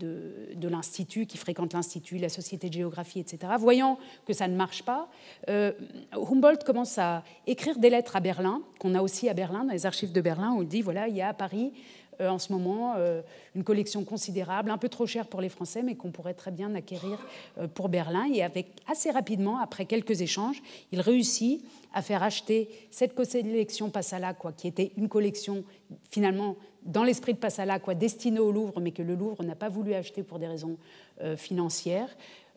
de, 0.54 0.68
l'Institut, 0.68 1.26
qui 1.26 1.38
fréquente 1.38 1.72
l'Institut, 1.72 2.18
la 2.18 2.28
Société 2.28 2.68
de 2.68 2.74
géographie, 2.74 3.20
etc. 3.20 3.52
Voyant 3.58 3.98
que 4.26 4.32
ça 4.32 4.48
ne 4.48 4.56
marche 4.56 4.82
pas, 4.82 5.08
euh, 5.48 5.72
Humboldt 6.12 6.64
commence 6.64 6.98
à 6.98 7.22
écrire 7.46 7.78
des 7.78 7.90
lettres 7.90 8.16
à 8.16 8.20
Berlin, 8.20 8.60
qu'on 8.78 8.94
a 8.94 9.02
aussi 9.02 9.28
à 9.28 9.34
Berlin, 9.34 9.64
dans 9.64 9.72
les 9.72 9.86
archives 9.86 10.12
de 10.12 10.20
Berlin, 10.20 10.54
où 10.56 10.62
il 10.62 10.68
dit, 10.68 10.82
voilà, 10.82 11.08
il 11.08 11.16
y 11.16 11.22
a 11.22 11.28
à 11.28 11.34
Paris 11.34 11.72
euh, 11.72 12.03
en 12.20 12.38
ce 12.38 12.52
moment 12.52 12.94
euh, 12.96 13.22
une 13.54 13.64
collection 13.64 14.04
considérable, 14.04 14.70
un 14.70 14.78
peu 14.78 14.88
trop 14.88 15.06
chère 15.06 15.26
pour 15.26 15.40
les 15.40 15.48
Français, 15.48 15.82
mais 15.82 15.94
qu'on 15.94 16.10
pourrait 16.10 16.34
très 16.34 16.50
bien 16.50 16.74
acquérir 16.74 17.18
euh, 17.58 17.68
pour 17.68 17.88
Berlin. 17.88 18.26
Et 18.32 18.42
assez 18.86 19.10
rapidement, 19.10 19.58
après 19.58 19.84
quelques 19.84 20.20
échanges, 20.20 20.62
il 20.92 21.00
réussit 21.00 21.64
à 21.92 22.02
faire 22.02 22.22
acheter 22.22 22.68
cette 22.90 23.14
collection 23.14 23.90
Passala, 23.90 24.34
quoi, 24.34 24.52
qui 24.52 24.66
était 24.66 24.92
une 24.96 25.08
collection 25.08 25.64
finalement 26.10 26.56
dans 26.84 27.04
l'esprit 27.04 27.32
de 27.34 27.38
Passala, 27.38 27.78
quoi, 27.78 27.94
destinée 27.94 28.40
au 28.40 28.52
Louvre, 28.52 28.80
mais 28.80 28.90
que 28.90 29.02
le 29.02 29.14
Louvre 29.14 29.42
n'a 29.42 29.54
pas 29.54 29.68
voulu 29.68 29.94
acheter 29.94 30.22
pour 30.22 30.38
des 30.38 30.46
raisons 30.46 30.76
euh, 31.22 31.36
financières 31.36 32.08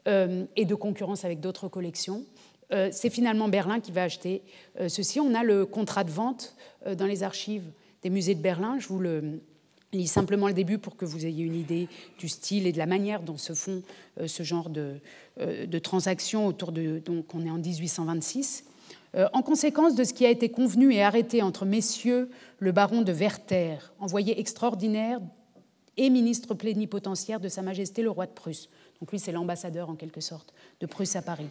euh, 0.08 0.46
et 0.56 0.66
de 0.66 0.76
concurrence 0.76 1.26
avec 1.26 1.40
d'autres 1.40 1.68
collections. 1.68 2.24
Euh, 2.74 2.90
c'est 2.92 3.10
finalement 3.10 3.48
Berlin 3.48 3.80
qui 3.80 3.92
va 3.92 4.04
acheter 4.04 4.42
ceci. 4.88 5.20
On 5.20 5.34
a 5.34 5.44
le 5.44 5.66
contrat 5.66 6.04
de 6.04 6.12
vente 6.12 6.56
dans 6.98 7.06
les 7.06 7.24
archives 7.24 7.64
des 8.02 8.10
musées 8.10 8.36
de 8.36 8.42
Berlin. 8.42 8.78
Je 8.80 8.88
vous 8.88 9.00
le 9.00 9.40
lis 9.94 10.08
simplement 10.08 10.48
le 10.48 10.54
début 10.54 10.78
pour 10.78 10.96
que 10.98 11.06
vous 11.06 11.26
ayez 11.26 11.44
une 11.44 11.56
idée 11.56 11.88
du 12.20 12.28
style 12.28 12.68
et 12.68 12.72
de 12.72 12.78
la 12.78 12.86
manière 12.86 13.22
dont 13.22 13.38
se 13.38 13.54
font 13.54 13.84
ce 14.26 14.44
genre 14.44 14.70
de, 14.70 14.96
de 15.40 15.80
transactions 15.80 16.46
autour 16.48 16.72
de. 16.72 17.00
Donc, 17.00 17.34
on 17.34 17.46
est 17.46 17.50
en 17.50 17.58
1826. 17.58 18.66
En 19.34 19.42
conséquence 19.42 19.96
de 19.96 20.04
ce 20.04 20.14
qui 20.14 20.26
a 20.26 20.30
été 20.30 20.50
convenu 20.50 20.94
et 20.94 21.02
arrêté 21.02 21.42
entre 21.42 21.66
messieurs 21.66 22.30
le 22.60 22.72
baron 22.72 23.02
de 23.02 23.14
Werther, 23.14 23.78
envoyé 24.00 24.40
extraordinaire 24.40 25.20
et 25.98 26.10
ministre 26.10 26.54
plénipotentiaire 26.54 27.40
de 27.40 27.50
Sa 27.50 27.62
Majesté 27.62 28.02
le 28.02 28.12
roi 28.12 28.28
de 28.28 28.32
Prusse. 28.32 28.70
Donc 29.02 29.12
lui, 29.12 29.20
c'est 29.20 29.32
l'ambassadeur 29.32 29.90
en 29.90 29.96
quelque 29.96 30.22
sorte 30.22 30.54
de 30.80 30.86
Prusse 30.86 31.16
à 31.16 31.22
Paris. 31.22 31.50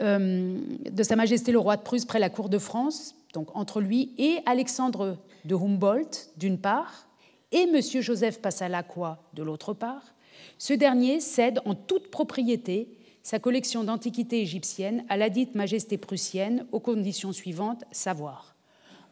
Euh, 0.00 0.60
de 0.90 1.02
Sa 1.02 1.16
Majesté 1.16 1.50
le 1.50 1.58
roi 1.58 1.76
de 1.76 1.82
Prusse 1.82 2.04
près 2.04 2.20
la 2.20 2.30
cour 2.30 2.48
de 2.48 2.58
France, 2.58 3.16
donc 3.32 3.54
entre 3.56 3.80
lui 3.80 4.14
et 4.16 4.38
Alexandre 4.46 5.18
de 5.44 5.54
Humboldt 5.54 6.30
d'une 6.36 6.58
part, 6.58 7.08
et 7.50 7.62
M. 7.62 7.80
Joseph 7.80 8.40
Passalacqua 8.40 9.18
de 9.34 9.42
l'autre 9.42 9.74
part, 9.74 10.14
ce 10.58 10.72
dernier 10.72 11.20
cède 11.20 11.60
en 11.64 11.74
toute 11.74 12.10
propriété 12.10 12.88
sa 13.22 13.38
collection 13.38 13.84
d'antiquités 13.84 14.40
égyptiennes 14.40 15.04
à 15.08 15.16
la 15.16 15.30
dite 15.30 15.54
Majesté 15.54 15.98
prussienne 15.98 16.66
aux 16.72 16.80
conditions 16.80 17.32
suivantes, 17.32 17.84
savoir 17.90 18.54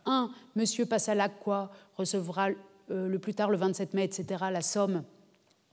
1. 0.06 0.30
M. 0.56 0.86
Passalacqua 0.86 1.70
recevra 1.96 2.50
euh, 2.90 3.08
le 3.08 3.18
plus 3.18 3.34
tard 3.34 3.50
le 3.50 3.56
27 3.56 3.94
mai, 3.94 4.04
etc., 4.04 4.44
la 4.52 4.62
somme 4.62 5.02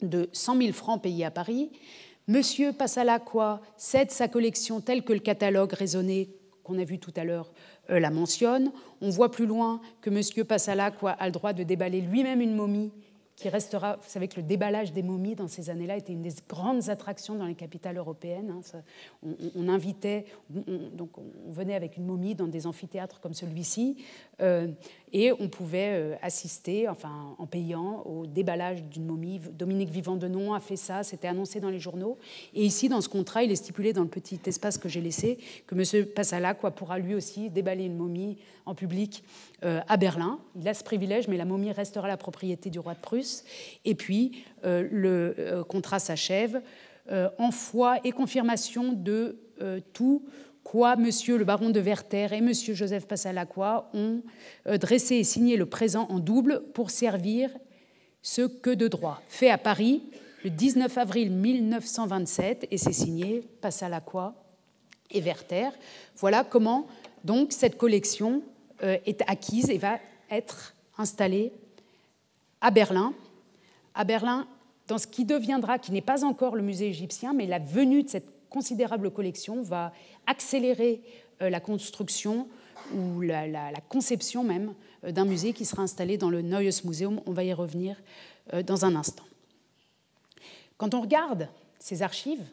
de 0.02 0.30
100 0.34 0.58
000 0.58 0.74
francs 0.74 1.02
payés 1.02 1.26
à 1.26 1.32
Paris. 1.32 1.72
Monsieur 2.28 2.72
Passalacqua 2.72 3.60
cède 3.76 4.10
sa 4.10 4.30
collection 4.30 4.80
telle 4.80 5.04
que 5.04 5.12
le 5.12 5.20
catalogue 5.20 5.74
raisonné 5.74 6.30
qu'on 6.64 6.80
a 6.80 6.86
vu 6.86 6.98
tout 6.98 7.12
à 7.18 7.26
l'heure 7.26 7.52
euh, 7.90 8.00
la 8.00 8.12
mentionne. 8.12 8.72
On 9.02 9.10
voit 9.10 9.30
plus 9.30 9.46
loin 9.46 9.82
que 10.00 10.10
Monsieur 10.10 10.46
Passalacqua 10.46 11.12
a 11.12 11.26
le 11.26 11.34
droit 11.34 11.52
de 11.52 11.64
déballer 11.64 12.00
lui-même 12.00 12.40
une 12.40 12.56
momie 12.56 12.94
qui 13.36 13.50
restera. 13.50 13.98
Vous 13.98 14.10
savez 14.10 14.28
que 14.28 14.38
le 14.38 14.44
déballage 14.44 14.94
des 14.94 15.04
momies 15.04 15.36
dans 15.36 15.48
ces 15.50 15.70
années-là 15.70 15.98
était 15.98 16.14
une 16.14 16.22
des 16.22 16.34
grandes 16.48 16.90
attractions 16.90 17.36
dans 17.36 17.46
les 17.46 17.56
capitales 17.56 17.98
européennes. 17.98 18.54
Hein. 18.56 18.82
on, 19.56 19.68
invitait, 19.68 20.26
donc 20.50 21.18
on 21.18 21.52
venait 21.52 21.76
avec 21.76 21.98
une 21.98 22.06
momie 22.06 22.36
dans 22.36 22.48
des 22.48 22.68
amphithéâtres 22.68 23.20
comme 23.20 23.34
celui-ci, 23.34 23.98
euh, 24.42 24.68
et 25.14 25.32
on 25.32 25.48
pouvait 25.48 25.92
euh, 25.94 26.16
assister, 26.24 26.90
enfin 26.90 27.36
en 27.38 27.46
payant, 27.46 28.02
au 28.06 28.26
déballage 28.26 28.84
d'une 28.84 29.06
momie. 29.06 29.40
Dominique 29.54 29.92
Vivant 29.92 30.16
de 30.16 30.28
Nom 30.28 30.56
a 30.56 30.60
fait 30.60 30.76
ça, 30.76 31.04
c'était 31.04 31.28
annoncé 31.28 31.60
dans 31.60 31.70
les 31.70 31.80
journaux. 31.80 32.18
Et 32.56 32.66
ici, 32.66 32.90
dans 32.90 33.00
ce 33.00 33.10
contrat, 33.10 33.44
il 33.44 33.52
est 33.52 33.56
stipulé 33.56 33.94
dans 33.94 34.02
le 34.02 34.10
petit 34.10 34.40
espace 34.48 34.80
que 34.80 34.90
j'ai 34.90 35.02
laissé 35.02 35.38
que 35.68 35.76
M. 35.76 36.08
Passala 36.08 36.56
quoi, 36.56 36.72
pourra 36.72 36.98
lui 36.98 37.14
aussi 37.14 37.52
déballer 37.52 37.86
une 37.86 37.96
momie 37.96 38.38
en 38.66 38.74
public 38.74 39.24
euh, 39.64 39.82
à 39.88 39.98
Berlin. 39.98 40.40
Il 40.60 40.68
a 40.68 40.74
ce 40.74 40.84
privilège, 40.84 41.28
mais 41.28 41.38
la 41.38 41.46
momie 41.46 41.72
restera 41.72 42.08
la 42.08 42.18
propriété 42.18 42.72
du 42.72 42.80
roi 42.80 42.96
de 42.96 43.00
Prusse. 43.00 43.46
Et 43.86 43.94
puis, 43.94 44.44
le 44.64 45.62
contrat 45.68 46.00
s'achève 46.00 46.62
en 47.12 47.52
foi 47.52 47.98
et 48.06 48.12
confirmation 48.12 48.94
de 48.94 49.38
tout 49.92 50.24
quoi 50.64 50.96
Monsieur 50.96 51.38
le 51.38 51.46
baron 51.46 51.70
de 51.70 51.80
Werther 51.80 52.34
et 52.34 52.42
Monsieur 52.42 52.74
Joseph 52.74 53.08
Passalacqua 53.08 53.90
ont 53.94 54.22
euh, 54.68 54.78
dressé 54.78 55.16
et 55.16 55.24
signé 55.24 55.58
le 55.58 55.66
présent 55.66 56.08
en 56.10 56.20
double 56.20 56.64
pour 56.74 56.90
servir 56.90 57.50
ce 58.22 58.44
que 58.44 58.70
de 58.70 58.88
droit? 58.88 59.22
Fait 59.28 59.50
à 59.50 59.58
Paris 59.58 60.04
le 60.44 60.50
19 60.50 60.98
avril 60.98 61.32
1927 61.32 62.68
et 62.72 62.78
c'est 62.78 62.94
signé 62.94 63.44
Passalacqua 63.62 64.34
et 65.12 65.22
Werther. 65.22 65.70
Voilà 66.18 66.44
comment 66.44 66.88
donc 67.24 67.52
cette 67.52 67.78
collection 67.78 68.42
euh, 68.84 68.98
est 69.06 69.22
acquise 69.28 69.70
et 69.70 69.78
va 69.78 70.00
être 70.30 70.76
installée 70.98 71.52
à 72.62 72.72
Berlin. 72.72 73.14
À 73.94 74.04
Berlin, 74.04 74.48
dans 74.88 74.98
ce 74.98 75.08
qui 75.08 75.26
deviendra, 75.26 75.80
qui 75.80 75.92
n'est 75.92 76.02
pas 76.02 76.24
encore 76.24 76.56
le 76.56 76.62
musée 76.62 76.88
égyptien, 76.88 77.34
mais 77.34 77.46
la 77.46 77.60
venue 77.60 78.04
de 78.04 78.10
cette 78.10 78.28
considérable 78.50 79.12
collection 79.12 79.62
va 79.62 79.92
accélérer 80.28 81.02
euh, 81.42 81.50
la 81.50 81.60
construction 81.60 82.48
ou 82.96 83.22
la, 83.22 83.72
conception 83.90 84.44
même 84.44 84.74
euh, 85.04 85.12
d'un 85.12 85.26
musée 85.26 85.54
qui 85.54 85.66
sera 85.66 85.82
installé 85.82 86.18
dans 86.18 86.30
le 86.30 86.42
Neues 86.42 86.84
Museum. 86.86 87.22
On 87.26 87.32
va 87.32 87.44
y 87.44 87.54
revenir 87.54 87.96
euh, 88.54 88.64
dans 88.64 88.86
un 88.86 88.96
instant. 88.96 89.24
Quand 90.78 90.94
on 90.94 91.02
regarde 91.02 91.50
ces 91.80 92.02
archives, 92.02 92.44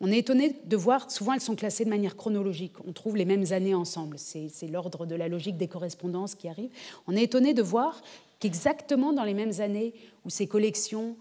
on 0.00 0.10
est 0.10 0.18
étonné 0.18 0.56
de 0.64 0.76
voir, 0.76 1.10
souvent 1.10 1.34
elles 1.34 1.40
sont 1.40 1.56
classées 1.56 1.84
de 1.84 1.90
manière 1.90 2.16
chronologique, 2.16 2.72
on 2.86 2.92
trouve 2.92 3.16
les 3.16 3.26
mêmes 3.26 3.52
années 3.52 3.74
ensemble, 3.74 4.18
c'est 4.18 4.66
l'ordre 4.66 5.04
de 5.04 5.14
la 5.14 5.28
logique 5.28 5.58
des 5.58 5.68
correspondances 5.68 6.34
qui 6.34 6.48
arrive. 6.48 6.70
On 7.06 7.14
est 7.14 7.24
étonné 7.24 7.52
de 7.52 7.62
voir 7.62 8.00
qu'exactement 8.38 9.12
dans 9.12 9.24
les 9.24 9.34
mêmes 9.34 9.60
années 9.60 9.92
où 10.24 10.30
ces 10.30 10.46
collections 10.46 11.16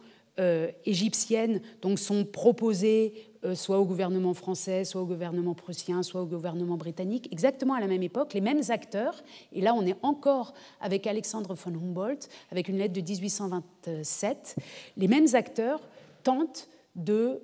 égyptiennes 0.85 1.61
donc, 1.81 1.99
sont 1.99 2.23
proposées 2.23 3.28
soit 3.53 3.79
au 3.79 3.85
gouvernement 3.85 4.33
français, 4.33 4.83
soit 4.83 5.01
au 5.01 5.05
gouvernement 5.05 5.53
prussien, 5.53 6.03
soit 6.03 6.21
au 6.21 6.25
gouvernement 6.25 6.75
britannique, 6.75 7.29
exactement 7.31 7.73
à 7.73 7.79
la 7.79 7.87
même 7.87 8.03
époque, 8.03 8.33
les 8.33 8.41
mêmes 8.41 8.61
acteurs, 8.69 9.23
et 9.53 9.61
là 9.61 9.73
on 9.73 9.85
est 9.85 9.95
encore 10.01 10.53
avec 10.81 11.07
Alexandre 11.07 11.53
von 11.53 11.71
Humboldt, 11.71 12.27
avec 12.51 12.67
une 12.67 12.77
lettre 12.77 12.93
de 12.93 13.01
1827, 13.01 14.55
les 14.97 15.07
mêmes 15.07 15.27
acteurs 15.33 15.79
tentent 16.23 16.67
de 16.95 17.41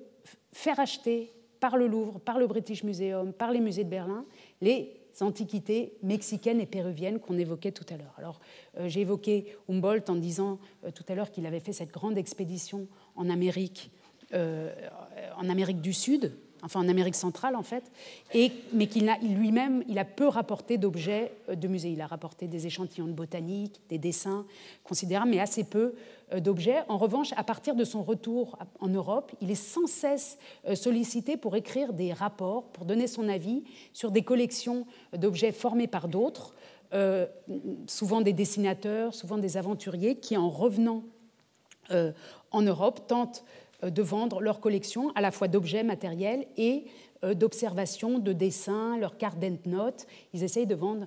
faire 0.52 0.78
acheter 0.80 1.32
par 1.60 1.76
le 1.76 1.86
Louvre, 1.86 2.20
par 2.20 2.38
le 2.38 2.46
British 2.46 2.84
Museum, 2.84 3.32
par 3.32 3.50
les 3.50 3.60
musées 3.60 3.84
de 3.84 3.90
Berlin, 3.90 4.24
les 4.60 4.92
antiquités 5.20 5.96
mexicaines 6.02 6.60
et 6.60 6.66
péruviennes 6.66 7.18
qu'on 7.18 7.38
évoquait 7.38 7.72
tout 7.72 7.86
à 7.88 7.96
l'heure. 7.96 8.14
Alors, 8.18 8.40
euh, 8.78 8.88
j'ai 8.88 9.00
évoqué 9.00 9.56
Humboldt 9.68 10.10
en 10.10 10.16
disant 10.16 10.58
euh, 10.84 10.90
tout 10.90 11.04
à 11.08 11.14
l'heure 11.14 11.30
qu'il 11.30 11.46
avait 11.46 11.60
fait 11.60 11.72
cette 11.72 11.90
grande 11.90 12.18
expédition 12.18 12.86
en 13.14 13.30
Amérique 13.30 13.90
euh, 13.90 14.05
en 14.32 15.48
Amérique 15.48 15.80
du 15.80 15.92
Sud, 15.92 16.32
enfin 16.62 16.80
en 16.80 16.88
Amérique 16.88 17.14
centrale 17.14 17.56
en 17.56 17.62
fait, 17.62 17.90
mais 18.72 18.86
qu'il 18.86 19.08
a 19.08 19.18
lui-même, 19.18 19.82
il 19.88 19.98
a 19.98 20.04
peu 20.04 20.26
rapporté 20.26 20.78
d'objets 20.78 21.32
euh, 21.48 21.54
de 21.54 21.68
musée. 21.68 21.90
Il 21.90 22.00
a 22.00 22.06
rapporté 22.06 22.48
des 22.48 22.66
échantillons 22.66 23.06
de 23.06 23.12
botanique, 23.12 23.80
des 23.88 23.98
dessins 23.98 24.44
considérables, 24.84 25.30
mais 25.30 25.40
assez 25.40 25.64
peu 25.64 25.94
euh, 26.32 26.40
d'objets. 26.40 26.82
En 26.88 26.98
revanche, 26.98 27.32
à 27.36 27.44
partir 27.44 27.74
de 27.74 27.84
son 27.84 28.02
retour 28.02 28.58
en 28.80 28.88
Europe, 28.88 29.32
il 29.40 29.50
est 29.50 29.54
sans 29.54 29.86
cesse 29.86 30.38
sollicité 30.74 31.36
pour 31.36 31.56
écrire 31.56 31.92
des 31.92 32.12
rapports, 32.12 32.64
pour 32.64 32.84
donner 32.84 33.06
son 33.06 33.28
avis 33.28 33.64
sur 33.92 34.10
des 34.10 34.22
collections 34.22 34.86
d'objets 35.16 35.52
formés 35.52 35.86
par 35.86 36.08
d'autres, 36.08 36.54
souvent 37.86 38.20
des 38.20 38.32
dessinateurs, 38.32 39.14
souvent 39.14 39.38
des 39.38 39.56
aventuriers, 39.56 40.16
qui 40.16 40.36
en 40.36 40.48
revenant 40.48 41.04
en 42.50 42.62
Europe 42.62 43.06
tentent 43.06 43.44
euh, 43.44 43.65
de 43.82 44.02
vendre 44.02 44.40
leur 44.40 44.60
collection 44.60 45.10
à 45.14 45.20
la 45.20 45.30
fois 45.30 45.48
d'objets 45.48 45.82
matériels 45.82 46.46
et 46.56 46.86
euh, 47.24 47.34
d'observations, 47.34 48.18
de 48.18 48.32
dessins, 48.32 48.98
leurs 48.98 49.16
cartes 49.16 49.42
notes. 49.64 50.06
Ils 50.32 50.42
essayent 50.42 50.66
de 50.66 50.74
vendre 50.74 51.06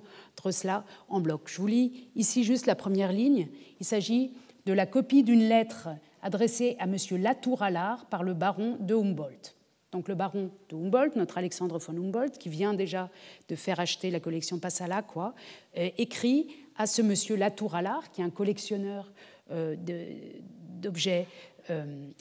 cela 0.50 0.84
en 1.08 1.20
bloc. 1.20 1.42
Je 1.46 1.60
vous 1.60 1.66
lis 1.66 2.10
ici 2.16 2.42
juste 2.44 2.66
la 2.66 2.74
première 2.74 3.12
ligne. 3.12 3.48
Il 3.78 3.86
s'agit 3.86 4.32
de 4.66 4.72
la 4.72 4.86
copie 4.86 5.22
d'une 5.22 5.48
lettre 5.48 5.88
adressée 6.22 6.76
à 6.78 6.84
M. 6.84 6.96
Latour 7.22 7.62
Allard 7.62 8.06
par 8.06 8.22
le 8.22 8.34
baron 8.34 8.76
de 8.80 8.94
Humboldt. 8.94 9.54
Donc 9.92 10.08
le 10.08 10.14
baron 10.14 10.50
de 10.68 10.76
Humboldt, 10.76 11.16
notre 11.16 11.38
Alexandre 11.38 11.78
von 11.78 11.96
Humboldt, 11.96 12.38
qui 12.38 12.48
vient 12.48 12.74
déjà 12.74 13.10
de 13.48 13.56
faire 13.56 13.80
acheter 13.80 14.10
la 14.10 14.20
collection 14.20 14.58
Passala, 14.58 15.02
quoi, 15.02 15.34
euh, 15.76 15.90
écrit 15.98 16.48
à 16.76 16.86
ce 16.86 17.02
monsieur 17.02 17.36
Latour 17.36 17.74
Allard, 17.74 18.10
qui 18.10 18.20
est 18.20 18.24
un 18.24 18.30
collectionneur 18.30 19.12
d'objets 19.50 21.26
euh, 21.28 21.59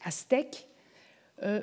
aztèque. 0.03 0.67
Euh, 1.43 1.61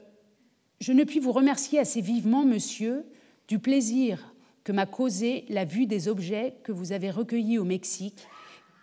je 0.80 0.92
ne 0.92 1.04
puis 1.04 1.20
vous 1.20 1.32
remercier 1.32 1.78
assez 1.78 2.00
vivement, 2.00 2.44
monsieur, 2.44 3.06
du 3.48 3.58
plaisir 3.58 4.34
que 4.64 4.72
m'a 4.72 4.86
causé 4.86 5.44
la 5.48 5.64
vue 5.64 5.86
des 5.86 6.08
objets 6.08 6.56
que 6.64 6.72
vous 6.72 6.92
avez 6.92 7.10
recueillis 7.10 7.58
au 7.58 7.64
Mexique, 7.64 8.26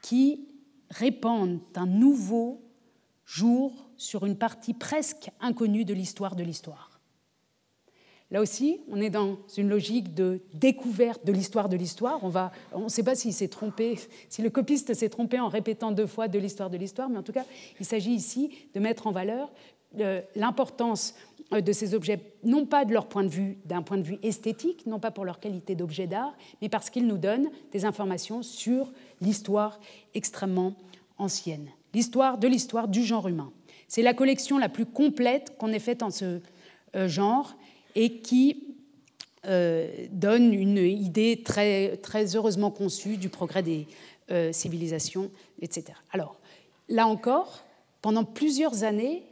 qui 0.01 0.47
répandent 0.89 1.59
un 1.75 1.85
nouveau 1.85 2.61
jour 3.25 3.89
sur 3.97 4.25
une 4.25 4.37
partie 4.37 4.73
presque 4.73 5.29
inconnue 5.39 5.85
de 5.85 5.93
l'histoire 5.93 6.35
de 6.35 6.43
l'histoire. 6.43 6.92
Là 8.33 8.41
aussi, 8.41 8.81
on 8.89 8.99
est 8.99 9.11
dans 9.11 9.37
une 9.57 9.69
logique 9.69 10.15
de 10.15 10.41
découverte 10.55 11.23
de 11.23 11.31
l'histoire 11.31 11.69
de 11.69 11.77
l'histoire. 11.77 12.19
On 12.73 12.79
ne 12.79 12.89
sait 12.89 13.03
pas 13.03 13.13
s'il 13.13 13.31
s'est 13.31 13.47
trompé, 13.47 13.99
si 14.27 14.41
le 14.41 14.49
copiste 14.49 14.95
s'est 14.95 15.09
trompé 15.09 15.39
en 15.39 15.47
répétant 15.47 15.91
deux 15.91 16.07
fois 16.07 16.27
de 16.27 16.39
l'histoire 16.39 16.71
de 16.71 16.77
l'histoire, 16.77 17.09
mais 17.09 17.19
en 17.19 17.23
tout 17.23 17.31
cas, 17.31 17.45
il 17.79 17.85
s'agit 17.85 18.11
ici 18.11 18.49
de 18.73 18.79
mettre 18.79 19.05
en 19.05 19.11
valeur 19.11 19.51
euh, 19.99 20.19
l'importance 20.35 21.13
euh, 21.53 21.61
de 21.61 21.71
ces 21.71 21.93
objets, 21.93 22.19
non 22.43 22.65
pas 22.65 22.85
de 22.85 22.93
leur 22.93 23.05
point 23.05 23.23
de 23.23 23.29
vue, 23.29 23.59
d'un 23.65 23.83
point 23.83 23.99
de 23.99 24.03
vue 24.03 24.17
esthétique, 24.23 24.87
non 24.87 24.99
pas 24.99 25.11
pour 25.11 25.25
leur 25.25 25.39
qualité 25.39 25.75
d'objet 25.75 26.07
d'art, 26.07 26.33
mais 26.59 26.69
parce 26.69 26.89
qu'ils 26.89 27.05
nous 27.05 27.19
donnent 27.19 27.51
des 27.71 27.85
informations 27.85 28.41
sur 28.41 28.91
l'histoire 29.21 29.79
extrêmement 30.15 30.73
ancienne, 31.19 31.69
l'histoire 31.93 32.39
de 32.39 32.47
l'histoire 32.47 32.87
du 32.87 33.03
genre 33.03 33.27
humain. 33.27 33.51
C'est 33.87 34.01
la 34.01 34.15
collection 34.15 34.57
la 34.57 34.69
plus 34.69 34.87
complète 34.87 35.55
qu'on 35.59 35.71
ait 35.71 35.77
faite 35.77 36.01
en 36.01 36.09
ce 36.09 36.41
euh, 36.95 37.07
genre 37.07 37.55
et 37.95 38.19
qui 38.21 38.75
euh, 39.45 39.89
donne 40.11 40.53
une 40.53 40.77
idée 40.77 41.41
très, 41.43 41.99
heureusement 42.35 42.71
conçue 42.71 43.17
du 43.17 43.29
progrès 43.29 43.63
des 43.63 43.87
civilisations, 44.51 45.29
etc. 45.61 45.93
Alors, 46.11 46.39
là 46.89 47.05
encore, 47.05 47.63
pendant 48.01 48.23
plusieurs 48.23 48.83
années, 48.83 49.23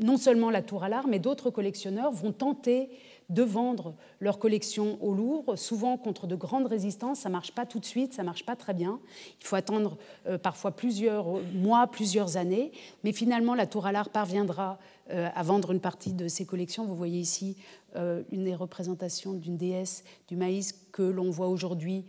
non 0.00 0.16
seulement 0.16 0.50
la 0.50 0.60
Tour 0.60 0.84
à 0.84 0.88
l'art, 0.88 1.06
mais 1.06 1.18
d'autres 1.18 1.50
collectionneurs 1.50 2.12
vont 2.12 2.32
tenter 2.32 2.90
de 3.28 3.42
vendre 3.42 3.94
leur 4.20 4.38
collection 4.38 4.98
au 5.02 5.12
Louvre, 5.12 5.56
souvent 5.56 5.98
contre 5.98 6.26
de 6.26 6.34
grandes 6.34 6.66
résistances. 6.66 7.20
Ça 7.20 7.28
marche 7.28 7.52
pas 7.52 7.66
tout 7.66 7.78
de 7.78 7.84
suite, 7.84 8.14
ça 8.14 8.22
marche 8.22 8.44
pas 8.44 8.56
très 8.56 8.72
bien. 8.72 9.00
Il 9.40 9.46
faut 9.46 9.56
attendre 9.56 9.98
euh, 10.26 10.38
parfois 10.38 10.70
plusieurs 10.70 11.26
mois, 11.52 11.86
plusieurs 11.88 12.36
années. 12.36 12.72
Mais 13.04 13.12
finalement, 13.12 13.54
la 13.54 13.66
Tour 13.66 13.86
à 13.86 13.92
l'art 13.92 14.08
parviendra 14.08 14.78
euh, 15.10 15.28
à 15.34 15.42
vendre 15.42 15.72
une 15.72 15.80
partie 15.80 16.14
de 16.14 16.26
ses 16.26 16.46
collections. 16.46 16.86
Vous 16.86 16.96
voyez 16.96 17.20
ici 17.20 17.56
euh, 17.96 18.22
une 18.32 18.44
des 18.44 18.54
représentations 18.54 19.34
d'une 19.34 19.56
déesse 19.56 20.04
du 20.28 20.36
maïs 20.36 20.72
que 20.92 21.02
l'on 21.02 21.30
voit 21.30 21.48
aujourd'hui 21.48 22.04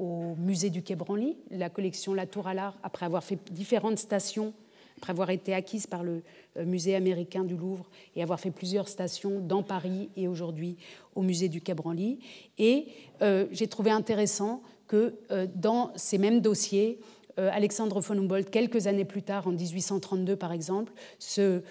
au 0.00 0.34
musée 0.38 0.70
du 0.70 0.82
Quai 0.82 0.96
Branly. 0.96 1.36
La 1.52 1.70
collection 1.70 2.14
La 2.14 2.26
Tour 2.26 2.48
à 2.48 2.54
l'art, 2.54 2.76
après 2.82 3.06
avoir 3.06 3.22
fait 3.22 3.38
différentes 3.52 3.98
stations 3.98 4.54
après 5.02 5.10
avoir 5.10 5.30
été 5.30 5.52
acquise 5.52 5.88
par 5.88 6.04
le 6.04 6.22
euh, 6.56 6.64
musée 6.64 6.94
américain 6.94 7.42
du 7.42 7.56
Louvre 7.56 7.90
et 8.14 8.22
avoir 8.22 8.38
fait 8.38 8.52
plusieurs 8.52 8.88
stations 8.88 9.40
dans 9.40 9.64
Paris 9.64 10.10
et 10.16 10.28
aujourd'hui 10.28 10.76
au 11.16 11.22
musée 11.22 11.48
du 11.48 11.60
Quai 11.60 11.74
Branly. 11.74 12.20
Et 12.56 12.86
euh, 13.20 13.46
j'ai 13.50 13.66
trouvé 13.66 13.90
intéressant 13.90 14.62
que 14.86 15.16
euh, 15.32 15.48
dans 15.56 15.90
ces 15.96 16.18
mêmes 16.18 16.40
dossiers, 16.40 17.00
Alexandre 17.38 17.98
von 17.98 18.18
Humboldt, 18.18 18.50
quelques 18.50 18.86
années 18.86 19.06
plus 19.06 19.22
tard, 19.22 19.46
en 19.48 19.52
1832 19.52 20.36
par 20.36 20.52
exemple, 20.52 20.92
se 21.18 21.62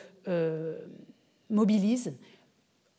mobilise 1.51 2.13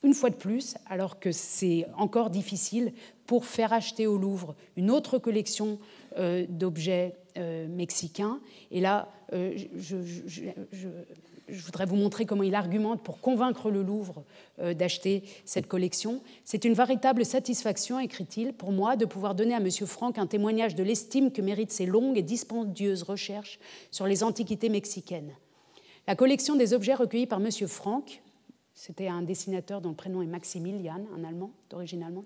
une 0.05 0.14
fois 0.14 0.30
de 0.30 0.37
plus, 0.37 0.76
alors 0.89 1.18
que 1.18 1.33
c'est 1.33 1.87
encore 1.97 2.30
difficile, 2.30 2.93
pour 3.26 3.47
faire 3.47 3.72
acheter 3.72 4.07
au 4.07 4.16
Louvre 4.16 4.55
une 4.76 4.93
autre 4.93 5.18
collection 5.18 5.80
d'objets 6.49 7.16
mexicains. 7.68 8.39
Et 8.70 8.80
là, 8.80 9.09
euh, 9.33 9.57
je, 9.76 11.64
voudrais 11.64 11.87
vous 11.87 11.97
montrer 11.97 12.26
comment 12.26 12.43
il 12.43 12.55
argumente 12.55 13.03
pour 13.03 13.20
convaincre 13.20 13.70
le 13.70 13.83
Louvre 13.83 14.22
euh, 14.59 14.74
d'acheter 14.74 15.22
cette 15.45 15.66
collection. 15.66 16.20
C'est 16.45 16.64
une 16.64 16.74
véritable 16.74 17.24
satisfaction, 17.24 17.99
écrit-il, 17.99 18.53
pour 18.53 18.72
moi, 18.72 18.97
de 18.97 19.05
pouvoir 19.05 19.35
donner 19.35 19.55
à 19.55 19.59
M. 19.59 19.70
Franck 19.87 20.18
un 20.18 20.26
témoignage 20.26 20.74
de 20.74 20.83
l'estime 20.83 21.33
que 21.33 21.43
méritent 21.43 21.72
ses 21.72 21.87
longues 21.87 22.18
et 22.18 22.22
dispendieuses 22.22 23.03
recherches 23.03 23.59
sur 23.91 24.07
les 24.07 24.22
antiquités 24.22 24.68
mexicaines. 24.68 25.33
La 26.07 26.16
collection 26.16 26.57
des 26.57 26.74
objets 26.74 26.95
recueillis 26.95 27.26
par 27.26 27.41
M. 27.41 27.51
Franck, 27.68 28.22
c'était 28.74 29.09
un 29.09 29.22
dessinateur 29.22 29.80
dont 29.80 29.91
le 29.91 29.95
prénom 29.95 30.22
est 30.22 30.26
Maximilian, 30.26 31.07
un 31.16 31.24
Allemand 31.24 31.53
d'origine 31.70 32.03
allemande, 32.03 32.24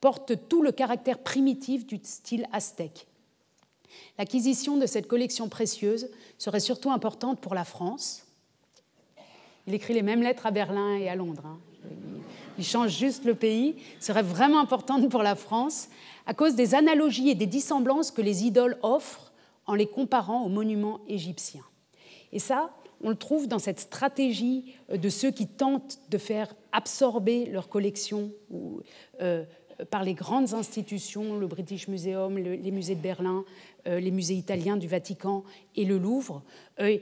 porte 0.00 0.48
tout 0.48 0.62
le 0.62 0.72
caractère 0.72 1.18
primitif 1.18 1.86
du 1.86 1.98
style 2.02 2.46
aztèque. 2.52 3.06
L'acquisition 4.18 4.76
de 4.76 4.86
cette 4.86 5.06
collection 5.06 5.48
précieuse 5.48 6.08
serait 6.38 6.60
surtout 6.60 6.90
importante 6.90 7.40
pour 7.40 7.54
la 7.54 7.64
France. 7.64 8.26
Il 9.66 9.74
écrit 9.74 9.94
les 9.94 10.02
mêmes 10.02 10.22
lettres 10.22 10.46
à 10.46 10.50
Berlin 10.50 10.96
et 10.96 11.08
à 11.08 11.16
Londres. 11.16 11.46
Hein. 11.46 11.58
Il 12.58 12.64
change 12.64 12.90
juste 12.90 13.24
le 13.24 13.34
pays. 13.34 13.76
serait 14.00 14.22
vraiment 14.22 14.60
importante 14.60 15.08
pour 15.08 15.22
la 15.22 15.34
France 15.34 15.88
à 16.26 16.34
cause 16.34 16.54
des 16.54 16.74
analogies 16.74 17.30
et 17.30 17.34
des 17.34 17.46
dissemblances 17.46 18.10
que 18.10 18.22
les 18.22 18.44
idoles 18.44 18.78
offrent 18.82 19.32
en 19.66 19.74
les 19.74 19.86
comparant 19.86 20.44
aux 20.44 20.48
monuments 20.48 21.00
égyptiens. 21.08 21.64
Et 22.32 22.38
ça, 22.38 22.70
on 23.02 23.10
le 23.10 23.16
trouve 23.16 23.46
dans 23.46 23.58
cette 23.58 23.80
stratégie 23.80 24.74
de 24.88 25.08
ceux 25.08 25.30
qui 25.30 25.46
tentent 25.46 25.98
de 26.08 26.18
faire 26.18 26.54
absorber 26.72 27.46
leur 27.46 27.68
collection 27.68 28.30
ou, 28.50 28.80
euh, 29.20 29.44
par 29.84 30.04
les 30.04 30.14
grandes 30.14 30.54
institutions, 30.54 31.38
le 31.38 31.46
British 31.46 31.88
Museum, 31.88 32.38
les 32.38 32.70
musées 32.70 32.94
de 32.94 33.00
Berlin, 33.00 33.44
euh, 33.86 34.00
les 34.00 34.10
musées 34.10 34.34
italiens 34.34 34.76
du 34.76 34.88
Vatican 34.88 35.44
et 35.76 35.84
le 35.84 35.98
Louvre. 35.98 36.42
Euh, 36.80 36.96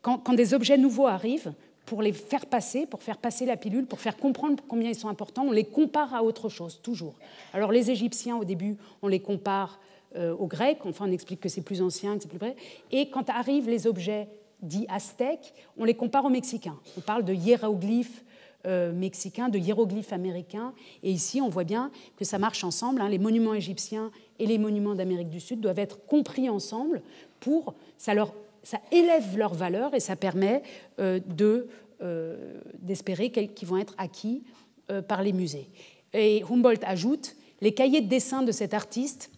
quand, 0.00 0.32
des 0.34 0.54
objets 0.54 0.78
nouveaux 0.78 1.06
arrivent, 1.06 1.52
pour 1.84 2.02
les 2.02 2.12
faire 2.12 2.46
passer, 2.46 2.86
pour 2.86 3.02
faire 3.02 3.16
passer 3.16 3.46
la 3.46 3.56
pilule, 3.56 3.86
pour 3.86 4.00
faire 4.00 4.16
comprendre 4.16 4.62
combien 4.68 4.90
ils 4.90 4.94
sont 4.94 5.08
importants, 5.08 5.44
on 5.46 5.52
les 5.52 5.64
compare 5.64 6.14
à 6.14 6.22
autre 6.22 6.48
chose, 6.48 6.80
toujours. 6.82 7.14
Alors 7.54 7.72
les 7.72 7.90
Égyptiens, 7.90 8.36
au 8.36 8.44
début, 8.44 8.76
on 9.00 9.08
les 9.08 9.20
compare 9.20 9.80
euh, 10.16 10.34
aux 10.34 10.46
Grecs, 10.46 10.84
enfin 10.84 11.06
on 11.08 11.12
explique 11.12 11.40
que 11.40 11.48
c'est 11.48 11.62
plus 11.62 11.80
ancien, 11.80 12.16
que 12.16 12.22
c'est 12.22 12.28
plus 12.28 12.38
vrai. 12.38 12.56
Et 12.90 13.08
quand 13.08 13.30
arrivent 13.30 13.68
les 13.68 13.86
objets 13.86 14.28
dits 14.60 14.86
aztèques, 14.88 15.54
on 15.76 15.84
les 15.84 15.94
compare 15.94 16.24
aux 16.24 16.30
Mexicains. 16.30 16.78
On 16.96 17.00
parle 17.00 17.24
de 17.24 17.32
hiéroglyphes 17.32 18.22
euh, 18.68 18.92
mexicains, 18.92 19.48
de 19.48 19.58
hiéroglyphes 19.58 20.12
américains. 20.12 20.72
Et 21.02 21.10
ici, 21.10 21.40
on 21.40 21.48
voit 21.48 21.64
bien 21.64 21.90
que 22.16 22.24
ça 22.24 22.38
marche 22.38 22.64
ensemble. 22.64 23.00
Hein. 23.00 23.08
Les 23.08 23.18
monuments 23.18 23.54
égyptiens 23.54 24.10
et 24.38 24.46
les 24.46 24.58
monuments 24.58 24.94
d'Amérique 24.94 25.30
du 25.30 25.40
Sud 25.40 25.60
doivent 25.60 25.78
être 25.78 26.04
compris 26.06 26.48
ensemble 26.48 27.02
pour. 27.40 27.74
Ça, 27.96 28.14
leur, 28.14 28.34
ça 28.62 28.78
élève 28.92 29.36
leur 29.36 29.54
valeur 29.54 29.94
et 29.94 30.00
ça 30.00 30.16
permet 30.16 30.62
euh, 31.00 31.18
de, 31.26 31.68
euh, 32.02 32.60
d'espérer 32.80 33.30
qu'ils 33.30 33.68
vont 33.68 33.78
être 33.78 33.94
acquis 33.98 34.42
par 35.06 35.22
les 35.22 35.34
musées. 35.34 35.68
Et 36.14 36.42
Humboldt 36.50 36.82
ajoute 36.86 37.36
les 37.60 37.74
cahiers 37.74 38.00
de 38.00 38.08
dessin 38.08 38.42
de 38.42 38.52
cet 38.52 38.72
artiste 38.72 39.30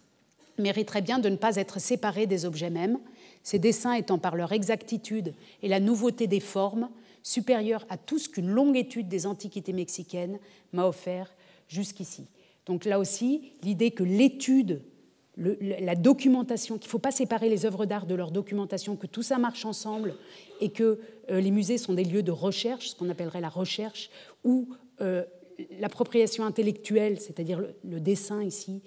mériteraient 0.57 1.01
bien 1.01 1.19
de 1.19 1.27
ne 1.27 1.35
pas 1.35 1.57
être 1.57 1.79
séparés 1.79 2.27
des 2.27 2.45
objets 2.45 2.69
mêmes, 2.69 2.99
ces 3.43 3.59
dessins 3.59 3.93
étant 3.93 4.17
par 4.17 4.35
leur 4.35 4.51
exactitude 4.51 5.33
et 5.63 5.67
la 5.67 5.79
nouveauté 5.79 6.27
des 6.27 6.39
formes 6.39 6.89
supérieur 7.23 7.85
à 7.89 7.97
tout 7.97 8.19
ce 8.19 8.29
qu'une 8.29 8.49
longue 8.49 8.77
étude 8.77 9.07
des 9.07 9.25
antiquités 9.25 9.73
mexicaines 9.73 10.39
m'a 10.73 10.85
offert 10.85 11.33
jusqu'ici. 11.67 12.27
Donc 12.65 12.85
là 12.85 12.99
aussi, 12.99 13.53
l'idée 13.63 13.91
que 13.91 14.03
l'étude, 14.03 14.81
la 15.37 15.95
documentation, 15.95 16.77
qu'il 16.77 16.87
ne 16.87 16.91
faut 16.91 16.99
pas 16.99 17.11
séparer 17.11 17.49
les 17.49 17.65
œuvres 17.65 17.85
d'art 17.85 18.05
de 18.05 18.15
leur 18.15 18.31
documentation, 18.31 18.95
que 18.95 19.07
tout 19.07 19.23
ça 19.23 19.37
marche 19.37 19.65
ensemble 19.65 20.15
et 20.59 20.69
que 20.69 20.99
euh, 21.29 21.39
les 21.39 21.51
musées 21.51 21.77
sont 21.77 21.93
des 21.93 22.03
lieux 22.03 22.23
de 22.23 22.31
recherche, 22.31 22.89
ce 22.89 22.95
qu'on 22.95 23.09
appellerait 23.09 23.41
la 23.41 23.49
recherche, 23.49 24.09
où 24.43 24.69
euh, 24.99 25.23
l'appropriation 25.79 26.45
intellectuelle, 26.45 27.19
c'est-à-dire 27.19 27.61
le, 27.83 27.99
dessin 27.99 28.43
ici, 28.43 28.81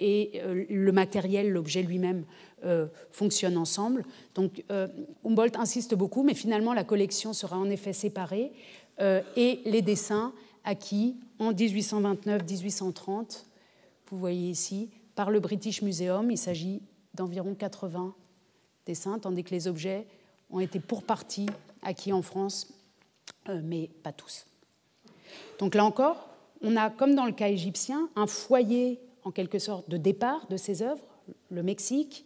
et 0.00 0.40
le 0.68 0.90
matériel, 0.92 1.50
l'objet 1.50 1.82
lui-même, 1.82 2.24
euh, 2.64 2.86
fonctionnent 3.12 3.58
ensemble. 3.58 4.02
Donc 4.34 4.64
euh, 4.70 4.88
Humboldt 5.26 5.58
insiste 5.58 5.94
beaucoup, 5.94 6.22
mais 6.22 6.32
finalement 6.32 6.72
la 6.72 6.84
collection 6.84 7.34
sera 7.34 7.58
en 7.58 7.68
effet 7.68 7.92
séparée 7.92 8.50
euh, 8.98 9.20
et 9.36 9.60
les 9.66 9.82
dessins 9.82 10.32
acquis 10.64 11.16
en 11.38 11.52
1829-1830, 11.52 13.44
vous 14.10 14.16
voyez 14.18 14.48
ici, 14.48 14.88
par 15.14 15.30
le 15.30 15.38
British 15.38 15.82
Museum, 15.82 16.30
il 16.30 16.38
s'agit 16.38 16.80
d'environ 17.12 17.54
80 17.54 18.14
dessins, 18.86 19.18
tandis 19.18 19.44
que 19.44 19.50
les 19.50 19.68
objets 19.68 20.06
ont 20.48 20.60
été 20.60 20.80
pour 20.80 21.02
partie 21.02 21.46
acquis 21.82 22.14
en 22.14 22.22
France, 22.22 22.72
mais 23.48 23.90
pas 24.02 24.12
tous. 24.12 24.46
Donc 25.58 25.74
là 25.74 25.84
encore, 25.84 26.30
on 26.62 26.74
a, 26.74 26.88
comme 26.88 27.14
dans 27.14 27.26
le 27.26 27.32
cas 27.32 27.48
égyptien, 27.48 28.08
un 28.16 28.26
foyer 28.26 28.98
en 29.26 29.32
quelque 29.32 29.58
sorte 29.58 29.90
de 29.90 29.96
départ 29.96 30.46
de 30.46 30.56
ces 30.56 30.82
œuvres, 30.82 31.04
le 31.50 31.64
Mexique, 31.64 32.24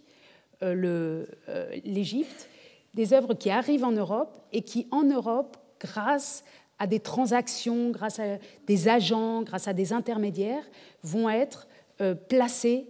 euh, 0.62 1.24
euh, 1.48 1.76
l'Égypte, 1.82 2.50
des 2.92 3.14
œuvres 3.14 3.32
qui 3.32 3.48
arrivent 3.48 3.84
en 3.84 3.92
Europe 3.92 4.36
et 4.52 4.60
qui, 4.60 4.86
en 4.90 5.04
Europe, 5.04 5.56
grâce 5.80 6.44
à 6.78 6.86
des 6.86 7.00
transactions, 7.00 7.90
grâce 7.90 8.18
à 8.18 8.36
des 8.66 8.88
agents, 8.88 9.40
grâce 9.42 9.66
à 9.66 9.72
des 9.72 9.94
intermédiaires, 9.94 10.64
vont 11.02 11.30
être 11.30 11.68
euh, 12.02 12.14
placées 12.14 12.86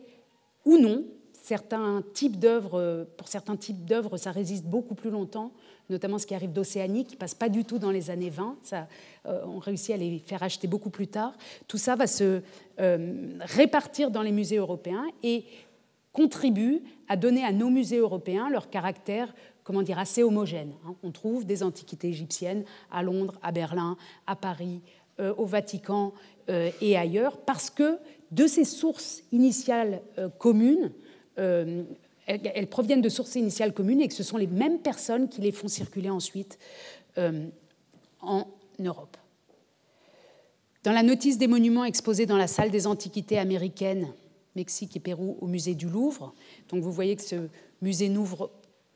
ou 0.64 0.76
non. 0.76 1.04
Certains 1.32 2.02
types 2.12 2.38
d'œuvres, 2.38 3.06
pour 3.16 3.28
certains 3.28 3.56
types 3.56 3.84
d'œuvres, 3.84 4.16
ça 4.16 4.32
résiste 4.32 4.64
beaucoup 4.64 4.96
plus 4.96 5.10
longtemps, 5.10 5.52
notamment 5.90 6.18
ce 6.18 6.26
qui 6.26 6.34
arrive 6.34 6.52
d'Océanie, 6.52 7.04
qui 7.04 7.16
passe 7.16 7.34
pas 7.34 7.48
du 7.48 7.64
tout 7.64 7.78
dans 7.78 7.90
les 7.90 8.10
années 8.10 8.30
20. 8.30 8.56
Ça, 8.62 8.86
on 9.24 9.58
réussit 9.58 9.94
à 9.94 9.96
les 9.96 10.18
faire 10.18 10.42
acheter 10.42 10.66
beaucoup 10.66 10.90
plus 10.90 11.08
tard. 11.08 11.34
Tout 11.68 11.78
ça 11.78 11.96
va 11.96 12.06
se 12.06 12.40
répartir 12.78 14.10
dans 14.10 14.22
les 14.22 14.32
musées 14.32 14.56
européens 14.56 15.04
et 15.22 15.44
contribue 16.12 16.82
à 17.08 17.16
donner 17.16 17.44
à 17.44 17.52
nos 17.52 17.70
musées 17.70 17.98
européens 17.98 18.48
leur 18.50 18.70
caractère 18.70 19.32
comment 19.70 19.82
dire, 19.82 20.00
assez 20.00 20.24
homogène. 20.24 20.72
Hein. 20.84 20.96
On 21.04 21.12
trouve 21.12 21.46
des 21.46 21.62
antiquités 21.62 22.08
égyptiennes 22.08 22.64
à 22.90 23.04
Londres, 23.04 23.38
à 23.40 23.52
Berlin, 23.52 23.96
à 24.26 24.34
Paris, 24.34 24.80
euh, 25.20 25.32
au 25.36 25.46
Vatican 25.46 26.12
euh, 26.48 26.70
et 26.80 26.96
ailleurs, 26.96 27.38
parce 27.38 27.70
que 27.70 27.98
de 28.32 28.48
ces 28.48 28.64
sources 28.64 29.22
initiales 29.30 30.02
euh, 30.18 30.28
communes, 30.28 30.90
elles, 32.54 32.66
proviennent 32.68 33.02
de 33.02 33.08
sources 33.08 33.34
initiales 33.34 33.72
communes 33.72 34.00
et 34.00 34.08
que 34.08 34.14
ce 34.14 34.22
sont 34.22 34.36
les 34.36 34.46
mêmes 34.46 34.78
personnes 34.78 35.28
qui 35.28 35.40
les 35.40 35.52
font 35.52 35.68
circuler 35.68 36.10
ensuite 36.10 36.58
en 38.22 38.46
Europe. 38.78 39.16
Dans 40.82 40.92
la 40.92 41.02
notice 41.02 41.36
des 41.36 41.46
monuments 41.46 41.84
exposés 41.84 42.24
dans 42.24 42.38
la 42.38 42.46
salle 42.46 42.70
des 42.70 42.86
antiquités 42.86 43.38
américaines, 43.38 44.08
Mexique 44.56 44.96
et 44.96 45.00
Pérou, 45.00 45.36
au 45.40 45.46
musée 45.46 45.74
du 45.74 45.88
Louvre, 45.88 46.32
donc 46.70 46.82
vous 46.82 46.92
voyez 46.92 47.16
que 47.16 47.22
ce 47.22 47.48
musée 47.82 48.08
n'ouvre 48.08 48.50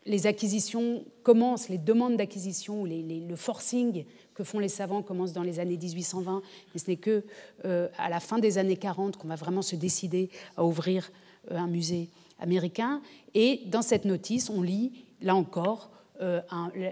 les 0.06 0.26
acquisitions 0.26 1.04
commencent, 1.22 1.68
les 1.68 1.78
demandes 1.78 2.16
d'acquisition 2.16 2.82
ou 2.82 2.86
le 2.86 3.36
forcing 3.36 4.04
que 4.34 4.44
font 4.44 4.58
les 4.58 4.68
savants 4.68 5.02
commencent 5.02 5.32
dans 5.32 5.42
les 5.42 5.60
années 5.60 5.78
1820, 5.78 6.42
et 6.74 6.78
ce 6.78 6.90
n'est 6.90 6.96
que 6.96 7.24
euh, 7.64 7.88
à 7.96 8.08
la 8.08 8.20
fin 8.20 8.38
des 8.38 8.58
années 8.58 8.76
40 8.76 9.16
qu'on 9.16 9.28
va 9.28 9.36
vraiment 9.36 9.62
se 9.62 9.76
décider 9.76 10.30
à 10.56 10.64
ouvrir 10.64 11.10
euh, 11.50 11.56
un 11.56 11.66
musée 11.66 12.10
américain. 12.38 13.00
Et 13.34 13.62
dans 13.66 13.82
cette 13.82 14.04
notice, 14.04 14.50
on 14.50 14.62
lit, 14.62 14.92
là 15.20 15.34
encore, 15.34 15.90
euh, 16.20 16.40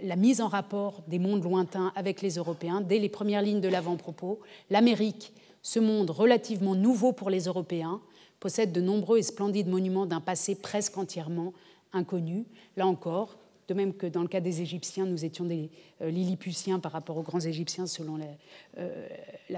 la 0.02 0.16
mise 0.16 0.40
en 0.40 0.48
rapport 0.48 1.02
des 1.06 1.18
mondes 1.18 1.44
lointains 1.44 1.92
avec 1.94 2.22
les 2.22 2.34
Européens 2.36 2.80
dès 2.80 2.98
les 2.98 3.08
premières 3.08 3.42
lignes 3.42 3.60
de 3.60 3.68
l'avant-propos. 3.68 4.40
L'Amérique, 4.70 5.32
ce 5.62 5.78
monde 5.78 6.10
relativement 6.10 6.74
nouveau 6.74 7.12
pour 7.12 7.30
les 7.30 7.44
Européens, 7.44 8.00
possède 8.40 8.72
de 8.72 8.80
nombreux 8.80 9.18
et 9.18 9.22
splendides 9.22 9.68
monuments 9.68 10.06
d'un 10.06 10.20
passé 10.20 10.56
presque 10.56 10.98
entièrement 10.98 11.52
inconnu. 11.92 12.44
Là 12.76 12.86
encore, 12.86 13.38
de 13.68 13.74
même 13.74 13.94
que 13.94 14.06
dans 14.06 14.22
le 14.22 14.28
cas 14.28 14.40
des 14.40 14.60
Égyptiens, 14.60 15.06
nous 15.06 15.24
étions 15.24 15.44
des 15.44 15.70
euh, 16.00 16.10
Lilliputiens 16.10 16.78
par 16.78 16.92
rapport 16.92 17.16
aux 17.16 17.22
grands 17.22 17.40
Égyptiens 17.40 17.86
selon 17.86 18.16
la, 18.16 18.26
euh, 18.78 19.08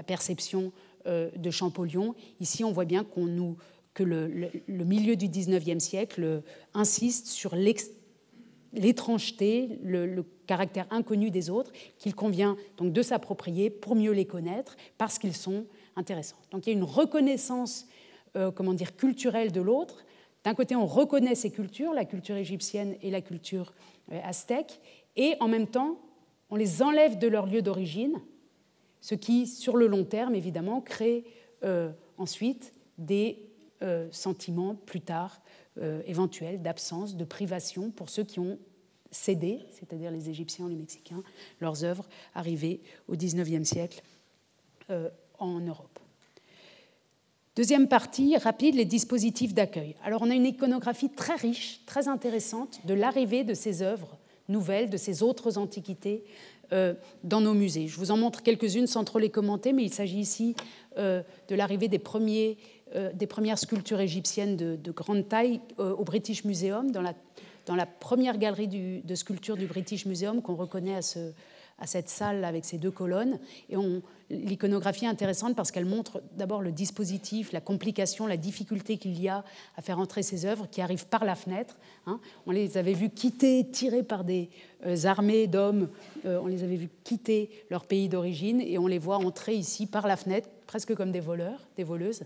perception 0.05 0.71
euh, 1.07 1.29
de 1.35 1.49
Champollion. 1.49 2.15
Ici, 2.39 2.63
on 2.63 2.71
voit 2.71 2.85
bien 2.85 3.03
qu'on 3.03 3.25
nous, 3.25 3.57
que 3.95 4.03
le, 4.03 4.51
milieu 4.67 5.15
du 5.15 5.27
XIXe 5.27 5.83
siècle 5.83 6.43
insiste 6.75 7.25
sur 7.25 7.55
l'étrangeté, 8.73 9.79
le, 9.83 10.23
caractère 10.45 10.85
inconnu 10.91 11.31
des 11.31 11.49
autres, 11.49 11.71
qu'il 11.97 12.13
convient 12.13 12.55
donc 12.77 12.93
de 12.93 13.01
s'approprier 13.01 13.71
pour 13.71 13.95
mieux 13.95 14.11
les 14.11 14.25
connaître, 14.25 14.77
parce 14.99 15.17
qu'ils 15.17 15.35
sont 15.35 15.65
intéressants. 15.95 16.37
Donc 16.51 16.67
il 16.67 16.69
y 16.69 16.73
a 16.73 16.77
une 16.77 16.83
reconnaissance, 16.83 17.87
comment 18.53 18.73
dire, 18.73 18.95
culturelle 18.95 19.51
de 19.51 19.61
l'autre, 19.61 20.05
d'un 20.45 20.53
côté, 20.53 20.75
on 20.75 20.85
reconnaît 20.85 21.33
ces 21.33 21.49
cultures, 21.49 21.91
la 21.91 22.05
culture 22.05 22.35
égyptienne 22.35 22.95
et 23.01 23.09
la 23.09 23.21
culture 23.21 23.73
euh, 24.11 24.19
aztèque, 24.23 24.79
et 25.15 25.33
en 25.39 25.47
même 25.47 25.65
temps, 25.65 25.99
on 26.51 26.55
les 26.55 26.83
enlève 26.83 27.17
de 27.17 27.27
leur 27.27 27.47
lieu 27.47 27.63
d'origine, 27.63 28.21
ce 29.01 29.15
qui, 29.15 29.47
sur 29.47 29.75
le 29.75 29.87
long 29.87 30.03
terme, 30.03 30.35
évidemment, 30.35 30.81
crée 30.81 31.23
euh, 31.63 31.91
ensuite 32.19 32.73
des 32.99 33.39
euh, 33.81 34.07
sentiments 34.11 34.75
plus 34.75 35.01
tard 35.01 35.41
éventuels 36.07 36.61
d'absence, 36.61 37.17
de 37.17 37.25
privation 37.25 37.91
pour 37.91 38.07
ceux 38.07 38.23
qui 38.23 38.39
ont 38.39 38.57
cédé, 39.11 39.59
c'est-à-dire 39.71 40.09
les 40.09 40.29
Égyptiens, 40.29 40.69
les 40.69 40.75
Mexicains, 40.75 41.21
leurs 41.59 41.83
œuvres 41.83 42.07
arrivées 42.33 42.81
au 43.09 43.17
XIXe 43.17 43.67
siècle 43.67 44.01
en 45.37 45.59
Europe. 45.59 45.99
Deuxième 47.55 47.87
partie, 47.87 48.35
rapide, 48.37 48.75
les 48.75 48.83
dispositifs 48.83 49.53
d'accueil. 49.53 49.95
Alors 50.03 50.21
on 50.21 50.29
a 50.29 50.33
une 50.33 50.45
iconographie 50.45 51.09
très 51.09 51.35
riche, 51.35 51.81
très 51.85 52.09
intéressante 52.09 52.79
de 52.85 52.93
l'arrivée 52.93 53.45
de 53.45 53.53
ces 53.53 53.81
œuvres 53.81 54.17
nouvelles, 54.49 54.89
de 54.89 54.97
ces 54.97 55.23
autres 55.23 55.57
antiquités 55.57 56.25
euh, 56.73 56.93
dans 57.23 57.41
nos 57.41 57.53
musées. 57.53 57.87
Je 57.87 57.97
vous 57.97 58.11
en 58.11 58.17
montre 58.17 58.43
quelques-unes 58.43 58.87
sans 58.87 59.03
trop 59.05 59.19
les 59.19 59.29
commenter, 59.29 59.71
mais 59.71 59.83
il 59.83 59.93
s'agit 59.93 60.19
ici 60.19 60.55
euh, 60.97 61.21
de 61.47 61.55
l'arrivée 61.55 61.87
des, 61.87 61.99
premiers, 61.99 62.57
euh, 62.57 62.74
des 63.13 63.27
premières 63.27 63.59
sculptures 63.59 63.99
égyptiennes 63.99 64.55
de, 64.55 64.91
grande 64.91 65.27
taille 65.27 65.59
au 65.77 66.03
British 66.03 66.45
Museum, 66.45 66.91
dans 66.91 67.01
la, 67.01 67.85
première 67.85 68.37
galerie 68.37 68.67
de 69.03 69.15
sculptures 69.15 69.57
du 69.57 69.65
British 69.65 70.05
Museum 70.05 70.41
qu'on 70.41 70.55
reconnaît 70.55 70.95
à 70.95 71.01
ce, 71.01 71.31
à 71.77 71.87
cette 71.87 72.09
salle 72.09 72.45
avec 72.45 72.63
ces 72.65 72.77
deux 72.77 72.91
colonnes. 72.91 73.39
Et 73.69 73.75
l'iconographie 74.29 75.05
est 75.05 75.09
intéressante 75.09 75.55
parce 75.55 75.71
qu'elle 75.71 75.85
montre 75.85 76.21
d'abord 76.37 76.61
le 76.61 76.71
dispositif, 76.71 77.51
la 77.51 77.61
complication, 77.61 78.27
la 78.27 78.37
difficulté 78.37 78.97
qu'il 78.97 79.21
y 79.21 79.27
a 79.27 79.43
à 79.75 79.81
faire 79.81 79.99
entrer 79.99 80.23
ces 80.23 80.45
œuvres 80.45 80.67
qui 80.69 80.81
arrivent 80.81 81.07
par 81.07 81.25
la 81.25 81.35
fenêtre. 81.35 81.77
Hein. 82.07 82.19
On 82.45 82.51
les 82.51 82.77
avait 82.77 82.93
vus 82.93 83.09
quitter, 83.09 83.67
tirés 83.69 84.03
par 84.03 84.23
des 84.23 84.49
euh, 84.85 85.05
armées 85.05 85.47
d'hommes, 85.47 85.89
euh, 86.25 86.39
on 86.41 86.47
les 86.47 86.63
avait 86.63 86.77
vus 86.77 86.89
quitter 87.03 87.49
leur 87.69 87.85
pays 87.85 88.07
d'origine 88.07 88.61
et 88.61 88.77
on 88.77 88.87
les 88.87 88.99
voit 88.99 89.17
entrer 89.17 89.53
ici 89.53 89.85
par 89.85 90.07
la 90.07 90.15
fenêtre, 90.15 90.49
presque 90.67 90.95
comme 90.95 91.11
des 91.11 91.19
voleurs, 91.19 91.67
des 91.75 91.83
voleuses, 91.83 92.21
euh, 92.21 92.25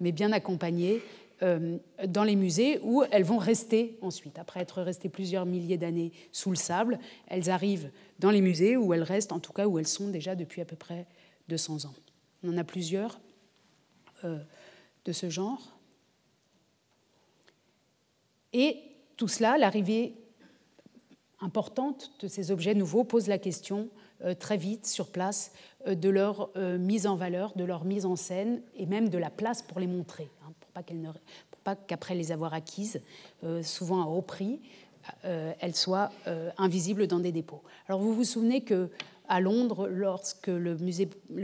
mais 0.00 0.12
bien 0.12 0.32
accompagnés 0.32 1.02
euh, 1.42 1.78
dans 2.06 2.22
les 2.22 2.36
musées 2.36 2.78
où 2.84 3.02
elles 3.10 3.24
vont 3.24 3.38
rester 3.38 3.98
ensuite. 4.00 4.38
Après 4.38 4.60
être 4.60 4.80
restées 4.80 5.08
plusieurs 5.08 5.44
milliers 5.44 5.76
d'années 5.76 6.12
sous 6.30 6.50
le 6.50 6.56
sable, 6.56 7.00
elles 7.26 7.50
arrivent 7.50 7.90
dans 8.20 8.30
les 8.30 8.40
musées 8.40 8.76
où 8.76 8.94
elles 8.94 9.02
restent, 9.02 9.32
en 9.32 9.40
tout 9.40 9.52
cas 9.52 9.66
où 9.66 9.76
elles 9.80 9.88
sont 9.88 10.08
déjà 10.08 10.36
depuis 10.36 10.60
à 10.60 10.64
peu 10.64 10.76
près 10.76 11.04
200 11.48 11.86
ans. 11.86 11.94
On 12.44 12.50
en 12.50 12.58
a 12.58 12.64
plusieurs 12.64 13.18
euh, 14.24 14.38
de 15.04 15.10
ce 15.10 15.30
genre. 15.30 15.76
Et 18.52 18.76
tout 19.16 19.26
cela, 19.26 19.58
l'arrivée 19.58 20.14
importante 21.40 22.12
de 22.20 22.28
ces 22.28 22.52
objets 22.52 22.74
nouveaux 22.74 23.02
pose 23.02 23.26
la 23.26 23.38
question 23.38 23.88
euh, 23.88 23.88
très 24.38 24.56
vite 24.56 24.86
sur 24.86 25.08
place 25.08 25.52
de 25.86 26.08
leur 26.08 26.50
mise 26.78 27.06
en 27.06 27.16
valeur, 27.16 27.52
de 27.56 27.64
leur 27.64 27.84
mise 27.84 28.06
en 28.06 28.16
scène 28.16 28.62
et 28.76 28.86
même 28.86 29.08
de 29.08 29.18
la 29.18 29.30
place 29.30 29.62
pour 29.62 29.80
les 29.80 29.86
montrer 29.86 30.30
pas 30.72 30.82
qu'elles 30.82 31.00
ne, 31.00 31.10
pour 31.12 31.60
pas 31.62 31.76
qu'après 31.76 32.14
les 32.14 32.32
avoir 32.32 32.54
acquises, 32.54 33.00
euh, 33.44 33.62
souvent 33.62 34.02
à 34.02 34.06
haut 34.06 34.22
prix, 34.22 34.60
euh, 35.24 35.52
elles 35.60 35.74
soient 35.74 36.10
euh, 36.26 36.50
invisibles 36.58 37.06
dans 37.06 37.20
des 37.20 37.32
dépôts. 37.32 37.62
Alors 37.88 38.00
vous 38.00 38.14
vous 38.14 38.24
souvenez 38.24 38.62
que 38.62 38.90
à 39.28 39.40
Londres, 39.40 39.88
lorsque 39.88 40.48
le, 40.48 40.74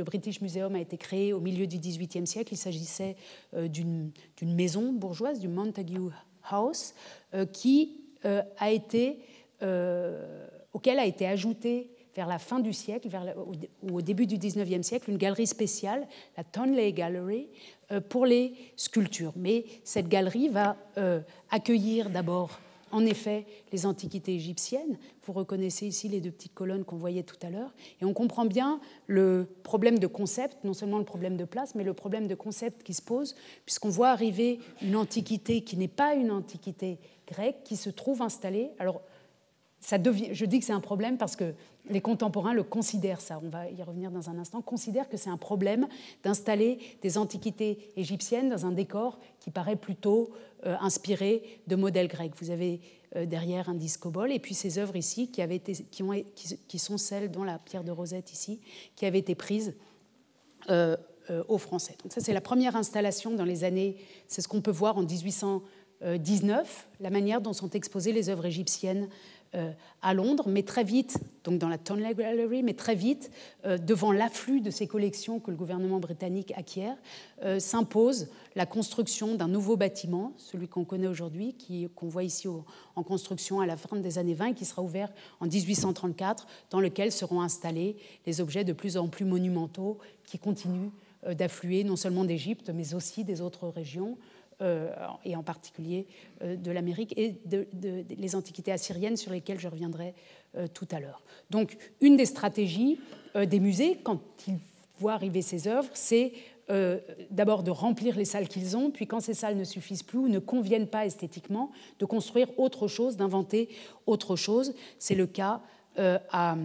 British 0.03 0.41
Museum 0.43 0.74
a 0.74 0.81
été 0.81 0.99
créé 0.99 1.33
au 1.33 1.41
milieu 1.41 1.66
du 1.66 1.79
XVIIIe 1.79 2.26
siècle, 2.26 2.53
il 2.53 2.59
s'agissait 2.59 3.16
d'une 3.55 4.12
maison 4.43 4.93
bourgeoise, 4.93 5.39
du 5.39 5.49
Montague 5.49 6.11
House, 6.51 6.93
qui 7.53 8.01
a 8.24 8.70
été, 8.70 9.20
auquel 10.72 10.99
a 10.99 11.07
été 11.07 11.26
ajouté 11.26 11.89
vers 12.19 12.27
la 12.27 12.41
fin 12.41 12.59
du 12.59 12.73
siècle, 12.73 13.09
vers 13.09 13.33
ou 13.81 13.97
au 13.97 14.03
début 14.03 14.27
du 14.27 14.39
XIXe 14.39 14.85
siècle, 14.85 15.09
une 15.09 15.19
galerie 15.19 15.47
spéciale, 15.47 16.09
la 16.37 16.43
Tonley 16.43 16.93
Gallery, 16.93 17.49
euh, 17.93 18.01
pour 18.01 18.27
les 18.27 18.55
sculptures. 18.75 19.35
Mais 19.37 19.64
cette 19.85 20.09
galerie 20.09 20.49
va 20.49 20.77
euh, 20.97 21.21
accueillir 21.53 22.11
d'abord, 22.11 22.59
en 22.91 23.07
effet, 23.07 23.47
les 23.71 23.87
antiquités 23.87 24.35
égyptiennes. 24.35 24.99
Vous 25.27 25.33
reconnaissez 25.33 25.87
ici 25.87 26.09
les 26.09 26.21
deux 26.21 26.33
petites 26.33 26.55
colonnes 26.55 26.85
qu'on 26.85 26.97
voyait 26.97 27.23
tout 27.23 27.39
à 27.41 27.51
l'heure. 27.51 27.73
Et 28.01 28.05
on 28.05 28.12
comprend 28.12 28.47
bien 28.47 28.81
le 29.07 29.47
problème 29.62 30.01
de 30.01 30.09
concept, 30.09 30.57
non 30.64 30.75
seulement 30.75 30.99
le 30.99 31.05
problème 31.05 31.37
de 31.37 31.45
place, 31.45 31.77
mais 31.77 31.85
le 31.85 31.95
problème 31.95 32.27
de 32.27 32.35
concept 32.35 32.83
qui 32.83 32.95
se 32.95 33.03
pose, 33.03 33.37
puisqu'on 33.64 33.91
voit 33.91 34.09
arriver 34.09 34.59
une 34.83 34.97
antiquité 34.97 35.61
qui 35.61 35.77
n'est 35.77 35.87
pas 35.87 36.14
une 36.14 36.33
antiquité 36.33 36.99
grecque, 37.29 37.62
qui 37.62 37.77
se 37.77 37.91
trouve 37.91 38.23
installée. 38.23 38.71
Alors, 38.81 39.03
je 39.81 40.45
dis 40.45 40.59
que 40.59 40.64
c'est 40.64 40.72
un 40.72 40.81
problème 40.81 41.18
parce 41.18 41.37
que 41.37 41.55
les 41.91 42.01
contemporains 42.01 42.53
le 42.53 42.62
considèrent, 42.62 43.20
ça, 43.20 43.41
on 43.43 43.49
va 43.49 43.70
y 43.70 43.83
revenir 43.83 44.11
dans 44.11 44.29
un 44.29 44.39
instant, 44.39 44.61
considèrent 44.61 45.09
que 45.09 45.16
c'est 45.16 45.31
un 45.31 45.37
problème 45.37 45.87
d'installer 46.22 46.79
des 47.03 47.18
antiquités 47.18 47.93
égyptiennes 47.97 48.51
dans 48.51 48.66
un 48.66 48.72
décor 48.72 49.18
qui 49.41 49.51
paraît 49.51 49.76
plutôt 49.76 50.31
euh, 50.66 50.76
inspiré 50.81 51.61
de 51.66 51.76
modèles 51.76 52.09
grecs. 52.09 52.33
Vous 52.41 52.51
avez 52.51 52.81
euh, 53.16 53.24
derrière 53.24 53.68
un 53.68 53.74
discobol 53.74 54.33
et 54.33 54.39
puis 54.39 54.55
ces 54.55 54.79
œuvres 54.79 54.97
ici 54.97 55.31
qui, 55.31 56.79
sont 56.79 56.99
celles, 56.99 57.31
dont 57.31 57.45
la 57.45 57.59
pierre 57.59 57.85
de 57.85 57.91
Rosette 57.93 58.33
ici, 58.33 58.61
qui 58.97 59.07
avaient 59.07 59.20
été 59.20 59.35
prises 59.35 59.74
euh, 60.70 60.97
aux 61.49 61.59
Français. 61.59 61.95
Donc 62.03 62.12
ça, 62.12 62.22
c'est 62.22 62.33
la 62.33 62.41
première 62.41 62.74
installation 62.74 63.31
dans 63.31 63.45
les 63.45 63.62
années, 63.62 63.97
c'est 64.29 64.41
ce 64.41 64.49
qu'on 64.49 64.62
peut 64.62 64.70
voir 64.70 64.97
en 64.97 65.03
1819, 65.03 66.89
la 67.01 67.11
manière 67.11 67.43
dont 67.43 67.53
sont 67.53 67.68
exposées 67.70 68.12
les 68.12 68.31
œuvres 68.31 68.47
égyptiennes 68.47 69.05
euh, 69.05 69.38
à 70.03 70.14
Londres, 70.14 70.44
mais 70.46 70.62
très 70.62 70.84
vite, 70.84 71.18
donc 71.44 71.59
dans 71.59 71.68
la 71.68 71.78
Tonley 71.78 72.14
Gallery, 72.14 72.62
mais 72.62 72.74
très 72.74 72.94
vite, 72.94 73.30
euh, 73.64 73.78
devant 73.78 74.12
l'afflux 74.12 74.61
de 74.61 74.70
ces 74.70 74.86
collections 74.86 75.40
que 75.40 75.51
le 75.51 75.57
gouvernement 75.57 75.99
britannique 75.99 76.53
acquiert, 76.57 76.96
euh, 77.42 77.59
s'impose 77.59 78.28
la 78.55 78.66
construction 78.66 79.34
d'un 79.34 79.49
nouveau 79.49 79.76
bâtiment, 79.76 80.32
celui 80.36 80.68
qu'on 80.68 80.84
connaît 80.84 81.07
aujourd'hui, 81.07 81.57
qu'on 81.94 82.09
voit 82.09 82.24
ici 82.24 82.46
en 82.49 83.03
construction 83.03 83.61
à 83.61 83.66
la 83.66 83.76
fin 83.76 83.96
des 83.96 84.18
années 84.18 84.34
20, 84.34 84.53
qui 84.53 84.64
sera 84.64 84.82
ouvert 84.82 85.11
en 85.40 85.46
1834, 85.46 86.46
dans 86.70 86.80
lequel 86.80 87.11
seront 87.11 87.40
installés 87.40 87.96
les 88.26 88.40
objets 88.40 88.64
de 88.64 88.72
plus 88.72 88.96
en 88.96 89.09
plus 89.09 89.24
monumentaux 89.24 89.99
qui 90.24 90.38
continuent 90.38 90.90
d'affluer 91.32 91.82
non 91.82 91.96
seulement 91.96 92.24
d'Égypte, 92.24 92.70
mais 92.72 92.94
aussi 92.94 93.24
des 93.24 93.40
autres 93.40 93.68
régions. 93.68 94.16
Euh, 94.61 94.91
et 95.25 95.37
en 95.37 95.45
particulier 95.45 96.09
euh, 96.43 96.57
de 96.57 96.73
l'Amérique 96.73 97.17
et 97.17 97.37
de, 97.45 97.69
les 98.11 98.35
antiquités 98.35 98.73
assyriennes 98.73 99.17
sur 99.17 99.31
lesquelles 99.31 99.61
je 99.61 99.69
reviendrai 99.69 100.15
euh, 100.57 100.67
tout 100.67 100.89
à 100.91 100.99
l'heure. 100.99 101.23
Donc 101.51 101.79
une 102.01 102.17
des 102.17 102.27
stratégies 102.27 102.99
des 103.37 103.61
musées, 103.61 104.01
quand 104.03 104.21
ils 104.49 104.59
voient 104.99 105.13
arriver 105.13 105.43
ces 105.43 105.69
œuvres, 105.69 105.91
c'est 105.95 106.33
d'abord 107.31 107.63
de 107.63 107.71
remplir 107.71 108.17
les 108.17 108.25
salles 108.25 108.49
qu'ils 108.49 108.77
ont, 108.77 108.91
puis 108.91 109.07
quand 109.07 109.21
ces 109.21 109.33
salles 109.33 109.57
ne 109.57 109.65
suffisent 109.65 110.03
plus 110.03 110.19
ou 110.19 110.29
ne 110.29 110.41
conviennent 110.41 110.89
pas 110.89 111.07
esthétiquement, 111.07 111.71
de 112.01 112.05
construire 112.05 112.49
autre 112.59 112.89
chose, 112.89 113.17
d'inventer 113.17 113.69
autre 114.07 114.35
chose. 114.35 114.75
C'est 114.99 115.15
le 115.15 115.27
cas 115.27 115.63
à, 115.97 116.57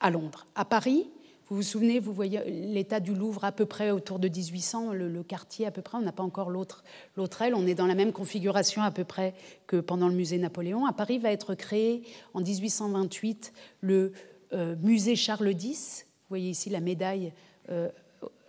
à, 0.00 0.10
Londres. 0.10 0.46
À 0.54 0.64
Paris, 0.64 1.06
Vous 1.50 1.56
vous 1.56 1.62
souvenez, 1.62 1.98
vous 1.98 2.12
voyez 2.12 2.42
l'état 2.50 3.00
du 3.00 3.14
Louvre 3.14 3.44
à 3.44 3.52
peu 3.52 3.64
près 3.64 3.90
autour 3.90 4.18
de 4.18 4.28
1800, 4.28 4.92
le, 4.92 5.22
quartier 5.22 5.66
à 5.66 5.70
peu 5.70 5.80
près, 5.80 5.96
on 5.96 6.02
n'a 6.02 6.12
pas 6.12 6.22
encore 6.22 6.50
l'autre 6.50 6.84
aile, 7.40 7.54
on 7.54 7.66
est 7.66 7.74
dans 7.74 7.86
la 7.86 7.94
même 7.94 8.12
configuration 8.12 8.82
à 8.82 8.90
peu 8.90 9.04
près 9.04 9.32
que 9.66 9.76
pendant 9.76 10.08
le 10.08 10.14
musée 10.14 10.36
Napoléon. 10.36 10.84
À 10.84 10.92
Paris 10.92 11.18
va 11.18 11.32
être 11.32 11.54
créé 11.54 12.02
en 12.34 12.40
1828 12.40 13.54
le 13.80 14.12
euh, 14.52 14.76
musée 14.82 15.16
Charles 15.16 15.54
X. 15.58 16.04
Vous 16.06 16.28
voyez 16.28 16.50
ici 16.50 16.68
la 16.68 16.80
médaille, 16.80 17.32
euh, 17.70 17.88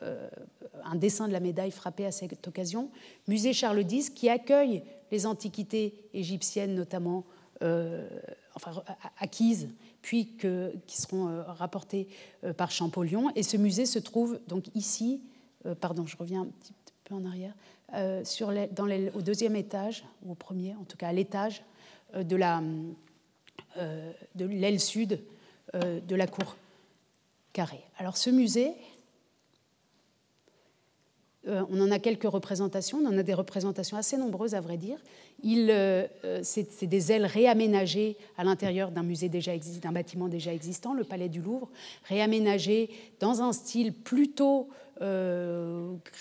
euh, 0.03 0.27
un 0.83 0.95
dessin 0.95 1.29
de 1.29 1.33
la 1.33 1.39
médaille 1.39 1.71
frappé 1.71 2.05
à 2.05 2.11
cette 2.11 2.49
occasion. 2.49 2.89
Musée 3.29 3.53
Charles 3.53 3.89
X 3.89 4.09
qui 4.09 4.27
accueille 4.27 4.83
les 5.09 5.25
antiquités 5.25 5.93
égyptiennes 6.13 6.75
notamment, 6.75 7.23
acquises 9.19 9.69
puis 10.01 10.37
qui 10.87 11.01
seront 11.01 11.27
euh, 11.27 11.43
rapportés 11.43 12.07
euh, 12.43 12.53
par 12.53 12.71
Champollion. 12.71 13.29
Et 13.35 13.43
ce 13.43 13.57
musée 13.57 13.85
se 13.85 13.99
trouve 13.99 14.39
donc 14.47 14.65
ici, 14.75 15.21
euh, 15.65 15.75
pardon, 15.75 16.05
je 16.05 16.17
reviens 16.17 16.41
un 16.41 16.45
petit 16.45 16.73
peu 17.03 17.15
en 17.15 17.25
arrière, 17.25 17.53
sur 18.23 18.53
dans 18.71 18.87
au 19.15 19.21
deuxième 19.23 19.55
étage, 19.55 20.05
ou 20.23 20.33
au 20.33 20.35
premier, 20.35 20.75
en 20.75 20.83
tout 20.83 20.95
cas 20.95 21.07
à 21.07 21.13
l'étage 21.13 21.63
de 22.15 22.35
la 22.35 22.61
de 23.75 24.45
l'aile 24.45 24.79
sud 24.79 25.19
de 25.73 26.15
la 26.15 26.27
cour 26.27 26.55
carrée. 27.51 27.81
Alors 27.97 28.15
ce 28.15 28.29
musée, 28.29 28.75
euh, 31.49 31.63
on 31.69 31.81
en 31.81 31.91
a 31.91 31.99
quelques 31.99 32.29
représentations, 32.29 32.99
on 33.03 33.07
en 33.07 33.17
a 33.17 33.23
des 33.23 33.33
représentations 33.33 33.97
assez 33.97 34.17
nombreuses 34.17 34.53
à 34.55 34.61
vrai 34.61 34.77
dire. 34.77 34.97
Euh, 35.45 36.07
euh, 36.25 36.39
c'est 36.43 36.85
des 36.85 37.11
ailes 37.11 37.25
réaménagées 37.25 38.17
à 38.37 38.43
l'intérieur 38.43 38.91
d'un 38.91 39.03
musée 39.03 39.29
déjà 39.29 39.51
d'un 39.81 39.91
bâtiment 39.91 40.27
déjà 40.27 40.53
existant, 40.53 40.93
le 40.93 41.03
Palais 41.03 41.29
du 41.29 41.41
Louvre, 41.41 41.69
réaménagées 42.07 42.89
dans 43.19 43.41
un 43.41 43.53
style 43.53 43.93
plutôt 43.93 44.69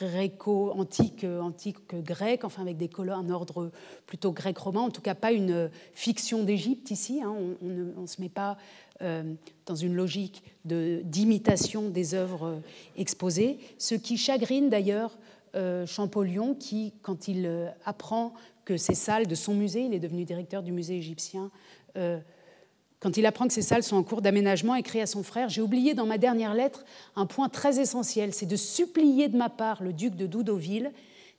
gréco 0.01 0.70
antique, 0.70 1.24
antique 1.24 1.79
grec, 1.93 2.45
enfin 2.45 2.62
avec 2.62 2.76
des 2.76 2.87
colonnes, 2.87 3.26
un 3.26 3.31
ordre 3.31 3.72
plutôt 4.07 4.31
grec-romain, 4.31 4.83
en 4.83 4.91
tout 4.91 5.01
cas 5.01 5.16
pas 5.16 5.33
une 5.33 5.68
fiction 5.95 6.45
d'Égypte 6.45 6.93
ici. 6.93 7.20
Hein. 7.20 7.35
on 7.61 8.03
ne 8.03 8.07
se 8.07 8.20
met 8.20 8.29
pas 8.29 8.57
dans 9.01 9.74
une 9.76 9.94
logique 9.94 10.42
d'imitation 10.64 11.88
des 11.88 12.14
œuvres 12.14 12.61
exposées, 12.96 13.59
ce 13.78 13.94
qui 13.94 14.16
chagrine 14.16 14.68
d'ailleurs 14.68 15.16
euh, 15.55 15.86
Champollion, 15.86 16.55
qui, 16.55 16.92
quand 17.03 17.26
il 17.26 17.46
euh, 17.46 17.68
apprend 17.84 18.34
que 18.64 18.76
ces 18.76 18.94
salles 18.94 19.26
de 19.26 19.34
son 19.34 19.55
musée, 19.55 19.82
il 19.82 19.94
est 19.94 19.99
devenu 19.99 20.24
directeur 20.24 20.62
du 20.62 20.72
musée 20.72 20.96
égyptien, 20.96 21.51
euh, 21.96 22.18
quand 23.01 23.16
il 23.16 23.24
apprend 23.26 23.46
que 23.46 23.53
ces 23.53 23.62
salles 23.62 23.82
sont 23.82 23.96
en 23.96 24.03
cours 24.03 24.20
d'aménagement, 24.20 24.74
écrit 24.74 25.01
à 25.01 25.07
son 25.07 25.22
frère 25.22 25.49
J'ai 25.49 25.62
oublié 25.62 25.94
dans 25.94 26.05
ma 26.05 26.18
dernière 26.18 26.53
lettre 26.53 26.84
un 27.16 27.26
point 27.26 27.49
très 27.49 27.80
essentiel, 27.80 28.34
c'est 28.34 28.46
de 28.46 28.57
supplier 28.57 29.28
de 29.28 29.36
ma 29.36 29.49
part 29.49 29.82
le 29.82 29.92
duc 29.92 30.16
de 30.16 30.26
Doudoville 30.26 30.92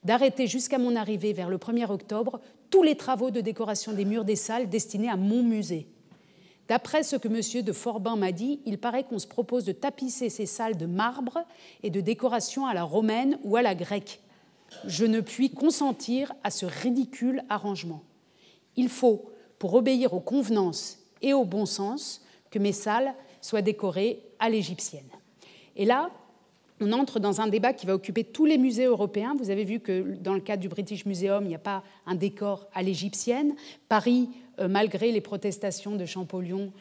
d'arrêter 0.03 0.47
jusqu'à 0.47 0.77
mon 0.77 0.95
arrivée 0.95 1.33
vers 1.33 1.49
le 1.49 1.57
1er 1.57 1.91
octobre 1.91 2.39
tous 2.69 2.81
les 2.81 2.95
travaux 2.95 3.31
de 3.31 3.41
décoration 3.41 3.91
des 3.91 4.05
murs 4.05 4.23
des 4.23 4.37
salles 4.37 4.69
destinés 4.69 5.09
à 5.09 5.17
mon 5.17 5.43
musée. 5.43 5.87
D'après 6.69 7.01
ce 7.01 7.15
que 7.15 7.27
M. 7.27 7.63
de 7.63 7.73
Forbin 7.73 8.15
m'a 8.15 8.31
dit, 8.31 8.59
il 8.65 8.77
paraît 8.77 9.03
qu'on 9.03 9.17
se 9.17 9.25
propose 9.25 9.65
de 9.65 9.71
tapisser 9.71 10.29
ces 10.29 10.45
salles 10.45 10.77
de 10.77 10.85
marbre 10.85 11.39
et 11.81 11.89
de 11.89 11.99
décoration 11.99 12.67
à 12.67 12.75
la 12.75 12.83
romaine 12.83 13.39
ou 13.43 13.55
à 13.55 13.63
la 13.63 13.73
grecque. 13.73 14.21
Je 14.85 15.05
ne 15.05 15.19
puis 15.19 15.49
consentir 15.49 16.31
à 16.43 16.51
ce 16.51 16.67
ridicule 16.67 17.43
arrangement. 17.49 18.03
Il 18.75 18.87
faut, 18.87 19.31
pour 19.57 19.73
obéir 19.73 20.13
aux 20.13 20.19
convenances 20.19 20.99
et 21.23 21.33
au 21.33 21.43
bon 21.43 21.65
sens, 21.65 22.21
que 22.51 22.59
mes 22.59 22.71
salles 22.71 23.15
soient 23.41 23.63
décorées 23.63 24.21
à 24.37 24.49
l'égyptienne. 24.49 25.09
Et 25.75 25.85
là, 25.85 26.11
on 26.81 26.91
entre 26.93 27.19
dans 27.19 27.41
un 27.41 27.47
débat 27.47 27.73
qui 27.73 27.85
va 27.85 27.95
occuper 27.95 28.23
tous 28.23 28.45
les 28.45 28.57
musées 28.57 28.85
européens. 28.85 29.35
Vous 29.37 29.49
avez 29.49 29.63
vu 29.63 29.79
que 29.79 30.15
dans 30.21 30.33
le 30.33 30.39
cas 30.39 30.55
du 30.55 30.69
British 30.69 31.05
Museum, 31.05 31.43
il 31.43 31.49
n'y 31.49 31.55
a 31.55 31.59
pas 31.59 31.83
un 32.05 32.15
décor 32.15 32.67
à 32.73 32.83
l'égyptienne. 32.83 33.55
Paris, 33.89 34.29
malgré 34.67 35.11
les 35.11 35.21
protestations 35.21 35.95
de 35.95 36.05
Champollion, 36.05 36.71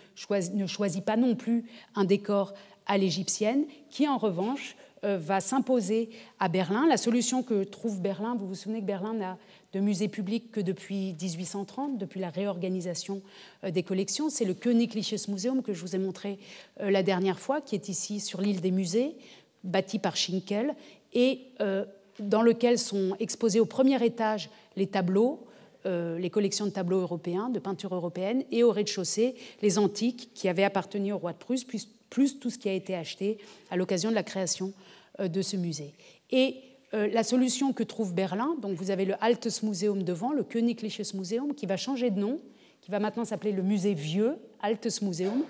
ne 0.54 0.66
choisit 0.66 1.04
pas 1.04 1.16
non 1.16 1.34
plus 1.36 1.64
un 1.94 2.04
décor 2.04 2.54
à 2.86 2.98
l'égyptienne, 2.98 3.64
qui 3.90 4.08
en 4.08 4.18
revanche 4.18 4.76
euh, 5.04 5.16
va 5.16 5.40
s'imposer 5.40 6.10
à 6.40 6.48
Berlin. 6.48 6.86
La 6.88 6.96
solution 6.96 7.44
que 7.44 7.62
trouve 7.62 8.00
Berlin, 8.00 8.34
vous 8.36 8.48
vous 8.48 8.54
souvenez 8.56 8.80
que 8.80 8.86
Berlin 8.86 9.14
n'a 9.14 9.38
de 9.72 9.80
musée 9.80 10.08
public 10.08 10.50
que 10.50 10.60
depuis 10.60 11.14
1830, 11.20 11.98
depuis 11.98 12.18
la 12.18 12.30
réorganisation 12.30 13.22
euh, 13.62 13.70
des 13.70 13.84
collections, 13.84 14.28
c'est 14.28 14.44
le 14.44 14.54
Königliches 14.54 15.28
Museum 15.28 15.62
que 15.62 15.72
je 15.72 15.82
vous 15.82 15.94
ai 15.94 15.98
montré 15.98 16.38
la 16.80 17.02
dernière 17.02 17.38
fois, 17.38 17.60
qui 17.60 17.74
est 17.76 17.88
ici 17.88 18.18
sur 18.18 18.40
l'île 18.40 18.60
des 18.60 18.70
musées, 18.70 19.14
bâti 19.62 19.98
par 19.98 20.16
Schinkel, 20.16 20.74
et 21.12 21.42
euh, 21.60 21.84
dans 22.18 22.42
lequel 22.42 22.78
sont 22.78 23.14
exposés 23.20 23.60
au 23.60 23.66
premier 23.66 24.04
étage 24.04 24.50
les 24.76 24.86
tableaux, 24.86 25.46
euh, 25.88 26.18
les 26.18 26.30
collections 26.30 26.66
de 26.66 26.70
tableaux 26.70 27.00
européens, 27.00 27.48
de 27.48 27.58
peinture 27.58 27.94
européenne, 27.94 28.44
et 28.50 28.62
au 28.62 28.70
rez-de-chaussée 28.70 29.34
les 29.62 29.78
antiques 29.78 30.30
qui 30.34 30.48
avaient 30.48 30.64
appartenu 30.64 31.12
au 31.12 31.18
roi 31.18 31.32
de 31.32 31.38
Prusse, 31.38 31.64
plus, 31.64 31.88
plus 32.10 32.38
tout 32.38 32.50
ce 32.50 32.58
qui 32.58 32.68
a 32.68 32.72
été 32.72 32.94
acheté 32.94 33.38
à 33.70 33.76
l'occasion 33.76 34.10
de 34.10 34.14
la 34.14 34.22
création 34.22 34.72
euh, 35.18 35.28
de 35.28 35.42
ce 35.42 35.56
musée. 35.56 35.94
Et 36.30 36.56
la 36.90 37.22
solution 37.22 37.74
que 37.74 37.82
trouve 37.82 38.14
Berlin, 38.14 38.56
donc 38.62 38.74
vous 38.78 38.90
avez 38.90 39.04
le 39.04 39.14
Altes 39.22 39.62
Museum 39.62 40.04
devant, 40.04 40.32
le 40.32 40.42
Königliches 40.42 41.12
Museum, 41.12 41.54
qui 41.54 41.66
va 41.66 41.76
changer 41.76 42.10
de 42.10 42.18
nom, 42.18 42.40
qui 42.80 42.90
va 42.90 42.98
maintenant 42.98 43.26
s'appeler 43.26 43.52
le 43.52 43.62
musée 43.62 43.92
vieux, 43.92 44.38
Altes 44.62 45.02
Museum, 45.02 45.44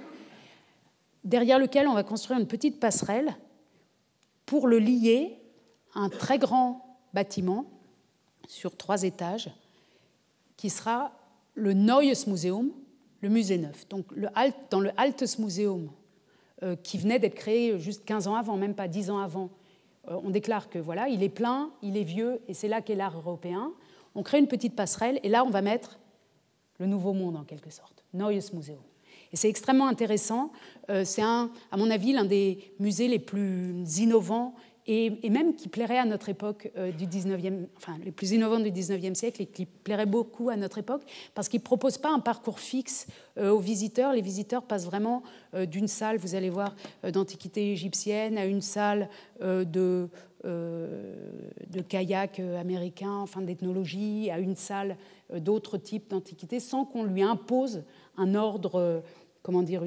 derrière 1.23 1.61
lequel 1.61 1.87
on 1.87 1.95
va 1.95 2.03
construire 2.03 2.41
une 2.41 2.49
petite 2.49 2.81
passerelle 2.81 3.37
pour 4.47 4.67
le 4.67 4.81
lier 4.81 5.39
à 5.95 6.01
un 6.01 6.09
très 6.09 6.39
grand 6.39 6.99
bâtiment 7.15 7.71
sur 8.49 8.77
trois 8.77 9.05
étages 9.05 9.51
qui 10.59 10.69
sera 10.69 11.13
le 11.55 11.73
Neues 11.73 12.27
Museum, 12.27 12.71
le 13.23 13.29
musée 13.31 13.57
neuf. 13.57 13.89
Donc 13.89 14.07
dans 14.71 14.81
le 14.81 14.91
Altes 14.99 15.39
Museum, 15.39 15.89
euh, 16.63 16.77
qui 16.77 16.99
venait 16.99 17.19
d'être 17.19 17.37
créé 17.37 17.79
juste 17.79 18.05
15 18.05 18.27
ans 18.27 18.35
avant, 18.35 18.59
même 18.59 18.75
pas 18.75 18.89
10 18.89 19.11
ans 19.11 19.19
avant, 19.19 19.49
euh, 20.09 20.19
on 20.23 20.31
déclare 20.31 20.69
que 20.69 20.79
voilà, 20.79 21.09
il 21.09 21.23
est 21.23 21.29
plein, 21.29 21.71
il 21.83 21.97
est 21.97 22.05
vieux, 22.05 22.41
et 22.49 22.55
c'est 22.55 22.69
là 22.69 22.83
qu'est 22.83 22.97
l'art 22.97 23.17
européen. 23.17 23.73
On 24.15 24.23
crée 24.23 24.39
une 24.39 24.49
petite 24.49 24.75
passerelle, 24.75 25.21
et 25.23 25.29
là 25.29 25.45
on 25.45 25.51
va 25.51 25.63
mettre 25.63 25.99
le 26.79 26.87
nouveau 26.87 27.13
monde 27.13 27.37
en 27.37 27.45
quelque 27.45 27.71
sorte, 27.71 28.05
Neues 28.13 28.53
Museum. 28.53 28.81
Et 29.33 29.37
c'est 29.37 29.49
extrêmement 29.49 29.87
intéressant. 29.87 30.53
Euh, 30.91 31.05
c'est, 31.05 31.23
à 31.23 31.49
mon 31.77 31.91
avis, 31.91 32.13
l'un 32.13 32.25
des 32.25 32.73
musées 32.79 33.09
les 33.09 33.19
plus 33.19 33.99
innovants 33.99 34.55
et, 34.89 35.29
même 35.29 35.55
qui 35.55 35.69
plairait 35.69 35.99
à 35.99 36.07
notre 36.07 36.31
époque 36.31 36.73
euh, 36.77 36.91
du 36.91 37.07
19e, 37.07 37.67
enfin 37.77 37.97
les 38.03 38.11
plus 38.11 38.33
innovants 38.33 38.59
du 38.59 38.71
19e 38.71 39.15
siècle 39.15 39.43
et 39.43 39.47
qui 39.47 39.67
plairait 39.67 40.07
beaucoup 40.07 40.49
à 40.49 40.57
notre 40.57 40.79
époque 40.79 41.03
parce 41.35 41.51
qu'il 41.51 41.61
ne 41.61 41.65
propose 41.65 41.99
pas 41.99 42.11
un 42.11 42.21
parcours 42.21 42.59
fixe 42.59 43.07
euh, 43.37 43.51
aux 43.51 43.59
visiteurs. 43.59 44.15
Les 44.15 44.23
visiteurs 44.23 44.63
passent 44.63 44.87
vraiment 44.87 45.23
d'une 45.71 45.89
salle, 45.89 46.19
vous 46.19 46.35
allez 46.35 46.51
voir, 46.51 46.75
d'antiquité 47.11 47.73
égyptienne 47.73 48.37
à 48.37 48.45
une 48.45 48.61
salle 48.61 49.09
de, 49.41 50.09
kayak 51.89 52.41
américain, 52.41 53.15
enfin 53.15 53.41
d'ethnologie, 53.41 54.31
à 54.31 54.39
une 54.39 54.57
salle 54.57 54.97
d'autres 55.35 55.79
types 55.79 56.11
d'antiquité 56.11 56.61
sans 56.61 56.85
qu'on 56.85 57.05
lui 57.05 57.23
impose 57.23 57.83
un 58.19 58.35
ordre 58.35 59.03
comment 59.49 59.63
dire, 59.63 59.83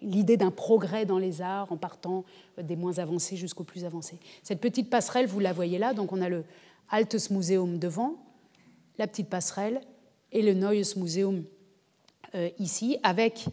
l'idée 0.00 0.36
d'un 0.36 0.52
progrès 0.52 1.06
dans 1.06 1.18
les 1.18 1.42
arts 1.42 1.72
en 1.72 1.76
partant 1.76 2.24
des 2.56 2.76
moins 2.76 3.00
avancés 3.00 3.34
jusqu'aux 3.36 3.64
plus 3.64 3.84
avancés. 3.84 4.16
Cette 4.44 4.60
petite 4.60 4.88
passerelle, 4.88 5.26
vous 5.26 5.40
la 5.40 5.52
voyez 5.52 5.76
là, 5.76 5.92
donc 5.92 6.12
on 6.12 6.22
a 6.22 6.28
le 6.28 6.44
Altes 6.88 7.30
Museum 7.30 7.80
devant, 7.80 8.14
la 8.96 9.08
petite 9.08 9.28
passerelle 9.28 9.80
et 10.30 10.40
le 10.40 10.54
Neues 10.54 10.94
Museum 10.94 11.42
euh, 12.36 12.48
ici, 12.60 12.96
avec 13.02 13.46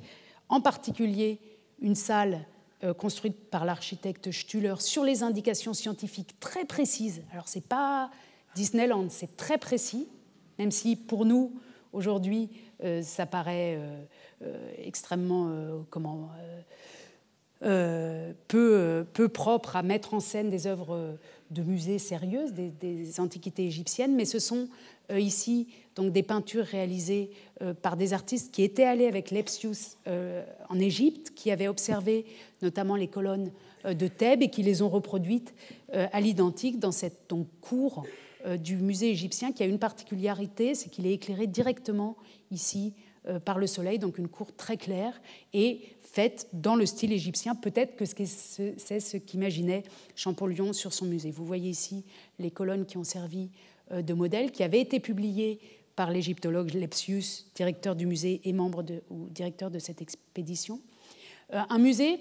en 0.49 0.61
particulier 0.61 1.39
une 1.81 1.95
salle 1.95 2.45
euh, 2.83 2.93
construite 2.93 3.49
par 3.49 3.65
l'architecte 3.65 4.31
Stüller 4.31 4.75
sur 4.77 5.03
les 5.03 5.23
indications 5.23 5.73
scientifiques 5.73 6.39
très 6.39 6.65
précises. 6.65 7.23
Alors 7.31 7.47
c'est 7.47 7.67
pas 7.67 8.11
Disneyland, 8.53 9.07
c'est 9.09 9.35
très 9.35 9.57
précis, 9.57 10.07
même 10.59 10.69
si 10.69 10.95
pour 10.95 11.25
nous 11.25 11.53
aujourd'hui 11.91 12.51
euh, 12.83 13.01
ça 13.01 13.25
paraît 13.25 13.75
euh, 13.79 14.03
extrêmement 14.77 15.49
euh, 15.49 15.81
euh, 17.63 18.33
peu, 18.47 19.05
peu 19.13 19.29
propre 19.29 19.75
à 19.75 19.81
mettre 19.81 20.13
en 20.13 20.19
scène 20.19 20.49
des 20.49 20.67
œuvres 20.67 21.17
de 21.49 21.63
musées 21.63 21.97
sérieuses, 21.97 22.53
des, 22.53 23.19
antiquités 23.19 23.65
égyptiennes, 23.65 24.15
mais 24.15 24.25
ce 24.25 24.37
sont 24.37 24.67
ici 25.15 25.67
donc 25.95 26.11
des 26.11 26.21
peintures 26.21 26.65
réalisées 26.65 27.31
par 27.81 27.97
des 27.97 28.13
artistes 28.13 28.53
qui 28.53 28.61
étaient 28.61 28.83
allés 28.83 29.07
avec 29.07 29.31
Lepsius 29.31 29.97
en 30.05 30.79
Égypte, 30.79 31.31
qui 31.33 31.49
avaient 31.49 31.69
observé 31.69 32.25
notamment 32.61 32.97
les 32.97 33.07
colonnes 33.07 33.51
de 33.85 34.07
Thèbes 34.07 34.43
et 34.43 34.49
qui 34.49 34.61
les 34.61 34.81
ont 34.81 34.89
reproduites 34.89 35.55
à 35.93 36.19
l'identique 36.19 36.77
dans 36.79 36.91
cette 36.91 37.33
cour 37.61 38.05
du 38.59 38.75
musée 38.75 39.09
égyptien 39.09 39.53
qui 39.53 39.63
a 39.63 39.65
une 39.65 39.79
particularité, 39.79 40.75
c'est 40.75 40.89
qu'il 40.89 41.07
est 41.07 41.13
éclairé 41.13 41.47
directement 41.47 42.17
ici 42.51 42.93
par 43.45 43.57
le 43.57 43.67
soleil, 43.67 43.99
donc 43.99 44.17
une 44.17 44.27
cour 44.27 44.55
très 44.55 44.77
claire 44.77 45.19
et 45.53 45.81
faite 46.01 46.47
dans 46.53 46.75
le 46.75 46.85
style 46.85 47.11
égyptien. 47.11 47.55
Peut-être 47.55 47.95
que 47.95 48.05
c'est 48.05 48.99
ce 48.99 49.17
qu'imaginait 49.17 49.83
Champollion 50.15 50.73
sur 50.73 50.93
son 50.93 51.05
musée. 51.05 51.31
Vous 51.31 51.45
voyez 51.45 51.69
ici 51.69 52.05
les 52.39 52.51
colonnes 52.51 52.85
qui 52.85 52.97
ont 52.97 53.03
servi 53.03 53.49
de 53.91 54.13
modèle, 54.13 54.51
qui 54.51 54.63
avaient 54.63 54.81
été 54.81 54.99
publiées 54.99 55.59
par 55.95 56.11
l'égyptologue 56.11 56.73
Lepsius, 56.73 57.47
directeur 57.55 57.95
du 57.95 58.05
musée 58.05 58.41
et 58.45 58.53
membre 58.53 58.85
ou 59.09 59.27
directeur 59.29 59.71
de 59.71 59.79
cette 59.79 60.01
expédition. 60.01 60.79
un 61.51 61.79
musée 61.79 62.19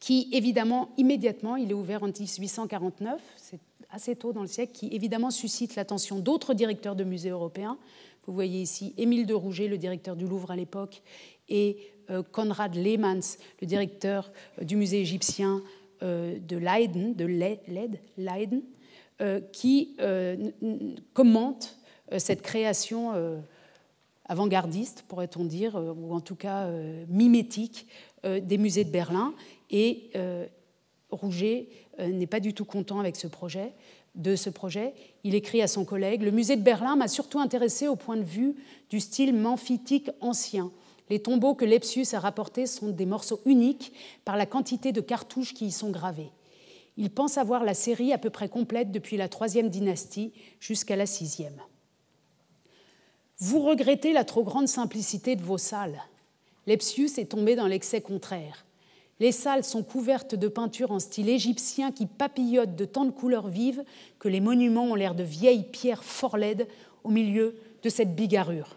qui, 0.00 0.28
évidemment, 0.32 0.90
immédiatement, 0.96 1.56
il 1.56 1.70
est 1.70 1.74
ouvert 1.74 2.02
en 2.02 2.08
1849, 2.08 3.20
c'est 3.36 3.60
assez 3.90 4.16
tôt 4.16 4.32
dans 4.32 4.42
le 4.42 4.48
siècle, 4.48 4.72
qui 4.72 4.88
évidemment 4.92 5.30
suscite 5.30 5.76
l'attention 5.76 6.18
d'autres 6.18 6.54
directeurs 6.54 6.96
de 6.96 7.04
musées 7.04 7.30
européens. 7.30 7.78
Vous 8.26 8.34
voyez 8.34 8.60
ici 8.60 8.92
Émile 8.96 9.24
de 9.24 9.34
Rouget, 9.34 9.68
le 9.68 9.78
directeur 9.78 10.16
du 10.16 10.26
Louvre 10.26 10.50
à 10.50 10.56
l'époque, 10.56 11.02
et 11.48 11.76
euh, 12.10 12.22
Konrad 12.22 12.74
Lehmanns, 12.74 13.38
le 13.60 13.66
directeur 13.66 14.32
euh, 14.60 14.64
du 14.64 14.74
musée 14.74 15.00
égyptien 15.00 15.62
euh, 16.02 16.38
de 16.40 16.56
Leiden, 16.56 17.14
de 17.14 17.24
Leiden, 17.24 18.62
qui 19.50 19.96
commente 21.14 21.78
cette 22.18 22.42
création 22.42 23.12
avant-gardiste, 24.26 25.06
pourrait-on 25.08 25.46
dire, 25.46 25.74
ou 25.74 26.12
en 26.12 26.20
tout 26.20 26.34
cas 26.34 26.68
mimétique 27.08 27.86
des 28.22 28.58
musées 28.58 28.84
de 28.84 28.90
Berlin. 28.90 29.32
Et 29.70 30.10
Rouget 31.08 31.70
n'est 31.98 32.26
pas 32.26 32.40
du 32.40 32.52
tout 32.52 32.66
content 32.66 33.00
avec 33.00 33.16
ce 33.16 33.26
projet, 33.26 33.72
de 34.16 34.34
ce 34.34 34.50
projet. 34.50 34.94
Il 35.24 35.34
écrit 35.34 35.62
à 35.62 35.68
son 35.68 35.84
collègue 35.84 36.22
Le 36.22 36.30
musée 36.30 36.56
de 36.56 36.62
Berlin 36.62 36.96
m'a 36.96 37.08
surtout 37.08 37.38
intéressé 37.38 37.86
au 37.86 37.96
point 37.96 38.16
de 38.16 38.22
vue 38.22 38.56
du 38.90 39.00
style 39.00 39.34
memphitique 39.34 40.10
ancien. 40.20 40.72
Les 41.08 41.20
tombeaux 41.20 41.54
que 41.54 41.64
Lepsius 41.64 42.14
a 42.14 42.20
rapportés 42.20 42.66
sont 42.66 42.88
des 42.88 43.06
morceaux 43.06 43.40
uniques 43.44 43.92
par 44.24 44.36
la 44.36 44.46
quantité 44.46 44.92
de 44.92 45.00
cartouches 45.00 45.54
qui 45.54 45.66
y 45.66 45.72
sont 45.72 45.90
gravées. 45.90 46.32
Il 46.96 47.10
pense 47.10 47.38
avoir 47.38 47.62
la 47.62 47.74
série 47.74 48.12
à 48.12 48.18
peu 48.18 48.30
près 48.30 48.48
complète 48.48 48.90
depuis 48.90 49.16
la 49.16 49.28
troisième 49.28 49.68
dynastie 49.68 50.32
jusqu'à 50.58 50.96
la 50.96 51.06
sixième. 51.06 51.60
Vous 53.38 53.60
regrettez 53.60 54.12
la 54.12 54.24
trop 54.24 54.42
grande 54.42 54.66
simplicité 54.66 55.36
de 55.36 55.42
vos 55.42 55.58
salles. 55.58 56.02
Lepsius 56.66 57.18
est 57.18 57.26
tombé 57.26 57.54
dans 57.54 57.66
l'excès 57.66 58.00
contraire. 58.00 58.65
Les 59.18 59.32
salles 59.32 59.64
sont 59.64 59.82
couvertes 59.82 60.34
de 60.34 60.48
peintures 60.48 60.90
en 60.90 60.98
style 60.98 61.28
égyptien 61.28 61.90
qui 61.90 62.06
papillotent 62.06 62.76
de 62.76 62.84
tant 62.84 63.06
de 63.06 63.10
couleurs 63.10 63.48
vives 63.48 63.82
que 64.18 64.28
les 64.28 64.40
monuments 64.40 64.84
ont 64.84 64.94
l'air 64.94 65.14
de 65.14 65.22
vieilles 65.22 65.64
pierres 65.64 66.04
fort 66.04 66.36
laides 66.36 66.68
au 67.02 67.10
milieu 67.10 67.54
de 67.82 67.88
cette 67.88 68.14
bigarrure. 68.14 68.76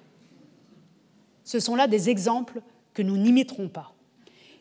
Ce 1.44 1.60
sont 1.60 1.76
là 1.76 1.88
des 1.88 2.10
exemples 2.10 2.62
que 2.94 3.02
nous 3.02 3.18
n'imiterons 3.18 3.68
pas. 3.68 3.94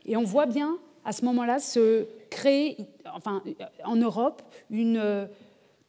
Et 0.04 0.16
on 0.16 0.24
voit 0.24 0.46
bien 0.46 0.78
à 1.04 1.12
ce 1.12 1.24
moment-là 1.26 1.58
se 1.60 2.06
créer, 2.30 2.76
enfin, 3.14 3.42
en 3.84 3.96
Europe, 3.96 4.42
une, 4.70 5.28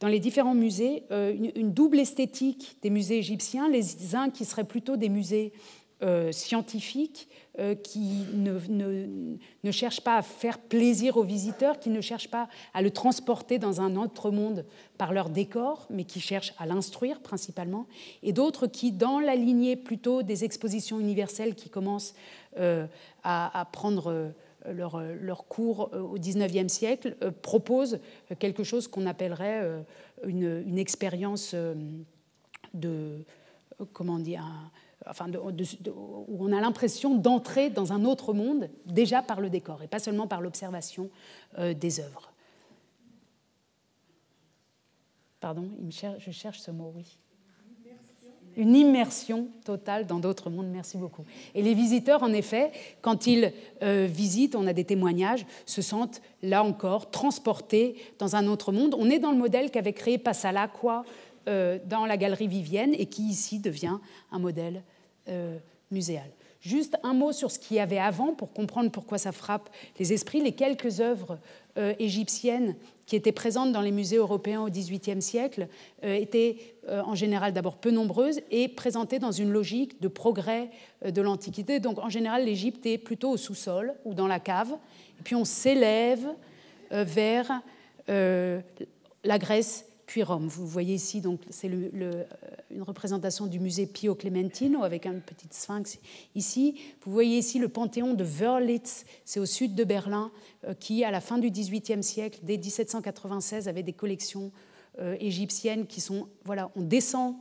dans 0.00 0.08
les 0.08 0.18
différents 0.18 0.54
musées, 0.54 1.04
euh, 1.10 1.34
une, 1.54 1.72
double 1.72 1.98
esthétique 1.98 2.78
des 2.82 2.90
musées 2.90 3.18
égyptiens, 3.18 3.68
les 3.68 4.14
uns 4.14 4.30
qui 4.30 4.44
seraient 4.44 4.64
plutôt 4.64 4.96
des 4.96 5.10
musées 5.10 5.52
euh, 6.02 6.32
scientifiques 6.32 7.28
euh, 7.30 7.39
qui 7.82 8.24
ne, 8.32 8.58
ne, 9.64 9.70
cherchent 9.70 10.00
pas 10.00 10.16
à 10.16 10.22
faire 10.22 10.58
plaisir 10.58 11.16
aux 11.16 11.22
visiteurs, 11.22 11.78
qui 11.78 11.90
ne 11.90 12.00
cherchent 12.00 12.30
pas 12.30 12.48
à 12.74 12.80
le 12.80 12.90
transporter 12.90 13.58
dans 13.58 13.80
un 13.80 13.96
autre 13.96 14.30
monde 14.30 14.64
par 14.98 15.12
leur 15.12 15.28
décor, 15.28 15.86
mais 15.90 16.04
qui 16.04 16.20
cherchent 16.20 16.54
à 16.58 16.66
l'instruire 16.66 17.20
principalement, 17.20 17.86
et 18.22 18.32
d'autres 18.32 18.66
qui, 18.66 18.92
dans 18.92 19.18
la 19.18 19.34
lignée 19.34 19.76
plutôt 19.76 20.22
des 20.22 20.44
expositions 20.44 21.00
universelles 21.00 21.54
qui 21.54 21.68
commencent 21.68 22.14
euh, 22.58 22.86
à, 23.24 23.68
prendre 23.72 24.32
leur, 24.66 25.02
leur, 25.20 25.46
cours 25.46 25.90
au 25.92 26.18
XIXe 26.18 26.72
siècle, 26.72 27.16
proposent 27.42 28.00
quelque 28.38 28.64
chose 28.64 28.88
qu'on 28.88 29.06
appellerait 29.06 29.84
une, 30.24 30.62
une 30.66 30.78
expérience 30.78 31.54
de, 32.74 33.24
comment 33.92 34.18
dire, 34.18 34.44
enfin 35.06 35.26
où 35.34 36.36
on 36.38 36.52
a 36.52 36.60
l'impression 36.60 37.16
d'entrer 37.16 37.70
dans 37.70 37.92
un 37.92 38.04
autre 38.04 38.32
monde 38.32 38.68
déjà 38.86 39.22
par 39.22 39.40
le 39.40 39.50
décor 39.50 39.82
et 39.82 39.88
pas 39.88 39.98
seulement 39.98 40.26
par 40.26 40.40
l'observation 40.40 41.10
euh, 41.58 41.74
des 41.74 42.00
œuvres. 42.00 42.32
Pardon, 45.40 45.70
je 45.88 46.30
cherche 46.30 46.60
ce 46.60 46.70
mot, 46.70 46.92
oui. 46.94 47.16
Une 48.56 48.74
immersion 48.74 49.46
totale 49.64 50.06
dans 50.06 50.18
d'autres 50.18 50.50
mondes, 50.50 50.66
merci 50.66 50.96
beaucoup. 50.96 51.24
Et 51.54 51.62
les 51.62 51.72
visiteurs, 51.72 52.22
en 52.22 52.32
effet, 52.32 52.72
quand 53.00 53.26
ils 53.26 53.52
euh, 53.82 54.06
visitent, 54.10 54.56
on 54.56 54.66
a 54.66 54.72
des 54.72 54.84
témoignages, 54.84 55.46
se 55.66 55.82
sentent 55.82 56.20
là 56.42 56.64
encore 56.64 57.10
transportés 57.10 57.96
dans 58.18 58.34
un 58.34 58.48
autre 58.48 58.72
monde. 58.72 58.94
On 58.98 59.08
est 59.08 59.20
dans 59.20 59.30
le 59.30 59.38
modèle 59.38 59.70
qu'avait 59.70 59.92
créé 59.92 60.18
Passalacqua 60.18 61.04
dans 61.86 62.06
la 62.06 62.16
galerie 62.16 62.48
Vivienne 62.48 62.94
et 62.94 63.06
qui 63.06 63.22
ici 63.22 63.58
devient 63.58 63.98
un 64.30 64.38
modèle 64.38 64.82
euh, 65.28 65.58
muséal. 65.90 66.30
Juste 66.60 66.96
un 67.02 67.14
mot 67.14 67.32
sur 67.32 67.50
ce 67.50 67.58
qu'il 67.58 67.76
y 67.76 67.80
avait 67.80 67.98
avant 67.98 68.34
pour 68.34 68.52
comprendre 68.52 68.90
pourquoi 68.90 69.18
ça 69.18 69.32
frappe 69.32 69.70
les 69.98 70.12
esprits. 70.12 70.40
Les 70.40 70.52
quelques 70.52 71.00
œuvres 71.00 71.38
euh, 71.78 71.94
égyptiennes 71.98 72.76
qui 73.06 73.16
étaient 73.16 73.32
présentes 73.32 73.72
dans 73.72 73.80
les 73.80 73.90
musées 73.90 74.18
européens 74.18 74.62
au 74.62 74.68
XVIIIe 74.68 75.20
siècle 75.20 75.66
étaient 76.04 76.58
en 76.88 77.16
général 77.16 77.52
d'abord 77.52 77.76
peu 77.76 77.90
nombreuses 77.90 78.40
et 78.52 78.68
présentées 78.68 79.18
dans 79.18 79.32
une 79.32 79.50
logique 79.50 80.00
de 80.00 80.06
progrès 80.06 80.70
de 81.04 81.20
l'Antiquité. 81.20 81.80
Donc 81.80 81.98
en 81.98 82.08
général, 82.08 82.44
l'Égypte 82.44 82.86
est 82.86 82.98
plutôt 82.98 83.30
au 83.30 83.36
sous-sol 83.36 83.94
ou 84.04 84.14
dans 84.14 84.28
la 84.28 84.38
cave. 84.38 84.70
Et 85.18 85.22
puis 85.24 85.34
on 85.34 85.44
s'élève 85.44 86.24
vers 86.92 87.62
la 88.06 89.38
Grèce 89.38 89.89
vous 90.18 90.66
voyez 90.66 90.94
ici, 90.94 91.22
c'est 91.50 91.70
euh, 91.72 92.24
une 92.70 92.82
représentation 92.82 93.46
du 93.46 93.60
musée 93.60 93.86
Pio 93.86 94.14
Clementino 94.14 94.82
avec 94.82 95.06
un 95.06 95.14
petit 95.14 95.46
sphinx 95.50 95.98
ici. 96.34 96.74
Vous 97.04 97.12
voyez 97.12 97.38
ici 97.38 97.58
le 97.58 97.68
panthéon 97.68 98.14
de 98.14 98.24
Wörlitz, 98.24 99.04
c'est 99.24 99.40
au 99.40 99.46
sud 99.46 99.74
de 99.74 99.84
Berlin, 99.84 100.30
euh, 100.66 100.74
qui, 100.74 101.04
à 101.04 101.10
la 101.10 101.20
fin 101.20 101.38
du 101.38 101.50
XVIIIe 101.50 102.02
siècle, 102.02 102.40
dès 102.42 102.56
1796, 102.56 103.68
avait 103.68 103.82
des 103.82 103.92
collections 103.92 104.50
euh, 105.00 105.16
égyptiennes 105.20 105.86
qui 105.86 106.00
sont. 106.00 106.28
Voilà, 106.44 106.70
on 106.76 106.82
descend. 106.82 107.36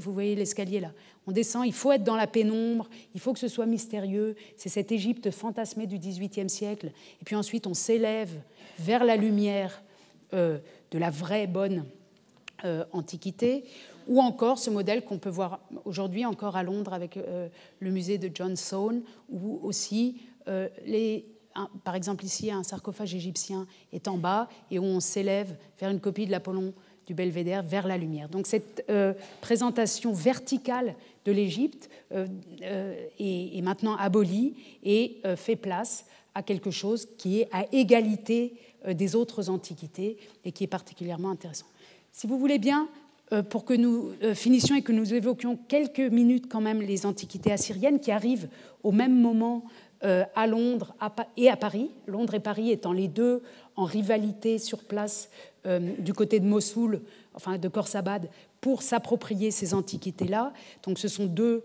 Vous 0.00 0.14
voyez 0.14 0.34
l'escalier 0.34 0.80
là. 0.80 0.92
On 1.26 1.32
descend, 1.32 1.66
il 1.66 1.74
faut 1.74 1.92
être 1.92 2.02
dans 2.02 2.16
la 2.16 2.26
pénombre, 2.26 2.88
il 3.14 3.20
faut 3.20 3.34
que 3.34 3.38
ce 3.38 3.48
soit 3.48 3.66
mystérieux. 3.66 4.34
C'est 4.56 4.70
cette 4.70 4.90
Égypte 4.90 5.30
fantasmée 5.30 5.86
du 5.86 5.98
XVIIIe 5.98 6.48
siècle. 6.48 6.90
Et 7.20 7.24
puis 7.26 7.36
ensuite, 7.36 7.66
on 7.66 7.74
s'élève 7.74 8.30
vers 8.78 9.04
la 9.04 9.16
lumière 9.16 9.82
de 10.90 10.98
la 10.98 11.10
vraie 11.10 11.46
bonne 11.46 11.84
euh, 12.64 12.84
antiquité, 12.92 13.62
ou 14.08 14.20
encore 14.20 14.58
ce 14.58 14.68
modèle 14.68 15.04
qu'on 15.04 15.18
peut 15.18 15.30
voir 15.30 15.60
aujourd'hui 15.84 16.26
encore 16.26 16.56
à 16.56 16.64
Londres 16.64 16.92
avec 16.92 17.16
euh, 17.16 17.46
le 17.78 17.90
musée 17.92 18.18
de 18.18 18.28
John 18.34 18.56
Soane, 18.56 19.02
où 19.30 19.60
aussi 19.62 20.22
euh, 20.48 20.68
les, 20.84 21.24
par 21.84 21.94
exemple 21.94 22.24
ici 22.24 22.50
un 22.50 22.64
sarcophage 22.64 23.14
égyptien 23.14 23.68
est 23.92 24.08
en 24.08 24.16
bas 24.16 24.48
et 24.72 24.80
où 24.80 24.82
on 24.82 24.98
s'élève 24.98 25.54
vers 25.78 25.90
une 25.90 26.00
copie 26.00 26.26
de 26.26 26.32
l'Apollon 26.32 26.74
du 27.06 27.14
Belvédère 27.14 27.62
vers 27.62 27.86
la 27.86 27.96
lumière. 27.96 28.28
Donc 28.28 28.48
cette 28.48 28.84
présentation 29.40 30.12
verticale 30.12 30.94
de 31.24 31.32
l'Égypte 31.32 31.88
est, 32.10 33.62
maintenant 33.62 33.96
abolie 33.96 34.56
et 34.82 35.22
fait 35.36 35.56
place 35.56 36.04
à 36.34 36.42
quelque 36.42 36.70
chose 36.70 37.08
qui 37.16 37.40
est 37.40 37.48
à 37.50 37.64
égalité 37.72 38.54
des 38.86 39.16
autres 39.16 39.50
antiquités 39.50 40.16
et 40.44 40.52
qui 40.52 40.64
est 40.64 40.68
particulièrement 40.68 41.30
intéressant. 41.30 41.66
Si 42.12 42.26
vous 42.26 42.38
voulez 42.38 42.58
bien, 42.58 42.88
euh, 43.32 43.42
pour 43.42 43.66
que 43.66 43.74
nous 43.74 44.12
euh, 44.22 44.34
finissions 44.34 44.74
et 44.74 44.82
que 44.82 44.92
nous 44.92 45.12
évoquions 45.12 45.58
quelques 45.68 46.00
minutes 46.00 46.46
quand 46.50 46.62
même 46.62 46.80
les 46.80 47.04
antiquités 47.04 47.52
assyriennes 47.52 48.00
qui 48.00 48.10
arrivent 48.10 48.48
au 48.82 48.92
même 48.92 49.18
moment 49.20 49.64
à 50.00 50.46
Londres 50.46 50.94
et 51.36 51.50
à 51.50 51.56
Paris, 51.56 51.90
Londres 52.06 52.34
et 52.34 52.38
Paris 52.38 52.70
étant 52.70 52.92
les 52.92 53.08
deux 53.08 53.42
en 53.74 53.82
rivalité 53.82 54.58
sur 54.58 54.84
place 54.84 55.28
du 55.98 56.14
côté 56.14 56.38
de 56.38 56.46
Mossoul, 56.46 57.00
enfin 57.34 57.58
de 57.58 57.66
Khorsabad, 57.66 58.30
pour 58.60 58.82
s'approprier 58.82 59.50
ces 59.50 59.74
antiquités-là. 59.74 60.52
Donc 60.84 61.00
ce 61.00 61.08
sont 61.08 61.26
deux 61.26 61.64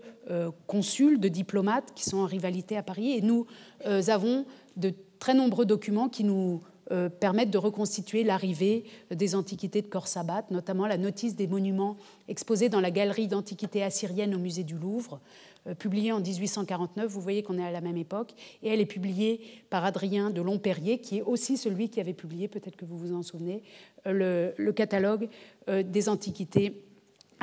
consuls, 0.66 1.20
de 1.20 1.28
diplomates 1.28 1.92
qui 1.94 2.02
sont 2.02 2.16
en 2.16 2.26
rivalité 2.26 2.76
à 2.76 2.82
Paris 2.82 3.12
et 3.12 3.20
nous 3.20 3.46
avons 3.84 4.46
de 4.76 4.92
très 5.20 5.34
nombreux 5.34 5.64
documents 5.64 6.08
qui 6.08 6.24
nous 6.24 6.60
euh, 6.90 7.08
permettent 7.08 7.50
de 7.50 7.58
reconstituer 7.58 8.24
l'arrivée 8.24 8.84
des 9.10 9.34
antiquités 9.34 9.80
de 9.80 9.86
Korsabat, 9.86 10.44
notamment 10.50 10.86
la 10.86 10.98
notice 10.98 11.34
des 11.34 11.46
monuments 11.46 11.96
exposés 12.28 12.68
dans 12.68 12.80
la 12.80 12.90
galerie 12.90 13.26
d'antiquités 13.26 13.82
assyriennes 13.82 14.34
au 14.34 14.38
musée 14.38 14.64
du 14.64 14.74
Louvre, 14.74 15.20
euh, 15.66 15.74
publiée 15.74 16.12
en 16.12 16.20
1849. 16.20 17.10
Vous 17.10 17.22
voyez 17.22 17.42
qu'on 17.42 17.58
est 17.58 17.64
à 17.64 17.70
la 17.70 17.80
même 17.80 17.96
époque. 17.96 18.34
Et 18.62 18.68
elle 18.68 18.80
est 18.80 18.86
publiée 18.86 19.40
par 19.70 19.84
Adrien 19.84 20.28
de 20.28 20.42
Lomperrier, 20.42 20.98
qui 20.98 21.18
est 21.18 21.22
aussi 21.22 21.56
celui 21.56 21.88
qui 21.88 22.00
avait 22.00 22.12
publié, 22.12 22.48
peut-être 22.48 22.76
que 22.76 22.84
vous 22.84 22.98
vous 22.98 23.14
en 23.14 23.22
souvenez, 23.22 23.62
euh, 24.06 24.52
le, 24.58 24.72
catalogue 24.72 25.28
des 25.66 26.08
antiquités 26.10 26.84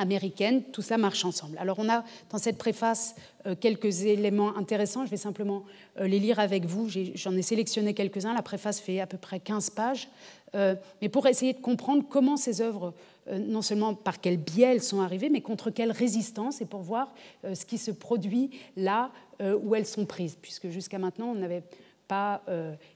américaine, 0.02 0.62
tout 0.64 0.82
cela 0.82 0.98
marche 0.98 1.24
ensemble. 1.24 1.56
Alors 1.58 1.78
on 1.78 1.88
a 1.88 2.04
dans 2.30 2.38
cette 2.38 2.58
préface 2.58 3.14
euh, 3.46 3.54
quelques 3.58 4.02
éléments 4.02 4.56
intéressants, 4.56 5.06
je 5.06 5.10
vais 5.10 5.16
simplement 5.16 5.64
euh, 5.98 6.06
les 6.06 6.18
lire 6.18 6.38
avec 6.38 6.66
vous, 6.66 6.88
j'en 7.14 7.36
ai, 7.36 7.42
sélectionné 7.42 7.94
quelques-uns, 7.94 8.34
la 8.34 8.42
préface 8.42 8.80
fait 8.80 9.00
à 9.00 9.06
peu 9.06 9.16
près 9.16 9.40
15 9.40 9.70
pages, 9.70 10.08
euh, 10.54 10.74
mais 11.00 11.08
pour 11.08 11.26
essayer 11.26 11.54
de 11.54 11.60
comprendre 11.60 12.04
comment 12.08 12.36
ces 12.36 12.60
œuvres, 12.60 12.92
non 13.30 13.62
seulement 13.62 13.94
par 13.94 14.20
quel 14.20 14.36
biais 14.36 14.72
elles 14.72 14.82
sont 14.82 15.00
arrivées, 15.00 15.30
mais 15.30 15.40
contre 15.40 15.70
quelle 15.70 15.92
résistance, 15.92 16.60
et 16.60 16.66
pour 16.66 16.80
voir 16.80 17.14
ce 17.44 17.64
qui 17.64 17.78
se 17.78 17.92
produit 17.92 18.50
là 18.76 19.12
où 19.40 19.76
elles 19.76 19.86
sont 19.86 20.06
prises, 20.06 20.36
puisque 20.42 20.68
jusqu'à 20.70 20.98
maintenant 20.98 21.28
on 21.28 21.36
n'avait 21.36 21.62
pas 22.08 22.42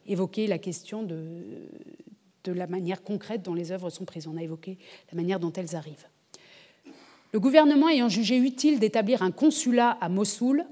évoqué 0.05 0.49
la 0.49 0.59
question 0.59 1.05
de, 1.05 1.69
de 2.43 2.53
la 2.53 2.67
manière 2.67 3.05
concrète 3.05 3.43
dont 3.43 3.55
les 3.55 3.71
œuvres 3.71 3.89
sont 3.89 4.05
prises, 4.05 4.27
on 4.27 4.37
a 4.37 4.43
évoqué 4.43 4.79
la 5.13 5.17
manière 5.17 5.39
dont 5.39 5.53
elles 5.53 5.77
arrivent. 5.77 6.09
Le 7.33 7.41
gouvernement 7.41 7.89
ayant 7.89 8.09
jugé 8.09 8.37
utile 8.37 8.79
d'établir 8.79 9.23
un 9.23 9.31
consulat 9.31 9.99
à 10.01 10.09
Mossoul, 10.09 10.65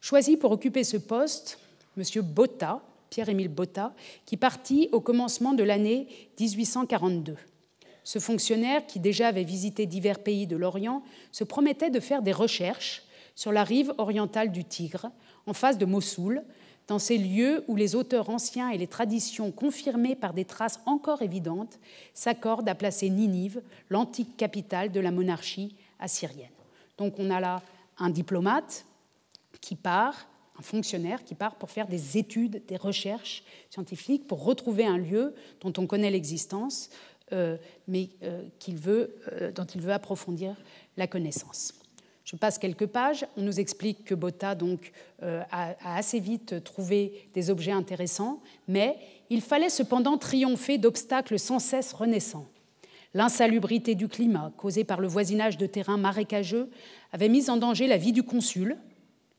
choisit 0.00 0.38
pour 0.38 0.50
occuper 0.50 0.84
ce 0.84 0.96
poste 0.96 1.58
M. 1.96 2.22
Botta, 2.22 2.82
Pierre-Émile 3.10 3.48
Botta, 3.48 3.94
qui 4.24 4.36
partit 4.36 4.88
au 4.92 5.00
commencement 5.00 5.52
de 5.52 5.62
l'année 5.62 6.08
1842. 6.40 7.36
Ce 8.04 8.18
fonctionnaire, 8.18 8.86
qui 8.86 9.00
déjà 9.00 9.28
avait 9.28 9.44
visité 9.44 9.86
divers 9.86 10.20
pays 10.20 10.46
de 10.46 10.56
l'Orient, 10.56 11.02
se 11.32 11.44
promettait 11.44 11.90
de 11.90 12.00
faire 12.00 12.22
des 12.22 12.32
recherches 12.32 13.02
sur 13.34 13.52
la 13.52 13.64
rive 13.64 13.92
orientale 13.98 14.52
du 14.52 14.64
Tigre, 14.64 15.10
en 15.46 15.52
face 15.52 15.78
de 15.78 15.86
Mossoul, 15.86 16.42
dans 16.88 16.98
ces 16.98 17.18
lieux 17.18 17.64
où 17.66 17.76
les 17.76 17.94
auteurs 17.94 18.30
anciens 18.30 18.70
et 18.70 18.78
les 18.78 18.86
traditions 18.86 19.50
confirmées 19.50 20.14
par 20.14 20.34
des 20.34 20.44
traces 20.44 20.80
encore 20.86 21.22
évidentes 21.22 21.78
s'accordent 22.14 22.68
à 22.68 22.74
placer 22.74 23.10
Ninive, 23.10 23.62
l'antique 23.90 24.36
capitale 24.36 24.92
de 24.92 25.00
la 25.00 25.10
monarchie 25.10 25.74
assyrienne. 25.98 26.50
Donc 26.98 27.14
on 27.18 27.30
a 27.30 27.40
là 27.40 27.62
un 27.98 28.10
diplomate 28.10 28.86
qui 29.60 29.74
part, 29.74 30.28
un 30.58 30.62
fonctionnaire 30.62 31.24
qui 31.24 31.34
part 31.34 31.56
pour 31.56 31.70
faire 31.70 31.88
des 31.88 32.18
études, 32.18 32.62
des 32.66 32.76
recherches 32.76 33.42
scientifiques, 33.70 34.26
pour 34.26 34.44
retrouver 34.44 34.86
un 34.86 34.98
lieu 34.98 35.34
dont 35.60 35.72
on 35.78 35.86
connaît 35.86 36.10
l'existence, 36.10 36.90
euh, 37.32 37.56
mais 37.88 38.10
euh, 38.22 38.42
euh, 38.88 39.52
dont 39.52 39.64
il 39.64 39.80
veut 39.80 39.92
approfondir 39.92 40.54
la 40.96 41.06
connaissance. 41.06 41.74
Je 42.26 42.34
passe 42.34 42.58
quelques 42.58 42.86
pages. 42.86 43.24
On 43.36 43.42
nous 43.42 43.60
explique 43.60 44.04
que 44.04 44.14
Botta 44.14 44.58
euh, 45.22 45.42
a, 45.52 45.96
assez 45.96 46.18
vite 46.18 46.62
trouvé 46.64 47.30
des 47.34 47.50
objets 47.50 47.70
intéressants, 47.70 48.42
mais 48.66 48.98
il 49.30 49.40
fallait 49.40 49.70
cependant 49.70 50.18
triompher 50.18 50.76
d'obstacles 50.76 51.38
sans 51.38 51.60
cesse 51.60 51.92
renaissants. 51.92 52.46
L'insalubrité 53.14 53.94
du 53.94 54.08
climat, 54.08 54.52
causée 54.56 54.82
par 54.82 55.00
le 55.00 55.06
voisinage 55.06 55.56
de 55.56 55.66
terrains 55.66 55.96
marécageux, 55.98 56.68
avait 57.12 57.28
mis 57.28 57.48
en 57.48 57.56
danger 57.56 57.86
la 57.86 57.96
vie 57.96 58.12
du 58.12 58.24
consul 58.24 58.76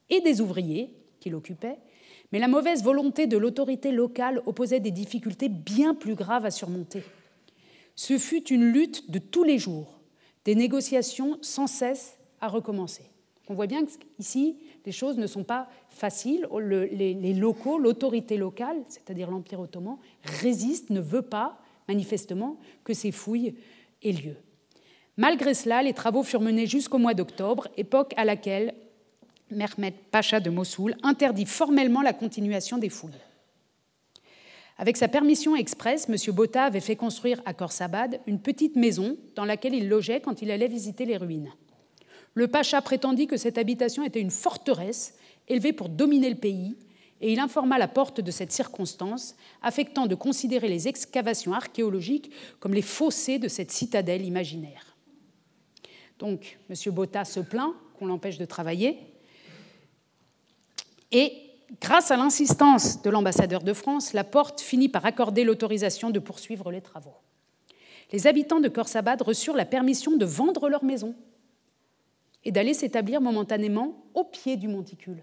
et 0.10 0.22
des 0.22 0.40
ouvriers 0.40 0.90
qui 1.20 1.30
l'occupaient, 1.30 1.78
mais 2.32 2.40
la 2.40 2.48
mauvaise 2.48 2.84
volonté 2.84 3.28
de 3.28 3.38
l'autorité 3.38 3.92
locale 3.92 4.42
opposait 4.46 4.80
des 4.80 4.92
difficultés 4.92 5.50
bien 5.50 5.94
plus 5.94 6.16
graves 6.16 6.46
à 6.46 6.52
surmonter. 6.52 7.04
Ce 7.96 8.18
fut 8.18 8.48
une 8.48 8.72
lutte 8.72 9.12
de 9.12 9.20
tous 9.20 9.44
les 9.44 9.58
jours, 9.58 10.00
des 10.46 10.56
négociations 10.56 11.38
sans 11.42 11.68
cesse 11.68 12.17
à 12.42 12.48
recommencer. 12.48 13.04
On 13.50 13.54
voit 13.54 13.68
bien 13.68 13.86
qu'ici, 13.86 14.58
les 14.86 14.92
choses 14.92 15.18
ne 15.18 15.28
sont 15.28 15.44
pas 15.44 15.70
faciles. 15.90 16.48
les, 16.92 17.34
locaux, 17.34 17.78
l'autorité 17.78 18.38
locale, 18.38 18.78
c'est-à-dire 18.90 19.32
l'Empire 19.32 19.60
ottoman, 19.60 19.98
résiste, 20.24 20.90
ne 20.90 21.00
veut 21.00 21.22
pas, 21.22 21.58
manifestement, 21.88 22.58
que 22.84 22.94
ces 22.94 23.12
fouilles 23.12 23.56
aient 24.04 24.12
lieu. 24.12 24.36
Malgré 25.16 25.54
cela, 25.54 25.82
les 25.82 25.94
travaux 25.94 26.24
furent 26.24 26.42
menés 26.42 26.68
jusqu'au 26.68 26.98
mois 26.98 27.14
d'octobre, 27.14 27.68
époque 27.78 28.14
à 28.18 28.26
laquelle 28.26 28.74
Mehmet 29.50 29.94
Pacha 30.12 30.40
de 30.40 30.50
Mossoul 30.50 30.96
interdit 31.04 31.46
formellement 31.46 32.02
la 32.02 32.14
continuation 32.14 32.78
des 32.78 32.90
fouilles. 32.90 33.14
Avec 34.78 34.98
sa 34.98 35.08
permission 35.08 35.56
expresse, 35.56 36.08
M. 36.08 36.36
Botta 36.36 36.66
avait 36.66 36.82
fait 36.82 36.96
construire 36.96 37.42
à 37.46 37.54
Khorsabad 37.54 38.20
une 38.28 38.40
petite 38.40 38.76
maison 38.76 39.18
dans 39.36 39.46
laquelle 39.46 39.74
il 39.74 39.90
logeait 39.90 40.22
quand 40.22 40.42
il 40.44 40.52
allait 40.52 40.68
visiter 40.68 41.06
les 41.06 41.18
ruines. 41.18 41.52
Le 42.38 42.48
pacha 42.48 42.80
prétendit 42.84 43.26
que 43.26 43.36
cette 43.36 43.58
habitation 43.58 44.04
était 44.04 44.22
une 44.22 44.30
forteresse 44.30 45.16
élevée 45.48 45.74
pour 45.74 45.90
dominer 45.90 46.30
le 46.30 46.36
pays, 46.36 46.78
et 47.20 47.34
il 47.34 47.40
informa 47.40 47.80
la 47.80 47.88
porte 47.88 48.22
de 48.22 48.30
cette 48.30 48.52
circonstance, 48.52 49.36
affectant 49.64 50.06
de 50.06 50.14
considérer 50.14 50.70
les 50.70 50.88
excavations 50.88 51.54
archéologiques 51.54 52.30
comme 52.60 52.76
les 52.76 52.84
fossés 52.84 53.40
de 53.40 53.48
cette 53.48 53.72
citadelle 53.72 54.24
imaginaire. 54.24 54.96
Donc, 56.20 56.60
M. 56.70 56.94
Botta 56.94 57.26
se 57.26 57.40
plaint 57.40 57.74
qu'on 57.98 58.06
l'empêche 58.06 58.38
de 58.38 58.46
travailler, 58.46 59.00
et 61.12 61.34
grâce 61.82 62.12
à 62.12 62.18
l'insistance 62.18 63.02
de 63.02 63.10
l'ambassadeur 63.10 63.64
de 63.64 63.74
France, 63.74 64.14
la 64.14 64.24
porte 64.24 64.62
finit 64.62 64.90
par 64.90 65.08
accorder 65.08 65.44
l'autorisation 65.44 66.12
de 66.12 66.20
poursuivre 66.20 66.70
les 66.70 66.82
travaux. 66.82 67.18
Les 68.12 68.28
habitants 68.28 68.60
de 68.60 68.70
Khorsabad 68.70 69.24
reçurent 69.24 69.56
la 69.56 69.66
permission 69.66 70.18
de 70.18 70.26
vendre 70.26 70.70
leur 70.70 70.84
maison 70.84 71.16
et 72.48 72.52
d'aller 72.52 72.74
s'établir 72.74 73.20
momentanément 73.20 74.06
au 74.14 74.24
pied 74.24 74.56
du 74.56 74.70
monticule. 74.70 75.22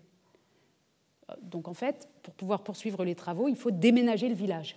Donc 1.41 1.69
en 1.69 1.73
fait, 1.73 2.07
pour 2.23 2.35
pouvoir 2.35 2.63
poursuivre 2.63 3.03
les 3.03 3.15
travaux, 3.15 3.49
il 3.49 3.57
faut 3.57 3.71
déménager 3.71 4.29
le 4.29 4.35
village. 4.35 4.77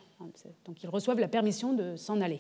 Donc 0.64 0.82
ils 0.82 0.88
reçoivent 0.88 1.20
la 1.20 1.28
permission 1.28 1.74
de 1.74 1.98
s'en 1.98 2.22
aller. 2.22 2.40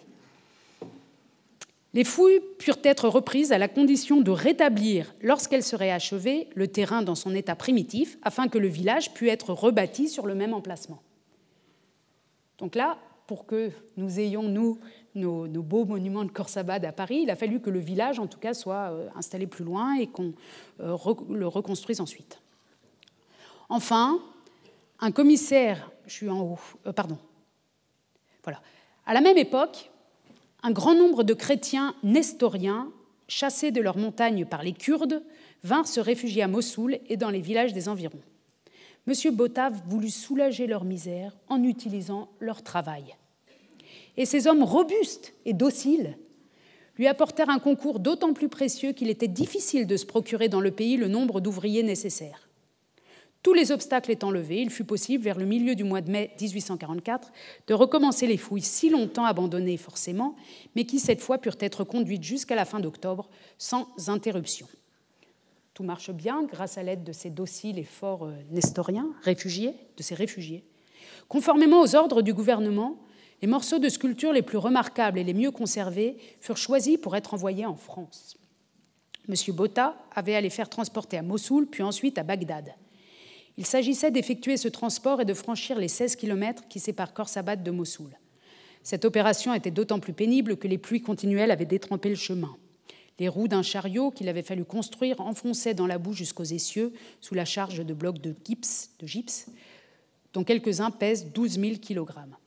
Les 1.94 2.06
fouilles 2.06 2.40
purent 2.58 2.80
être 2.86 3.10
reprises 3.10 3.52
à 3.52 3.58
la 3.58 3.68
condition 3.68 4.22
de 4.22 4.32
rétablir, 4.32 5.14
lorsqu'elles 5.22 5.64
seraient 5.64 5.92
achevées, 5.92 6.48
le 6.56 6.70
terrain 6.70 7.02
dans 7.02 7.16
son 7.16 7.36
état 7.36 7.56
primitif, 7.56 8.18
afin 8.22 8.48
que 8.48 8.58
le 8.58 8.70
village 8.70 9.14
puisse 9.14 9.32
être 9.32 9.52
rebâti 9.52 10.08
sur 10.08 10.26
le 10.26 10.36
même 10.36 10.54
emplacement. 10.54 11.02
Donc 12.60 12.76
là, 12.76 12.98
pour 13.26 13.46
que 13.46 13.72
nous 13.98 14.22
ayons, 14.22 14.44
nous, 14.44 14.80
nos, 15.18 15.48
beaux 15.48 15.86
monuments 15.86 16.24
de 16.24 16.32
Khorsabad 16.32 16.86
à 16.86 16.92
Paris, 16.92 17.22
il 17.24 17.30
a 17.30 17.36
fallu 17.36 17.60
que 17.60 17.70
le 17.70 17.80
village, 17.80 18.20
en 18.20 18.28
tout 18.28 18.40
cas, 18.40 18.54
soit 18.54 18.92
euh, 18.92 19.10
installé 19.16 19.48
plus 19.48 19.66
loin 19.66 19.96
et 19.96 20.08
qu'on 20.08 20.34
euh, 20.80 20.98
le 21.30 21.48
reconstruise 21.48 22.02
ensuite. 22.02 22.42
Enfin, 23.70 24.20
un 25.00 25.12
commissaire, 25.12 25.92
je 26.06 26.14
suis 26.14 26.30
en 26.30 26.42
haut, 26.42 26.60
euh, 26.86 26.94
pardon, 26.94 27.18
voilà. 28.44 28.62
À 29.06 29.14
la 29.14 29.22
même 29.22 29.38
époque, 29.38 29.92
un 30.64 30.72
grand 30.72 30.96
nombre 30.96 31.24
de 31.24 31.34
chrétiens 31.34 31.96
nestoriens, 32.04 32.90
chassés 33.28 33.72
de 33.72 33.82
leurs 33.82 33.98
montagnes 33.98 34.46
par 34.46 34.64
les 34.64 34.74
Kurdes, 34.74 35.22
vinrent 35.64 35.88
se 35.88 36.00
réfugier 36.00 36.44
à 36.44 36.48
Mossoul 36.48 37.00
et 37.08 37.18
dans 37.18 37.30
les 37.30 37.42
villages 37.42 37.74
des 37.74 37.90
environs. 37.90 38.22
M. 39.08 39.36
Botav 39.36 39.82
voulut 39.88 40.10
soulager 40.10 40.68
leur 40.68 40.84
misère 40.84 41.38
en 41.48 41.64
utilisant 41.64 42.30
leur 42.40 42.62
travail 42.62 43.16
et 44.18 44.26
ces 44.26 44.48
hommes 44.48 44.64
robustes 44.64 45.34
et 45.46 45.54
dociles 45.54 46.18
lui 46.98 47.08
apportèrent 47.08 47.50
un 47.50 47.60
concours 47.60 48.00
d'autant 48.00 48.34
plus 48.34 48.50
précieux 48.50 48.92
qu'il 48.92 49.10
était 49.10 49.28
difficile 49.28 49.86
de 49.86 49.98
se 49.98 50.06
procurer 50.06 50.50
dans 50.50 50.62
le 50.62 50.72
pays 50.72 50.98
le 50.98 51.08
nombre 51.08 51.40
d'ouvriers 51.40 51.84
nécessaires. 51.84 52.50
Tous 53.44 53.54
les 53.54 53.72
obstacles 53.72 54.12
étant 54.12 54.32
levés, 54.32 54.62
il 54.62 54.72
fut 54.72 54.84
possible, 54.84 55.24
vers 55.24 55.38
le 55.38 55.46
milieu 55.46 55.76
du 55.76 55.84
mois 55.84 56.02
de 56.02 56.12
mai 56.12 56.32
1844, 56.42 57.32
de 57.68 57.74
recommencer 57.74 58.28
les 58.28 58.36
fouilles 58.36 58.64
si 58.64 58.90
longtemps 58.90 59.26
abandonnées 59.26 59.78
forcément, 59.78 60.36
mais 60.76 60.86
qui 60.86 61.00
cette 61.00 61.22
fois 61.22 61.38
purent 61.38 61.56
être 61.60 61.84
conduites 61.84 62.24
jusqu'à 62.24 62.56
la 62.56 62.66
fin 62.66 62.80
d'octobre 62.80 63.30
sans 63.58 63.88
interruption. 64.08 64.68
Tout 65.76 65.84
marche 65.84 66.12
bien 66.12 66.44
grâce 66.44 66.80
à 66.80 66.84
l'aide 66.84 67.04
de 67.04 67.12
ces 67.12 67.30
dociles 67.30 67.78
et 67.78 67.84
forts 67.84 68.26
euh, 68.26 68.34
nestoriens, 68.50 69.12
réfugiés, 69.22 69.76
de 69.96 70.02
ces 70.02 70.16
réfugiés. 70.16 70.64
Conformément 71.30 71.82
aux 71.82 71.96
ordres 71.96 72.24
du 72.24 72.34
gouvernement, 72.34 72.98
les 73.42 73.48
morceaux 73.48 73.80
de 73.80 73.90
sculpture 73.90 74.34
les 74.34 74.42
plus 74.42 74.58
remarquables 74.58 75.20
et 75.20 75.24
les 75.24 75.34
mieux 75.34 75.52
conservés 75.52 76.18
furent 76.42 76.58
choisis 76.58 76.98
pour 76.98 77.16
être 77.16 77.34
envoyés 77.34 77.66
en 77.66 77.76
France. 77.76 78.38
M. 79.30 79.36
Botta 79.54 79.96
avait 80.16 80.36
à 80.36 80.42
les 80.42 80.50
faire 80.50 80.70
transporter 80.70 81.18
à 81.18 81.22
Mossoul, 81.22 81.68
puis 81.68 81.84
ensuite 81.84 82.18
à 82.18 82.24
Bagdad. 82.24 82.74
Il 83.58 83.66
s'agissait 83.66 84.12
d'effectuer 84.12 84.58
ce 84.58 84.68
transport 84.68 85.22
et 85.22 85.26
de 85.26 85.34
franchir 85.34 85.78
les 85.78 85.88
16 85.88 86.16
kilomètres 86.16 86.68
qui 86.68 86.80
séparent 86.80 87.14
Khorsabad 87.14 87.64
de 87.64 87.72
Mossoul. 87.72 88.18
Cette 88.84 89.06
opération 89.06 89.54
était 89.54 89.72
d'autant 89.72 90.00
plus 90.00 90.14
pénible 90.14 90.58
que 90.58 90.68
les 90.68 90.78
pluies 90.78 91.02
continuelles 91.02 91.52
avaient 91.52 91.66
détrempé 91.66 92.10
le 92.10 92.16
chemin. 92.16 92.56
Les 93.20 93.28
roues 93.28 93.48
d'un 93.48 93.64
chariot 93.64 94.12
qu'il 94.12 94.30
avait 94.30 94.44
fallu 94.44 94.64
construire 94.64 95.20
enfonçaient 95.20 95.74
dans 95.74 95.88
la 95.88 95.98
boue 95.98 96.14
jusqu'aux 96.14 96.44
essieux 96.44 96.94
sous 97.20 97.34
la 97.34 97.46
charge 97.46 97.84
de 97.84 97.94
blocs 97.94 98.22
de 98.22 98.36
gypse, 98.46 98.92
de 99.00 99.08
gypse 99.08 99.48
dont 100.34 100.44
quelques-uns 100.44 100.92
pèsent 100.92 101.32
12 101.34 101.60
000 101.60 101.76
kilogrammes. 101.78 102.38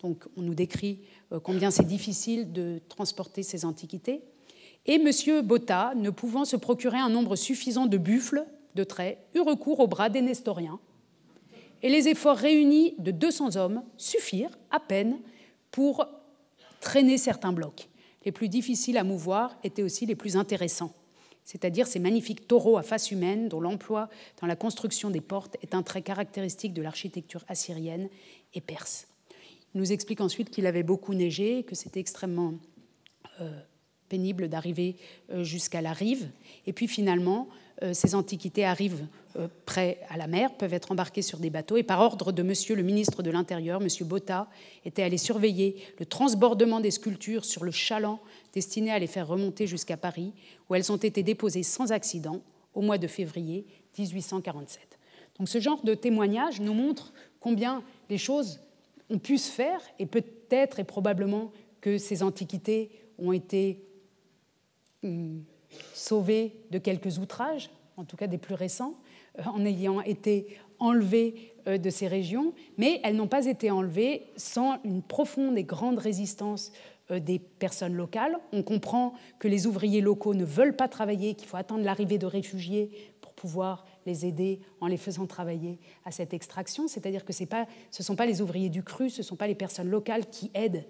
Donc 0.00 0.24
on 0.36 0.42
nous 0.42 0.54
décrit 0.54 1.00
euh, 1.32 1.40
combien 1.40 1.70
c'est 1.70 1.86
difficile 1.86 2.52
de 2.52 2.80
transporter 2.88 3.42
ces 3.42 3.64
antiquités. 3.64 4.22
Et 4.86 4.94
M. 4.94 5.42
Botta, 5.42 5.94
ne 5.96 6.10
pouvant 6.10 6.44
se 6.44 6.56
procurer 6.56 6.98
un 6.98 7.08
nombre 7.08 7.34
suffisant 7.34 7.86
de 7.86 7.98
buffles, 7.98 8.44
de 8.74 8.84
traits, 8.84 9.18
eut 9.34 9.40
recours 9.40 9.80
au 9.80 9.88
bras 9.88 10.08
des 10.08 10.20
Nestoriens. 10.20 10.78
Et 11.82 11.88
les 11.88 12.08
efforts 12.08 12.36
réunis 12.36 12.94
de 12.98 13.10
200 13.10 13.56
hommes 13.56 13.82
suffirent 13.96 14.56
à 14.70 14.80
peine 14.80 15.18
pour 15.70 16.06
traîner 16.80 17.18
certains 17.18 17.52
blocs. 17.52 17.88
les 18.24 18.32
plus 18.32 18.48
difficiles 18.48 18.98
à 18.98 19.04
mouvoir 19.04 19.56
étaient 19.62 19.82
aussi 19.82 20.04
les 20.04 20.16
plus 20.16 20.36
intéressants, 20.36 20.92
c'est-à-dire 21.44 21.86
ces 21.86 22.00
magnifiques 22.00 22.48
taureaux 22.48 22.76
à 22.76 22.82
face 22.82 23.12
humaine 23.12 23.48
dont 23.48 23.60
l'emploi 23.60 24.08
dans 24.40 24.48
la 24.48 24.56
construction 24.56 25.10
des 25.10 25.20
portes 25.20 25.56
est 25.62 25.74
un 25.74 25.82
trait 25.82 26.02
caractéristique 26.02 26.74
de 26.74 26.82
l'architecture 26.82 27.44
assyrienne 27.48 28.08
et 28.54 28.60
perse. 28.60 29.06
Nous 29.76 29.92
explique 29.92 30.22
ensuite 30.22 30.48
qu'il 30.48 30.64
avait 30.64 30.82
beaucoup 30.82 31.12
neigé, 31.12 31.62
que 31.62 31.74
c'était 31.74 32.00
extrêmement 32.00 32.54
euh, 33.42 33.50
pénible 34.08 34.48
d'arriver 34.48 34.96
euh, 35.30 35.44
jusqu'à 35.44 35.82
la 35.82 35.92
rive. 35.92 36.30
Et 36.66 36.72
puis 36.72 36.88
finalement, 36.88 37.46
euh, 37.82 37.92
ces 37.92 38.14
antiquités 38.14 38.64
arrivent 38.64 39.06
près 39.66 40.00
à 40.08 40.16
la 40.16 40.28
mer, 40.28 40.56
peuvent 40.56 40.72
être 40.72 40.92
embarquées 40.92 41.20
sur 41.20 41.38
des 41.38 41.50
bateaux. 41.50 41.76
Et 41.76 41.82
par 41.82 42.00
ordre 42.00 42.32
de 42.32 42.42
monsieur 42.42 42.74
le 42.74 42.82
ministre 42.82 43.22
de 43.22 43.30
l'Intérieur, 43.30 43.82
monsieur 43.82 44.06
Botta, 44.06 44.48
était 44.86 45.02
allé 45.02 45.18
surveiller 45.18 45.76
le 45.98 46.06
transbordement 46.06 46.80
des 46.80 46.90
sculptures 46.90 47.44
sur 47.44 47.62
le 47.62 47.70
chaland 47.70 48.18
destiné 48.54 48.92
à 48.92 48.98
les 48.98 49.06
faire 49.06 49.28
remonter 49.28 49.66
jusqu'à 49.66 49.98
Paris, 49.98 50.32
où 50.70 50.74
elles 50.74 50.90
ont 50.90 50.96
été 50.96 51.22
déposées 51.22 51.64
sans 51.64 51.92
accident 51.92 52.40
au 52.72 52.80
mois 52.80 52.96
de 52.96 53.06
février 53.06 53.66
1847. 53.98 54.98
Donc 55.38 55.50
ce 55.50 55.60
genre 55.60 55.82
de 55.82 55.92
témoignage 55.92 56.62
nous 56.62 56.72
montre 56.72 57.12
combien 57.40 57.82
les 58.08 58.16
choses 58.16 58.58
ont 59.10 59.18
pu 59.18 59.38
se 59.38 59.50
faire, 59.50 59.80
et 59.98 60.06
peut-être 60.06 60.80
et 60.80 60.84
probablement 60.84 61.52
que 61.80 61.98
ces 61.98 62.22
antiquités 62.22 62.90
ont 63.18 63.32
été 63.32 63.84
hum, 65.02 65.44
sauvées 65.94 66.56
de 66.70 66.78
quelques 66.78 67.18
outrages, 67.18 67.70
en 67.96 68.04
tout 68.04 68.16
cas 68.16 68.26
des 68.26 68.38
plus 68.38 68.54
récents, 68.54 68.94
euh, 69.38 69.42
en 69.44 69.64
ayant 69.64 70.00
été 70.00 70.58
enlevées 70.78 71.54
euh, 71.66 71.78
de 71.78 71.90
ces 71.90 72.06
régions, 72.06 72.52
mais 72.76 73.00
elles 73.02 73.16
n'ont 73.16 73.28
pas 73.28 73.46
été 73.46 73.70
enlevées 73.70 74.24
sans 74.36 74.78
une 74.84 75.02
profonde 75.02 75.56
et 75.56 75.64
grande 75.64 75.98
résistance 75.98 76.72
euh, 77.10 77.20
des 77.20 77.38
personnes 77.38 77.94
locales. 77.94 78.38
On 78.52 78.62
comprend 78.62 79.14
que 79.38 79.48
les 79.48 79.66
ouvriers 79.66 80.00
locaux 80.00 80.34
ne 80.34 80.44
veulent 80.44 80.76
pas 80.76 80.88
travailler, 80.88 81.34
qu'il 81.34 81.48
faut 81.48 81.56
attendre 81.56 81.84
l'arrivée 81.84 82.18
de 82.18 82.26
réfugiés 82.26 82.90
pour 83.20 83.32
pouvoir 83.32 83.86
les 84.06 84.24
aider 84.24 84.60
en 84.80 84.86
les 84.86 84.96
faisant 84.96 85.26
travailler 85.26 85.78
à 86.04 86.10
cette 86.10 86.32
extraction. 86.32 86.88
C'est-à-dire 86.88 87.24
que 87.24 87.32
ce 87.32 87.44
ne 87.44 88.04
sont 88.04 88.16
pas 88.16 88.26
les 88.26 88.40
ouvriers 88.40 88.70
du 88.70 88.82
cru, 88.82 89.10
ce 89.10 89.20
ne 89.20 89.24
sont 89.24 89.36
pas 89.36 89.46
les 89.46 89.54
personnes 89.54 89.88
locales 89.88 90.26
qui 90.26 90.50
aident 90.54 90.84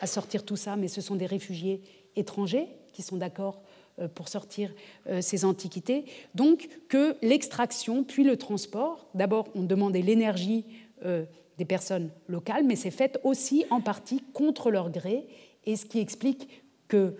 à 0.00 0.06
sortir 0.06 0.44
tout 0.44 0.56
ça, 0.56 0.76
mais 0.76 0.88
ce 0.88 1.00
sont 1.00 1.14
des 1.14 1.26
réfugiés 1.26 1.82
étrangers 2.16 2.68
qui 2.92 3.02
sont 3.02 3.16
d'accord 3.16 3.62
euh, 3.98 4.08
pour 4.08 4.28
sortir 4.28 4.72
euh, 5.06 5.20
ces 5.20 5.44
antiquités. 5.44 6.06
Donc 6.34 6.68
que 6.88 7.16
l'extraction 7.20 8.04
puis 8.04 8.24
le 8.24 8.36
transport, 8.36 9.06
d'abord 9.14 9.48
on 9.54 9.62
demandait 9.62 10.02
l'énergie 10.02 10.64
euh, 11.04 11.24
des 11.58 11.66
personnes 11.66 12.10
locales, 12.26 12.64
mais 12.64 12.76
c'est 12.76 12.90
fait 12.90 13.18
aussi 13.22 13.66
en 13.68 13.82
partie 13.82 14.22
contre 14.32 14.70
leur 14.70 14.90
gré, 14.90 15.26
et 15.64 15.76
ce 15.76 15.84
qui 15.84 15.98
explique 15.98 16.48
que 16.88 17.14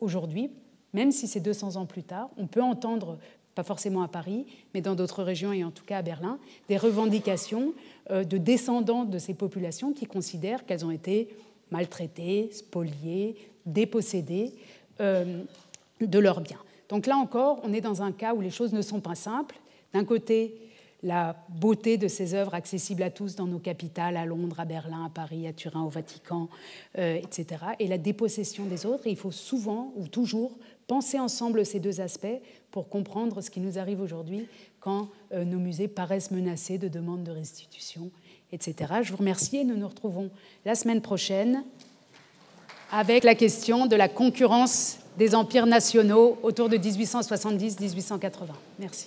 aujourd'hui, 0.00 0.50
même 0.92 1.12
si 1.12 1.28
c'est 1.28 1.40
200 1.40 1.76
ans 1.76 1.86
plus 1.86 2.02
tard, 2.02 2.30
on 2.36 2.48
peut 2.48 2.62
entendre 2.62 3.18
pas 3.54 3.62
forcément 3.62 4.02
à 4.02 4.08
Paris, 4.08 4.46
mais 4.74 4.80
dans 4.80 4.94
d'autres 4.94 5.22
régions 5.22 5.52
et 5.52 5.64
en 5.64 5.70
tout 5.70 5.84
cas 5.84 5.98
à 5.98 6.02
Berlin, 6.02 6.38
des 6.68 6.76
revendications 6.76 7.74
de 8.10 8.38
descendants 8.38 9.04
de 9.04 9.18
ces 9.18 9.34
populations 9.34 9.92
qui 9.92 10.06
considèrent 10.06 10.64
qu'elles 10.64 10.84
ont 10.84 10.90
été 10.90 11.28
maltraitées, 11.70 12.50
spoliées, 12.52 13.36
dépossédées 13.66 14.52
euh, 15.00 15.42
de 16.00 16.18
leurs 16.18 16.40
biens. 16.40 16.60
Donc 16.88 17.06
là 17.06 17.16
encore, 17.16 17.60
on 17.64 17.72
est 17.72 17.80
dans 17.80 18.02
un 18.02 18.12
cas 18.12 18.34
où 18.34 18.40
les 18.40 18.50
choses 18.50 18.72
ne 18.72 18.82
sont 18.82 19.00
pas 19.00 19.14
simples. 19.14 19.56
D'un 19.92 20.04
côté, 20.04 20.54
la 21.02 21.36
beauté 21.48 21.96
de 21.98 22.06
ces 22.06 22.34
œuvres 22.34 22.54
accessibles 22.54 23.02
à 23.02 23.10
tous 23.10 23.34
dans 23.34 23.46
nos 23.46 23.58
capitales, 23.58 24.16
à 24.16 24.24
Londres, 24.24 24.60
à 24.60 24.64
Berlin, 24.64 25.06
à 25.06 25.08
Paris, 25.08 25.46
à 25.46 25.52
Turin, 25.52 25.82
au 25.82 25.88
Vatican, 25.88 26.48
euh, 26.98 27.16
etc. 27.16 27.64
Et 27.80 27.88
la 27.88 27.98
dépossession 27.98 28.66
des 28.66 28.86
autres. 28.86 29.06
Il 29.06 29.16
faut 29.16 29.32
souvent 29.32 29.92
ou 29.96 30.06
toujours 30.06 30.52
penser 30.86 31.18
ensemble 31.18 31.66
ces 31.66 31.80
deux 31.80 32.00
aspects 32.00 32.40
pour 32.70 32.88
comprendre 32.88 33.40
ce 33.40 33.50
qui 33.50 33.60
nous 33.60 33.78
arrive 33.78 34.00
aujourd'hui 34.00 34.46
quand 34.80 35.08
euh, 35.32 35.44
nos 35.44 35.58
musées 35.58 35.88
paraissent 35.88 36.30
menacés 36.30 36.78
de 36.78 36.88
demandes 36.88 37.24
de 37.24 37.32
restitution, 37.32 38.10
etc. 38.52 38.94
Je 39.02 39.10
vous 39.10 39.18
remercie 39.18 39.56
et 39.56 39.64
nous 39.64 39.76
nous 39.76 39.88
retrouvons 39.88 40.30
la 40.64 40.74
semaine 40.74 41.00
prochaine 41.00 41.64
avec 42.92 43.24
la 43.24 43.34
question 43.34 43.86
de 43.86 43.96
la 43.96 44.08
concurrence 44.08 44.98
des 45.18 45.34
empires 45.34 45.66
nationaux 45.66 46.38
autour 46.42 46.68
de 46.68 46.76
1870-1880. 46.76 48.30
Merci. 48.78 49.06